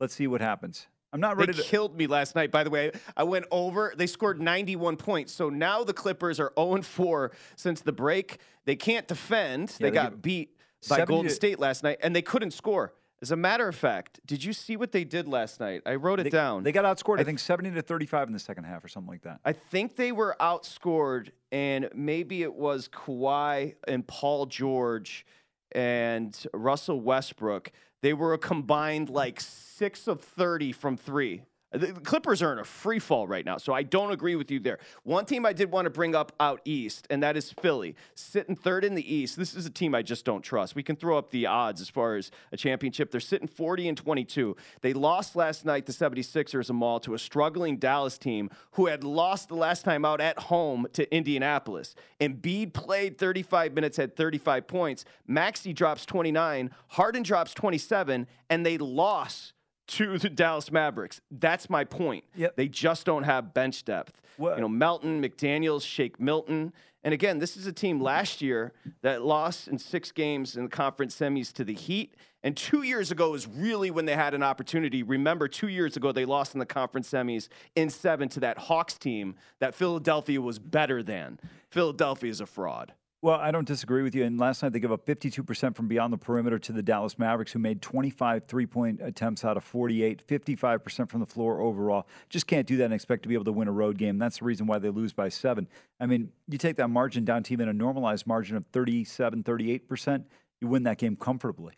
Let's 0.00 0.14
see 0.14 0.26
what 0.26 0.40
happens. 0.40 0.86
I'm 1.12 1.20
not 1.20 1.36
ready 1.36 1.52
They 1.52 1.58
to. 1.62 1.68
killed 1.68 1.96
me 1.96 2.06
last 2.06 2.34
night. 2.34 2.50
By 2.50 2.64
the 2.64 2.70
way, 2.70 2.90
I 3.16 3.24
went 3.24 3.44
over. 3.50 3.92
They 3.96 4.06
scored 4.06 4.40
91 4.40 4.96
points. 4.96 5.32
So 5.32 5.50
now 5.50 5.84
the 5.84 5.92
Clippers 5.92 6.40
are 6.40 6.52
0 6.58 6.82
4 6.82 7.32
since 7.56 7.80
the 7.82 7.92
break. 7.92 8.38
They 8.64 8.76
can't 8.76 9.06
defend. 9.06 9.70
Yeah, 9.72 9.76
they, 9.86 9.90
they 9.90 9.94
got 9.94 10.22
beat 10.22 10.56
by 10.88 10.96
70 10.96 11.06
Golden 11.08 11.28
to- 11.28 11.34
State 11.34 11.58
last 11.58 11.82
night, 11.82 11.98
and 12.02 12.16
they 12.16 12.22
couldn't 12.22 12.52
score. 12.52 12.94
As 13.20 13.30
a 13.30 13.36
matter 13.36 13.68
of 13.68 13.76
fact, 13.76 14.18
did 14.26 14.42
you 14.42 14.52
see 14.52 14.76
what 14.76 14.90
they 14.90 15.04
did 15.04 15.28
last 15.28 15.60
night? 15.60 15.82
I 15.86 15.94
wrote 15.94 16.18
it 16.18 16.24
They, 16.24 16.30
down. 16.30 16.64
they 16.64 16.72
got 16.72 16.84
outscored. 16.84 17.20
I 17.20 17.24
think 17.24 17.38
70 17.38 17.70
to 17.72 17.80
35 17.82 18.26
in 18.26 18.32
the 18.32 18.38
second 18.40 18.64
half 18.64 18.82
or 18.84 18.88
something 18.88 19.12
like 19.12 19.22
that. 19.22 19.38
I 19.44 19.52
think 19.52 19.94
they 19.94 20.10
were 20.10 20.34
outscored, 20.40 21.28
and 21.52 21.88
maybe 21.94 22.42
it 22.42 22.52
was 22.52 22.88
Kawhi 22.88 23.74
and 23.86 24.04
Paul 24.08 24.46
George 24.46 25.24
and 25.70 26.36
Russell 26.52 27.00
Westbrook. 27.00 27.70
They 28.02 28.12
were 28.12 28.34
a 28.34 28.38
combined 28.38 29.08
like 29.08 29.40
six 29.40 30.06
of 30.08 30.20
30 30.20 30.72
from 30.72 30.96
three. 30.96 31.42
The 31.72 31.92
Clippers 31.92 32.42
are 32.42 32.52
in 32.52 32.58
a 32.58 32.64
free 32.64 32.98
fall 32.98 33.26
right 33.26 33.46
now, 33.46 33.56
so 33.56 33.72
I 33.72 33.82
don't 33.82 34.12
agree 34.12 34.36
with 34.36 34.50
you 34.50 34.60
there. 34.60 34.78
One 35.04 35.24
team 35.24 35.46
I 35.46 35.54
did 35.54 35.70
want 35.70 35.86
to 35.86 35.90
bring 35.90 36.14
up 36.14 36.32
out 36.38 36.60
east, 36.66 37.06
and 37.08 37.22
that 37.22 37.34
is 37.34 37.50
Philly, 37.50 37.96
sitting 38.14 38.54
third 38.54 38.84
in 38.84 38.94
the 38.94 39.14
East. 39.14 39.38
This 39.38 39.54
is 39.54 39.64
a 39.64 39.70
team 39.70 39.94
I 39.94 40.02
just 40.02 40.26
don't 40.26 40.42
trust. 40.42 40.74
We 40.74 40.82
can 40.82 40.96
throw 40.96 41.16
up 41.16 41.30
the 41.30 41.46
odds 41.46 41.80
as 41.80 41.88
far 41.88 42.16
as 42.16 42.30
a 42.52 42.58
championship. 42.58 43.10
They're 43.10 43.20
sitting 43.20 43.48
40 43.48 43.88
and 43.88 43.96
22. 43.96 44.54
They 44.82 44.92
lost 44.92 45.34
last 45.34 45.64
night, 45.64 45.86
the 45.86 45.92
76ers, 45.92 46.68
Amal 46.68 47.00
to 47.00 47.14
a 47.14 47.18
struggling 47.18 47.78
Dallas 47.78 48.18
team 48.18 48.50
who 48.72 48.86
had 48.86 49.02
lost 49.02 49.48
the 49.48 49.54
last 49.54 49.82
time 49.82 50.04
out 50.04 50.20
at 50.20 50.38
home 50.38 50.86
to 50.92 51.14
Indianapolis. 51.14 51.94
Embiid 52.20 52.74
played 52.74 53.16
35 53.16 53.72
minutes, 53.72 53.96
had 53.96 54.14
35 54.14 54.66
points. 54.66 55.06
Maxey 55.26 55.72
drops 55.72 56.04
29. 56.04 56.70
Harden 56.88 57.22
drops 57.22 57.54
27, 57.54 58.26
and 58.50 58.66
they 58.66 58.76
lost 58.76 59.54
to 59.88 60.18
the 60.18 60.30
Dallas 60.30 60.70
Mavericks. 60.70 61.20
That's 61.30 61.68
my 61.68 61.84
point. 61.84 62.24
Yep. 62.34 62.56
They 62.56 62.68
just 62.68 63.04
don't 63.06 63.24
have 63.24 63.54
bench 63.54 63.84
depth. 63.84 64.20
Well- 64.38 64.54
you 64.54 64.60
know, 64.60 64.68
Melton, 64.68 65.22
McDaniels, 65.22 65.84
Shake 65.84 66.18
Milton. 66.20 66.72
And 67.04 67.12
again, 67.12 67.38
this 67.38 67.56
is 67.56 67.66
a 67.66 67.72
team 67.72 68.00
last 68.00 68.40
year 68.40 68.72
that 69.02 69.22
lost 69.22 69.66
in 69.66 69.78
six 69.78 70.12
games 70.12 70.56
in 70.56 70.64
the 70.64 70.70
conference 70.70 71.16
semis 71.16 71.52
to 71.54 71.64
the 71.64 71.74
Heat. 71.74 72.14
And 72.44 72.56
two 72.56 72.82
years 72.82 73.10
ago 73.10 73.34
is 73.34 73.46
really 73.46 73.90
when 73.90 74.04
they 74.04 74.14
had 74.14 74.34
an 74.34 74.42
opportunity. 74.42 75.02
Remember, 75.02 75.48
two 75.48 75.68
years 75.68 75.96
ago, 75.96 76.12
they 76.12 76.24
lost 76.24 76.54
in 76.54 76.60
the 76.60 76.66
conference 76.66 77.10
semis 77.10 77.48
in 77.76 77.90
seven 77.90 78.28
to 78.30 78.40
that 78.40 78.58
Hawks 78.58 78.94
team 78.94 79.34
that 79.60 79.74
Philadelphia 79.74 80.40
was 80.40 80.58
better 80.58 81.02
than. 81.02 81.38
Philadelphia 81.70 82.30
is 82.30 82.40
a 82.40 82.46
fraud. 82.46 82.92
Well, 83.24 83.38
I 83.38 83.52
don't 83.52 83.68
disagree 83.68 84.02
with 84.02 84.16
you. 84.16 84.24
And 84.24 84.38
last 84.40 84.64
night 84.64 84.72
they 84.72 84.80
gave 84.80 84.90
up 84.90 85.06
52% 85.06 85.76
from 85.76 85.86
beyond 85.86 86.12
the 86.12 86.18
perimeter 86.18 86.58
to 86.58 86.72
the 86.72 86.82
Dallas 86.82 87.20
Mavericks, 87.20 87.52
who 87.52 87.60
made 87.60 87.80
25 87.80 88.46
three 88.48 88.66
point 88.66 89.00
attempts 89.00 89.44
out 89.44 89.56
of 89.56 89.62
48, 89.62 90.26
55% 90.26 91.08
from 91.08 91.20
the 91.20 91.26
floor 91.26 91.60
overall. 91.60 92.08
Just 92.28 92.48
can't 92.48 92.66
do 92.66 92.76
that 92.78 92.86
and 92.86 92.94
expect 92.94 93.22
to 93.22 93.28
be 93.28 93.34
able 93.34 93.44
to 93.44 93.52
win 93.52 93.68
a 93.68 93.72
road 93.72 93.96
game. 93.96 94.18
That's 94.18 94.40
the 94.40 94.44
reason 94.44 94.66
why 94.66 94.80
they 94.80 94.88
lose 94.88 95.12
by 95.12 95.28
seven. 95.28 95.68
I 96.00 96.06
mean, 96.06 96.32
you 96.48 96.58
take 96.58 96.76
that 96.78 96.88
margin 96.88 97.24
down 97.24 97.44
to 97.44 97.52
even 97.52 97.68
a 97.68 97.72
normalized 97.72 98.26
margin 98.26 98.56
of 98.56 98.66
37, 98.72 99.44
38%, 99.44 100.24
you 100.60 100.66
win 100.66 100.82
that 100.82 100.98
game 100.98 101.14
comfortably. 101.14 101.74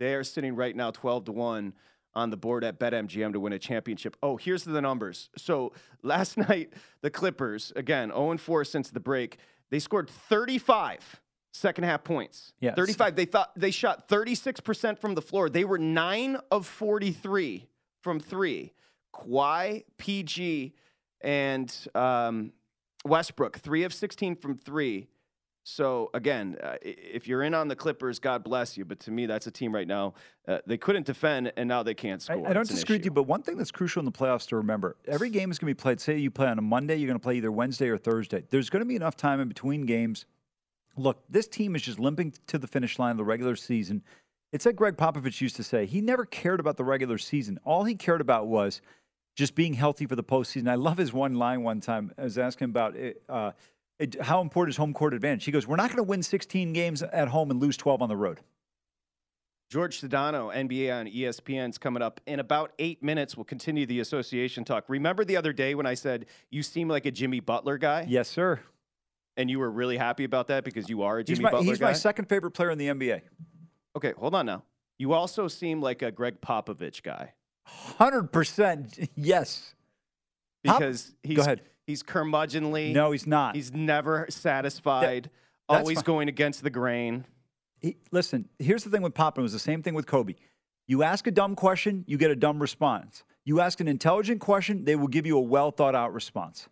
They 0.00 0.14
are 0.14 0.24
sitting 0.24 0.56
right 0.56 0.74
now 0.74 0.90
12 0.90 1.26
to 1.26 1.32
1 1.32 1.72
on 2.14 2.30
the 2.30 2.36
board 2.36 2.64
at 2.64 2.80
BetMGM 2.80 3.34
to 3.34 3.38
win 3.38 3.52
a 3.52 3.58
championship. 3.58 4.16
Oh, 4.20 4.36
here's 4.36 4.64
the 4.64 4.80
numbers. 4.80 5.30
So 5.36 5.74
last 6.02 6.36
night, 6.48 6.72
the 7.02 7.10
Clippers, 7.10 7.72
again, 7.76 8.08
0 8.08 8.36
4 8.36 8.64
since 8.64 8.90
the 8.90 8.98
break, 8.98 9.38
they 9.70 9.78
scored 9.78 10.08
35 10.08 11.20
second 11.52 11.84
half 11.84 12.04
points. 12.04 12.52
Yes. 12.60 12.74
35. 12.76 13.16
They 13.16 13.24
thought 13.24 13.52
they 13.56 13.70
shot 13.70 14.08
36% 14.08 14.98
from 14.98 15.14
the 15.14 15.22
floor. 15.22 15.48
They 15.48 15.64
were 15.64 15.78
9 15.78 16.38
of 16.50 16.66
43 16.66 17.66
from 18.02 18.20
three. 18.20 18.72
Kawhi, 19.14 19.84
PG, 19.98 20.74
and 21.20 21.74
um, 21.94 22.52
Westbrook, 23.04 23.58
3 23.58 23.84
of 23.84 23.92
16 23.92 24.36
from 24.36 24.56
three. 24.56 25.08
So 25.70 26.10
again, 26.14 26.56
uh, 26.62 26.76
if 26.82 27.28
you're 27.28 27.42
in 27.42 27.54
on 27.54 27.68
the 27.68 27.76
Clippers, 27.76 28.18
God 28.18 28.42
bless 28.42 28.76
you. 28.76 28.84
But 28.84 29.00
to 29.00 29.10
me, 29.10 29.26
that's 29.26 29.46
a 29.46 29.50
team 29.50 29.74
right 29.74 29.86
now. 29.86 30.14
Uh, 30.48 30.58
they 30.66 30.76
couldn't 30.76 31.06
defend, 31.06 31.52
and 31.56 31.68
now 31.68 31.82
they 31.82 31.94
can't 31.94 32.20
I, 32.28 32.34
score. 32.34 32.48
I 32.48 32.52
don't 32.52 32.62
It's 32.62 32.70
disagree 32.70 32.96
with 32.96 33.04
you, 33.04 33.10
but 33.10 33.22
one 33.22 33.42
thing 33.42 33.56
that's 33.56 33.70
crucial 33.70 34.00
in 34.00 34.04
the 34.04 34.12
playoffs 34.12 34.48
to 34.48 34.56
remember 34.56 34.96
every 35.06 35.30
game 35.30 35.50
is 35.50 35.58
going 35.58 35.70
to 35.70 35.74
be 35.74 35.80
played. 35.80 36.00
Say 36.00 36.18
you 36.18 36.30
play 36.30 36.48
on 36.48 36.58
a 36.58 36.62
Monday, 36.62 36.96
you're 36.96 37.06
going 37.06 37.18
to 37.18 37.22
play 37.22 37.36
either 37.36 37.52
Wednesday 37.52 37.88
or 37.88 37.98
Thursday. 37.98 38.42
There's 38.50 38.68
going 38.68 38.80
to 38.80 38.86
be 38.86 38.96
enough 38.96 39.16
time 39.16 39.40
in 39.40 39.48
between 39.48 39.86
games. 39.86 40.26
Look, 40.96 41.22
this 41.30 41.46
team 41.46 41.76
is 41.76 41.82
just 41.82 41.98
limping 41.98 42.34
to 42.48 42.58
the 42.58 42.66
finish 42.66 42.98
line 42.98 43.12
of 43.12 43.16
the 43.16 43.24
regular 43.24 43.54
season. 43.54 44.02
It's 44.52 44.66
like 44.66 44.74
Gregg 44.74 44.96
Popovich 44.96 45.40
used 45.40 45.56
to 45.56 45.62
say 45.62 45.86
he 45.86 46.00
never 46.00 46.24
cared 46.24 46.58
about 46.58 46.76
the 46.76 46.84
regular 46.84 47.18
season. 47.18 47.60
All 47.64 47.84
he 47.84 47.94
cared 47.94 48.20
about 48.20 48.48
was 48.48 48.82
just 49.36 49.54
being 49.54 49.74
healthy 49.74 50.06
for 50.06 50.16
the 50.16 50.24
postseason. 50.24 50.68
I 50.68 50.74
love 50.74 50.98
his 50.98 51.12
one 51.12 51.34
line 51.34 51.62
one 51.62 51.80
time. 51.80 52.12
I 52.18 52.24
was 52.24 52.36
asking 52.36 52.66
about 52.66 52.96
it, 52.96 53.22
uh, 53.28 53.52
it, 53.52 53.54
how 54.20 54.40
important 54.40 54.72
is 54.72 54.76
home 54.76 54.92
court 54.92 55.14
advantage. 55.14 55.44
He 55.44 55.52
goes, 55.52 55.66
We're 55.66 55.76
not 55.76 55.88
going 55.88 55.98
to 55.98 56.02
win 56.02 56.22
16 56.22 56.72
games 56.72 57.02
at 57.02 57.28
home 57.28 57.50
and 57.50 57.60
lose 57.60 57.76
12 57.76 58.02
on 58.02 58.08
the 58.08 58.16
road. 58.16 58.40
George 59.70 60.00
Sedano, 60.00 60.52
NBA 60.52 60.92
on 60.92 61.06
ESPN, 61.06 61.70
is 61.70 61.78
coming 61.78 62.02
up 62.02 62.20
in 62.26 62.40
about 62.40 62.72
eight 62.80 63.02
minutes. 63.04 63.36
We'll 63.36 63.44
continue 63.44 63.86
the 63.86 64.00
association 64.00 64.64
talk. 64.64 64.84
Remember 64.88 65.24
the 65.24 65.36
other 65.36 65.52
day 65.52 65.76
when 65.76 65.86
I 65.86 65.94
said 65.94 66.26
you 66.50 66.62
seem 66.62 66.88
like 66.88 67.06
a 67.06 67.10
Jimmy 67.12 67.38
Butler 67.38 67.78
guy? 67.78 68.04
Yes, 68.08 68.28
sir. 68.28 68.58
And 69.36 69.48
you 69.48 69.60
were 69.60 69.70
really 69.70 69.96
happy 69.96 70.24
about 70.24 70.48
that 70.48 70.64
because 70.64 70.88
you 70.88 71.02
are 71.02 71.18
a 71.18 71.20
He's 71.20 71.38
Jimmy 71.38 71.44
my, 71.44 71.50
Butler 71.52 71.64
he's 71.66 71.78
guy? 71.78 71.86
my 71.86 71.92
second 71.92 72.28
favorite 72.28 72.50
player 72.50 72.70
in 72.70 72.78
the 72.78 72.88
NBA. 72.88 73.20
Okay, 73.96 74.12
hold 74.18 74.34
on 74.34 74.46
now. 74.46 74.64
You 74.98 75.12
also 75.12 75.46
seem 75.46 75.80
like 75.80 76.02
a 76.02 76.10
Gregg 76.10 76.40
Popovich 76.40 77.02
guy 77.02 77.32
Hundred 77.98 78.32
percent, 78.32 78.98
yes. 79.14 79.74
Pop- 80.64 80.78
because 80.78 81.12
he's 81.22 81.36
Go 81.36 81.42
ahead. 81.42 81.62
He's 81.90 82.02
curmudgeonly. 82.02 82.92
No, 82.92 83.10
he's 83.12 83.26
not. 83.26 83.54
He's 83.54 83.72
never 83.72 84.26
satisfied. 84.30 85.28
that's 85.68 85.80
always 85.80 85.98
fine. 85.98 86.04
going 86.04 86.28
against 86.28 86.62
the 86.62 86.70
grain. 86.70 87.26
He, 87.80 87.96
listen, 88.12 88.48
here's 88.58 88.84
the 88.84 88.90
thing 88.90 89.02
with 89.02 89.14
Pop. 89.14 89.36
and 89.36 89.42
It 89.42 89.44
was 89.44 89.52
the 89.52 89.58
same 89.58 89.82
thing 89.82 89.94
with 89.94 90.06
Kobe. 90.06 90.34
You 90.86 91.02
ask 91.02 91.26
a 91.26 91.30
dumb 91.30 91.56
question, 91.56 92.04
you 92.06 92.16
get 92.16 92.30
a 92.30 92.36
dumb 92.36 92.60
response. 92.60 93.24
You 93.44 93.60
ask 93.60 93.80
an 93.80 93.88
intelligent 93.88 94.40
question, 94.40 94.84
they 94.84 94.96
will 94.96 95.08
give 95.08 95.26
you 95.26 95.36
a 95.36 95.40
well 95.40 95.70
thought 95.70 95.94
out 95.94 96.14
response. 96.14 96.68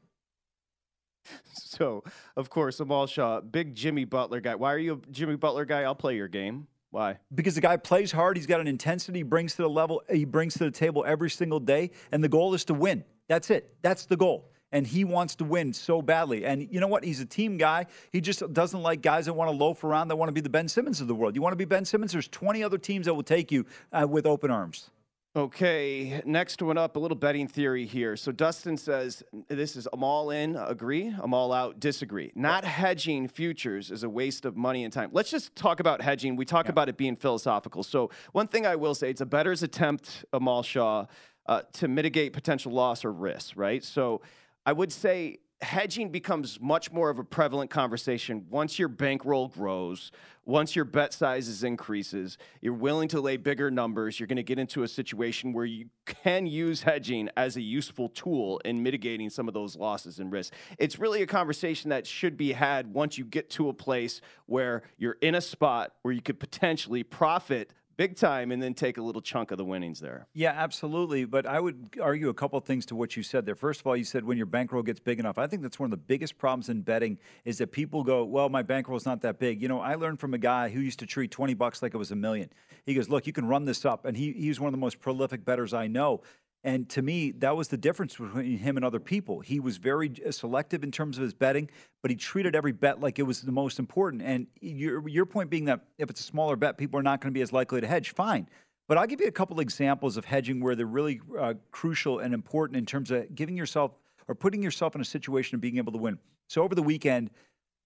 So, 1.52 2.02
of 2.36 2.48
course, 2.48 2.80
Amal 2.80 3.06
Shaw, 3.06 3.40
big 3.40 3.74
Jimmy 3.74 4.04
Butler 4.04 4.40
guy. 4.40 4.54
Why 4.54 4.72
are 4.72 4.78
you 4.78 4.94
a 4.94 5.10
Jimmy 5.12 5.36
Butler 5.36 5.64
guy? 5.66 5.82
I'll 5.82 5.94
play 5.94 6.16
your 6.16 6.26
game. 6.26 6.66
Why? 6.90 7.18
Because 7.34 7.54
the 7.54 7.60
guy 7.60 7.76
plays 7.76 8.10
hard. 8.10 8.36
He's 8.36 8.46
got 8.46 8.60
an 8.60 8.66
intensity 8.66 9.18
he 9.20 9.22
brings 9.22 9.54
to 9.56 9.62
the 9.62 9.68
level. 9.68 10.02
He 10.10 10.24
brings 10.24 10.54
to 10.54 10.64
the 10.64 10.70
table 10.70 11.04
every 11.06 11.28
single 11.28 11.60
day, 11.60 11.90
and 12.10 12.24
the 12.24 12.28
goal 12.28 12.54
is 12.54 12.64
to 12.66 12.74
win. 12.74 13.04
That's 13.28 13.50
it. 13.50 13.76
That's 13.82 14.06
the 14.06 14.16
goal. 14.16 14.50
And 14.70 14.86
he 14.86 15.04
wants 15.04 15.36
to 15.36 15.44
win 15.44 15.72
so 15.72 16.02
badly. 16.02 16.44
And 16.44 16.68
you 16.70 16.80
know 16.80 16.88
what? 16.88 17.04
He's 17.04 17.20
a 17.20 17.26
team 17.26 17.56
guy. 17.56 17.86
He 18.12 18.20
just 18.20 18.52
doesn't 18.52 18.82
like 18.82 19.00
guys 19.00 19.26
that 19.26 19.32
want 19.32 19.50
to 19.50 19.56
loaf 19.56 19.82
around, 19.84 20.08
that 20.08 20.16
want 20.16 20.28
to 20.28 20.32
be 20.34 20.40
the 20.40 20.50
Ben 20.50 20.68
Simmons 20.68 21.00
of 21.00 21.08
the 21.08 21.14
world. 21.14 21.34
You 21.34 21.42
want 21.42 21.52
to 21.52 21.56
be 21.56 21.64
Ben 21.64 21.84
Simmons? 21.84 22.12
There's 22.12 22.28
20 22.28 22.62
other 22.62 22.78
teams 22.78 23.06
that 23.06 23.14
will 23.14 23.22
take 23.22 23.50
you 23.50 23.64
uh, 23.92 24.06
with 24.08 24.26
open 24.26 24.50
arms. 24.50 24.90
Okay, 25.36 26.20
next 26.24 26.60
one 26.62 26.76
up, 26.78 26.96
a 26.96 26.98
little 26.98 27.16
betting 27.16 27.46
theory 27.46 27.86
here. 27.86 28.16
So 28.16 28.32
Dustin 28.32 28.76
says 28.76 29.22
this 29.46 29.76
is 29.76 29.86
I'm 29.92 30.02
all 30.02 30.30
in, 30.30 30.56
agree, 30.56 31.14
I'm 31.16 31.32
all 31.32 31.52
out, 31.52 31.78
disagree. 31.78 32.32
Not 32.34 32.64
hedging 32.64 33.28
futures 33.28 33.92
is 33.92 34.02
a 34.02 34.08
waste 34.08 34.46
of 34.46 34.56
money 34.56 34.82
and 34.82 34.92
time. 34.92 35.10
Let's 35.12 35.30
just 35.30 35.54
talk 35.54 35.80
about 35.80 36.02
hedging. 36.02 36.34
We 36.34 36.44
talk 36.44 36.64
yeah. 36.66 36.72
about 36.72 36.88
it 36.88 36.96
being 36.96 37.14
philosophical. 37.14 37.84
So 37.84 38.10
one 38.32 38.48
thing 38.48 38.66
I 38.66 38.74
will 38.74 38.96
say, 38.96 39.10
it's 39.10 39.20
a 39.20 39.26
bettor's 39.26 39.62
attempt, 39.62 40.24
Amal 40.32 40.64
Shaw, 40.64 41.06
uh, 41.46 41.62
to 41.74 41.88
mitigate 41.88 42.32
potential 42.32 42.72
loss 42.72 43.04
or 43.04 43.12
risk, 43.12 43.52
right? 43.54 43.84
So 43.84 44.22
I 44.68 44.72
would 44.72 44.92
say 44.92 45.38
hedging 45.62 46.10
becomes 46.10 46.60
much 46.60 46.92
more 46.92 47.08
of 47.08 47.18
a 47.18 47.24
prevalent 47.24 47.70
conversation 47.70 48.44
once 48.50 48.78
your 48.78 48.88
bankroll 48.88 49.48
grows, 49.48 50.12
once 50.44 50.76
your 50.76 50.84
bet 50.84 51.14
sizes 51.14 51.64
increases, 51.64 52.36
you're 52.60 52.74
willing 52.74 53.08
to 53.08 53.18
lay 53.22 53.38
bigger 53.38 53.70
numbers, 53.70 54.20
you're 54.20 54.26
going 54.26 54.36
to 54.36 54.42
get 54.42 54.58
into 54.58 54.82
a 54.82 54.88
situation 54.88 55.54
where 55.54 55.64
you 55.64 55.86
can 56.04 56.46
use 56.46 56.82
hedging 56.82 57.30
as 57.34 57.56
a 57.56 57.62
useful 57.62 58.10
tool 58.10 58.58
in 58.66 58.82
mitigating 58.82 59.30
some 59.30 59.48
of 59.48 59.54
those 59.54 59.74
losses 59.74 60.18
and 60.18 60.30
risks. 60.30 60.54
It's 60.76 60.98
really 60.98 61.22
a 61.22 61.26
conversation 61.26 61.88
that 61.88 62.06
should 62.06 62.36
be 62.36 62.52
had 62.52 62.92
once 62.92 63.16
you 63.16 63.24
get 63.24 63.48
to 63.52 63.70
a 63.70 63.72
place 63.72 64.20
where 64.44 64.82
you're 64.98 65.16
in 65.22 65.34
a 65.34 65.40
spot 65.40 65.94
where 66.02 66.12
you 66.12 66.20
could 66.20 66.38
potentially 66.38 67.02
profit 67.02 67.72
big 67.99 68.14
time 68.16 68.53
and 68.53 68.62
then 68.62 68.72
take 68.72 68.96
a 68.96 69.03
little 69.03 69.20
chunk 69.20 69.51
of 69.51 69.59
the 69.59 69.64
winnings 69.64 69.99
there. 69.99 70.28
Yeah, 70.32 70.53
absolutely. 70.57 71.24
But 71.24 71.46
I 71.46 71.59
would 71.59 71.90
argue 72.01 72.28
a 72.28 72.34
couple 72.34 72.59
things 72.61 72.86
to 72.86 72.96
what 72.96 73.16
you 73.16 73.24
said 73.24 73.44
there. 73.44 73.57
First 73.57 73.80
of 73.80 73.88
all, 73.88 73.96
you 73.96 74.05
said 74.05 74.24
when 74.24 74.36
your 74.36 74.46
bankroll 74.46 74.84
gets 74.84 75.01
big 75.01 75.18
enough. 75.18 75.36
I 75.36 75.49
think 75.49 75.62
that's 75.62 75.80
one 75.80 75.88
of 75.88 75.90
the 75.90 75.96
biggest 75.96 76.38
problems 76.38 76.68
in 76.68 76.82
betting 76.82 77.18
is 77.44 77.59
that 77.59 77.72
people 77.72 78.05
go, 78.05 78.24
well, 78.24 78.49
my 78.49 78.62
bankroll's 78.62 79.05
not 79.05 79.20
that 79.22 79.40
big. 79.40 79.61
You 79.61 79.66
know, 79.66 79.80
I 79.80 79.96
learned 79.96 80.20
from 80.20 80.32
a 80.32 80.38
guy 80.38 80.68
who 80.68 80.80
used 80.80 81.01
to 81.01 81.07
treat 81.07 81.32
20 81.32 81.55
bucks 81.55 81.82
like 81.82 81.92
it 81.92 81.99
was 81.99 82.12
a 82.12 82.16
million. 82.16 82.49
He 82.86 82.94
goes, 82.94 83.09
look, 83.09 83.26
you 83.26 83.32
can 83.32 83.49
run 83.49 83.64
this 83.64 83.84
up. 83.84 84.05
And 84.05 84.16
he, 84.16 84.32
he's 84.32 84.61
one 84.61 84.68
of 84.68 84.72
the 84.72 84.78
most 84.78 85.01
prolific 85.01 85.44
bettors 85.44 85.74
I 85.74 85.88
know. 85.88 86.22
And 86.68 86.86
to 86.90 87.00
me, 87.00 87.30
that 87.38 87.56
was 87.56 87.68
the 87.68 87.78
difference 87.78 88.16
between 88.16 88.58
him 88.58 88.76
and 88.76 88.84
other 88.84 89.00
people. 89.00 89.40
He 89.40 89.58
was 89.58 89.78
very 89.78 90.12
selective 90.28 90.84
in 90.84 90.92
terms 90.92 91.16
of 91.16 91.22
his 91.22 91.32
betting, 91.32 91.70
but 92.02 92.10
he 92.10 92.14
treated 92.14 92.54
every 92.54 92.72
bet 92.72 93.00
like 93.00 93.18
it 93.18 93.22
was 93.22 93.40
the 93.40 93.50
most 93.50 93.78
important. 93.78 94.20
And 94.20 94.46
your, 94.60 95.08
your 95.08 95.24
point 95.24 95.48
being 95.48 95.64
that 95.64 95.80
if 95.96 96.10
it's 96.10 96.20
a 96.20 96.24
smaller 96.24 96.56
bet, 96.56 96.76
people 96.76 97.00
are 97.00 97.02
not 97.02 97.22
going 97.22 97.32
to 97.32 97.34
be 97.34 97.40
as 97.40 97.54
likely 97.54 97.80
to 97.80 97.86
hedge. 97.86 98.10
Fine. 98.10 98.50
But 98.86 98.98
I'll 98.98 99.06
give 99.06 99.18
you 99.18 99.28
a 99.28 99.32
couple 99.32 99.58
examples 99.60 100.18
of 100.18 100.26
hedging 100.26 100.60
where 100.60 100.76
they're 100.76 100.84
really 100.84 101.22
uh, 101.40 101.54
crucial 101.70 102.18
and 102.18 102.34
important 102.34 102.76
in 102.76 102.84
terms 102.84 103.10
of 103.10 103.34
giving 103.34 103.56
yourself 103.56 103.92
or 104.28 104.34
putting 104.34 104.62
yourself 104.62 104.94
in 104.94 105.00
a 105.00 105.06
situation 105.06 105.54
of 105.54 105.62
being 105.62 105.78
able 105.78 105.92
to 105.92 105.98
win. 105.98 106.18
So 106.50 106.62
over 106.62 106.74
the 106.74 106.82
weekend, 106.82 107.30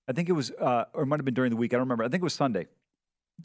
I 0.08 0.12
think 0.12 0.28
it 0.28 0.32
was, 0.32 0.50
uh, 0.50 0.86
or 0.92 1.04
it 1.04 1.06
might 1.06 1.20
have 1.20 1.24
been 1.24 1.34
during 1.34 1.50
the 1.50 1.56
week. 1.56 1.72
I 1.72 1.76
don't 1.76 1.82
remember. 1.82 2.02
I 2.02 2.08
think 2.08 2.20
it 2.20 2.24
was 2.24 2.34
Sunday. 2.34 2.66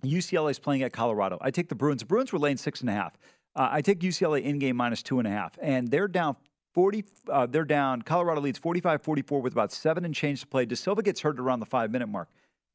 UCLA 0.03 0.49
is 0.49 0.57
playing 0.57 0.81
at 0.81 0.93
Colorado. 0.93 1.37
I 1.41 1.51
take 1.51 1.69
the 1.69 1.75
Bruins. 1.75 2.01
The 2.01 2.07
Bruins 2.07 2.33
were 2.33 2.39
laying 2.39 2.57
six 2.57 2.81
and 2.81 2.89
a 2.89 2.93
half. 2.93 3.13
Uh, 3.57 3.69
I 3.71 3.81
take 3.81 3.99
UCLA 3.99 4.43
in 4.43 4.59
game 4.59 4.77
minus 4.77 5.01
two 5.01 5.17
and 5.17 5.27
a 5.27 5.31
half, 5.31 5.57
and 5.59 5.89
they're 5.89 6.07
down 6.07 6.37
40. 6.75 7.03
Uh, 7.27 7.47
they're 7.47 7.65
down. 7.65 8.03
Colorado 8.03 8.39
leads 8.39 8.59
45 8.59 9.01
44 9.01 9.41
with 9.41 9.53
about 9.53 9.71
seven 9.71 10.05
and 10.05 10.13
change 10.13 10.41
to 10.41 10.47
play. 10.47 10.65
De 10.65 10.75
Silva 10.75 11.01
gets 11.01 11.21
hurt 11.21 11.39
around 11.39 11.59
the 11.59 11.65
five 11.65 11.91
minute 11.91 12.07
mark. 12.07 12.29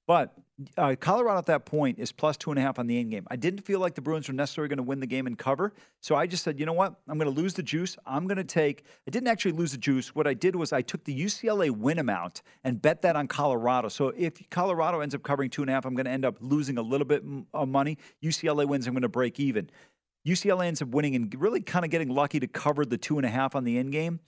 But 0.09 0.35
uh, 0.77 0.97
Colorado 0.99 1.39
at 1.39 1.47
that 1.47 1.65
point 1.65 2.01
is 2.01 2.11
plus 2.11 2.37
two 2.37 2.51
and 2.51 2.59
a 2.59 2.63
half 2.63 2.81
on 2.81 2.89
the 2.89 2.99
end 2.99 3.13
game. 3.13 3.25
I 3.31 3.37
didn't 3.37 3.61
feel 3.61 3.79
like 3.79 3.95
the 3.95 4.01
Bruins 4.01 4.27
were 4.27 4.35
necessarily 4.35 4.69
going 4.69 4.79
to 4.79 4.83
win 4.83 4.99
the 4.99 5.07
game 5.07 5.29
and 5.29 5.39
cover. 5.39 5.73
So 6.01 6.17
I 6.17 6.27
just 6.27 6.43
said, 6.43 6.59
you 6.59 6.67
know 6.67 6.73
what? 6.73 6.97
I'm 7.09 7.19
going 7.19 7.33
to 7.33 7.41
lose 7.41 7.55
the 7.55 7.63
juice. 7.63 7.97
I'm 8.05 8.27
going 8.27 8.37
to 8.37 8.45
take, 8.45 8.85
I 9.07 9.11
didn't 9.13 9.29
actually 9.29 9.53
lose 9.53 9.71
the 9.71 9.79
juice. 9.79 10.13
What 10.13 10.27
I 10.27 10.35
did 10.35 10.57
was 10.57 10.73
I 10.73 10.83
took 10.83 11.05
the 11.05 11.17
UCLA 11.17 11.71
win 11.71 12.01
amount 12.01 12.43
and 12.65 12.83
bet 12.83 13.03
that 13.03 13.15
on 13.15 13.29
Colorado. 13.29 13.89
So 13.89 14.13
if 14.17 14.51
Colorado 14.51 15.01
ends 15.01 15.15
up 15.15 15.23
covering 15.23 15.51
two 15.51 15.63
and 15.63 15.71
a 15.71 15.75
half, 15.75 15.85
I'm 15.85 15.95
going 15.95 16.07
to 16.07 16.11
end 16.11 16.25
up 16.25 16.37
losing 16.41 16.79
a 16.79 16.83
little 16.83 17.07
bit 17.07 17.23
of 17.55 17.69
money. 17.69 17.97
UCLA 18.23 18.67
wins, 18.67 18.89
I'm 18.89 18.95
going 18.95 19.03
to 19.03 19.09
break 19.09 19.39
even. 19.39 19.71
UCLA 20.27 20.67
ends 20.67 20.83
up 20.83 20.89
winning 20.89 21.17
and 21.17 21.35
really 21.41 21.61
kind 21.61 21.85
of 21.85 21.91
getting 21.91 22.09
lucky 22.09 22.41
to 22.41 22.47
cover 22.47 22.85
the 22.85 22.99
two 22.99 23.19
and 23.19 23.27
a 23.27 23.29
half 23.29 23.55
on 23.55 23.65
the 23.65 23.79
end 23.79 23.93
game. 23.93 24.21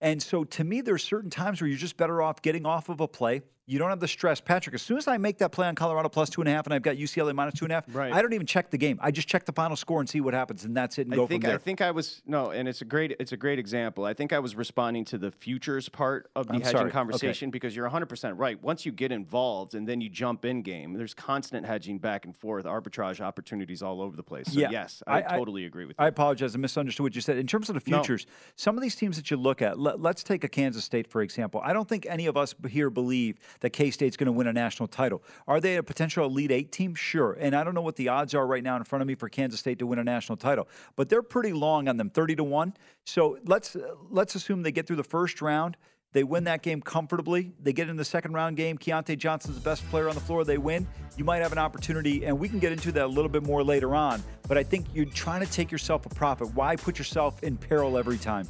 And 0.00 0.22
so 0.22 0.44
to 0.44 0.64
me, 0.64 0.80
there's 0.80 1.04
certain 1.04 1.30
times 1.30 1.60
where 1.60 1.68
you're 1.68 1.78
just 1.78 1.96
better 1.96 2.20
off 2.20 2.42
getting 2.42 2.66
off 2.66 2.88
of 2.88 3.00
a 3.00 3.08
play, 3.08 3.42
you 3.66 3.78
don't 3.78 3.90
have 3.90 4.00
the 4.00 4.08
stress. 4.08 4.40
Patrick, 4.40 4.74
as 4.74 4.82
soon 4.82 4.98
as 4.98 5.06
I 5.06 5.16
make 5.18 5.38
that 5.38 5.52
play 5.52 5.68
on 5.68 5.74
Colorado 5.74 6.08
plus 6.08 6.28
two 6.28 6.40
and 6.40 6.48
a 6.48 6.52
half 6.52 6.66
and 6.66 6.74
I've 6.74 6.82
got 6.82 6.96
UCLA 6.96 7.32
minus 7.34 7.54
two 7.54 7.64
and 7.64 7.72
a 7.72 7.76
half, 7.76 7.84
right. 7.92 8.12
I 8.12 8.20
don't 8.20 8.32
even 8.32 8.46
check 8.46 8.70
the 8.70 8.78
game. 8.78 8.98
I 9.00 9.10
just 9.10 9.28
check 9.28 9.44
the 9.44 9.52
final 9.52 9.76
score 9.76 10.00
and 10.00 10.08
see 10.08 10.20
what 10.20 10.34
happens, 10.34 10.64
and 10.64 10.76
that's 10.76 10.98
it 10.98 11.06
and 11.06 11.14
I 11.14 11.16
go 11.16 11.26
think, 11.26 11.42
from 11.42 11.48
there. 11.50 11.58
I 11.58 11.62
think 11.62 11.80
I 11.80 11.90
was 11.92 12.22
no, 12.26 12.50
and 12.50 12.68
it's 12.68 12.82
a 12.82 12.84
great 12.84 13.16
it's 13.20 13.32
a 13.32 13.36
great 13.36 13.58
example. 13.58 14.04
I 14.04 14.14
think 14.14 14.32
I 14.32 14.40
was 14.40 14.56
responding 14.56 15.04
to 15.06 15.18
the 15.18 15.30
futures 15.30 15.88
part 15.88 16.28
of 16.34 16.48
the 16.48 16.54
I'm 16.54 16.60
hedging 16.60 16.78
sorry. 16.78 16.90
conversation 16.90 17.48
Okay. 17.48 17.52
because 17.52 17.76
you're 17.76 17.84
100 17.84 18.06
percent 18.06 18.36
right. 18.38 18.60
Once 18.62 18.84
you 18.84 18.92
get 18.92 19.12
involved 19.12 19.74
and 19.74 19.86
then 19.88 20.00
you 20.00 20.08
jump 20.08 20.44
in 20.44 20.62
game, 20.62 20.94
there's 20.94 21.14
constant 21.14 21.64
hedging 21.64 21.98
back 21.98 22.24
and 22.24 22.36
forth, 22.36 22.64
arbitrage 22.64 23.20
opportunities 23.20 23.82
all 23.82 24.02
over 24.02 24.16
the 24.16 24.22
place. 24.22 24.48
So 24.52 24.58
yes, 24.60 25.02
I, 25.06 25.22
totally 25.22 25.66
agree 25.66 25.84
with 25.84 25.96
you. 25.98 26.04
I 26.04 26.08
apologize. 26.08 26.54
I 26.54 26.58
misunderstood 26.58 27.04
what 27.04 27.14
you 27.14 27.20
said. 27.20 27.38
In 27.38 27.46
terms 27.46 27.68
of 27.68 27.74
the 27.74 27.90
No. 27.90 27.98
futures, 27.98 28.26
some 28.56 28.76
of 28.76 28.82
these 28.82 28.96
teams 28.96 29.16
that 29.16 29.30
you 29.30 29.36
look 29.36 29.62
at, 29.62 29.78
let, 29.78 30.00
let's 30.00 30.22
take 30.22 30.44
a 30.44 30.48
Kansas 30.48 30.84
State, 30.84 31.06
for 31.06 31.22
example. 31.22 31.60
I 31.64 31.72
don't 31.72 31.88
think 31.88 32.06
any 32.08 32.26
of 32.26 32.36
us 32.36 32.54
here 32.68 32.90
believe 32.90 33.38
that 33.60 33.70
K 33.70 33.90
State's 33.90 34.16
going 34.16 34.26
to 34.26 34.32
win 34.32 34.46
a 34.46 34.52
national 34.52 34.88
title. 34.88 35.22
Are 35.46 35.60
they 35.60 35.76
a 35.76 35.82
potential 35.82 36.26
Elite 36.26 36.50
Eight 36.50 36.72
team? 36.72 36.94
Sure. 36.94 37.36
And 37.38 37.54
I 37.54 37.64
don't 37.64 37.74
know 37.74 37.82
what 37.82 37.96
the 37.96 38.08
odds 38.08 38.34
are 38.34 38.46
right 38.46 38.62
now 38.62 38.76
in 38.76 38.84
front 38.84 39.02
of 39.02 39.08
me 39.08 39.14
for 39.14 39.28
Kansas 39.28 39.60
State 39.60 39.78
to 39.80 39.86
win 39.86 39.98
a 39.98 40.04
national 40.04 40.36
title, 40.36 40.68
but 40.96 41.08
they're 41.08 41.22
pretty 41.22 41.52
long 41.52 41.88
on 41.88 41.96
them, 41.96 42.10
30 42.10 42.36
to 42.36 42.44
1. 42.44 42.74
So 43.04 43.38
let's, 43.44 43.76
let's 44.10 44.34
assume 44.34 44.62
they 44.62 44.72
get 44.72 44.86
through 44.86 44.96
the 44.96 45.04
first 45.04 45.42
round. 45.42 45.76
They 46.12 46.24
win 46.24 46.44
that 46.44 46.62
game 46.62 46.82
comfortably. 46.82 47.52
They 47.62 47.72
get 47.72 47.88
in 47.88 47.96
the 47.96 48.04
second 48.04 48.34
round 48.34 48.56
game. 48.56 48.76
Keyontae 48.76 49.16
Johnson's 49.16 49.56
the 49.56 49.62
best 49.62 49.88
player 49.88 50.08
on 50.08 50.14
the 50.14 50.20
floor. 50.20 50.44
They 50.44 50.58
win. 50.58 50.86
You 51.16 51.24
might 51.24 51.38
have 51.38 51.52
an 51.52 51.58
opportunity, 51.58 52.26
and 52.26 52.38
we 52.38 52.48
can 52.48 52.58
get 52.58 52.72
into 52.72 52.92
that 52.92 53.04
a 53.04 53.08
little 53.08 53.30
bit 53.30 53.42
more 53.42 53.64
later 53.64 53.94
on. 53.94 54.22
But 54.46 54.58
I 54.58 54.62
think 54.62 54.86
you're 54.94 55.06
trying 55.06 55.44
to 55.44 55.50
take 55.50 55.70
yourself 55.70 56.04
a 56.04 56.10
profit. 56.10 56.54
Why 56.54 56.76
put 56.76 56.98
yourself 56.98 57.42
in 57.42 57.56
peril 57.56 57.96
every 57.96 58.18
time? 58.18 58.46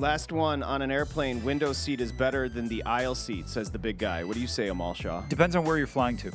Last 0.00 0.32
one 0.32 0.62
on 0.62 0.80
an 0.80 0.90
airplane, 0.90 1.44
window 1.44 1.74
seat 1.74 2.00
is 2.00 2.10
better 2.10 2.48
than 2.48 2.66
the 2.68 2.82
aisle 2.84 3.14
seat, 3.14 3.50
says 3.50 3.70
the 3.70 3.78
big 3.78 3.98
guy. 3.98 4.24
What 4.24 4.32
do 4.32 4.40
you 4.40 4.46
say, 4.46 4.68
Amal 4.68 4.94
Shaw? 4.94 5.20
Depends 5.28 5.54
on 5.54 5.62
where 5.62 5.76
you're 5.76 5.86
flying 5.86 6.16
to. 6.18 6.32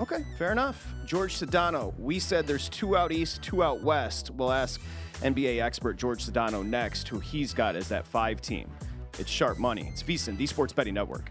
Okay, 0.00 0.24
fair 0.36 0.50
enough. 0.50 0.84
George 1.06 1.38
Sedano, 1.38 1.96
we 1.96 2.18
said 2.18 2.44
there's 2.44 2.68
two 2.68 2.96
out 2.96 3.12
east, 3.12 3.40
two 3.40 3.62
out 3.62 3.80
west. 3.82 4.32
We'll 4.32 4.50
ask 4.50 4.80
NBA 5.20 5.62
expert 5.62 5.96
George 5.96 6.26
Sedano 6.26 6.66
next, 6.66 7.06
who 7.06 7.20
he's 7.20 7.54
got 7.54 7.76
as 7.76 7.88
that 7.88 8.04
five 8.04 8.40
team. 8.40 8.68
It's 9.16 9.30
sharp 9.30 9.58
money. 9.58 9.88
It's 9.92 10.02
VSiN, 10.02 10.36
the 10.36 10.46
Sports 10.48 10.72
Betting 10.72 10.94
Network. 10.94 11.30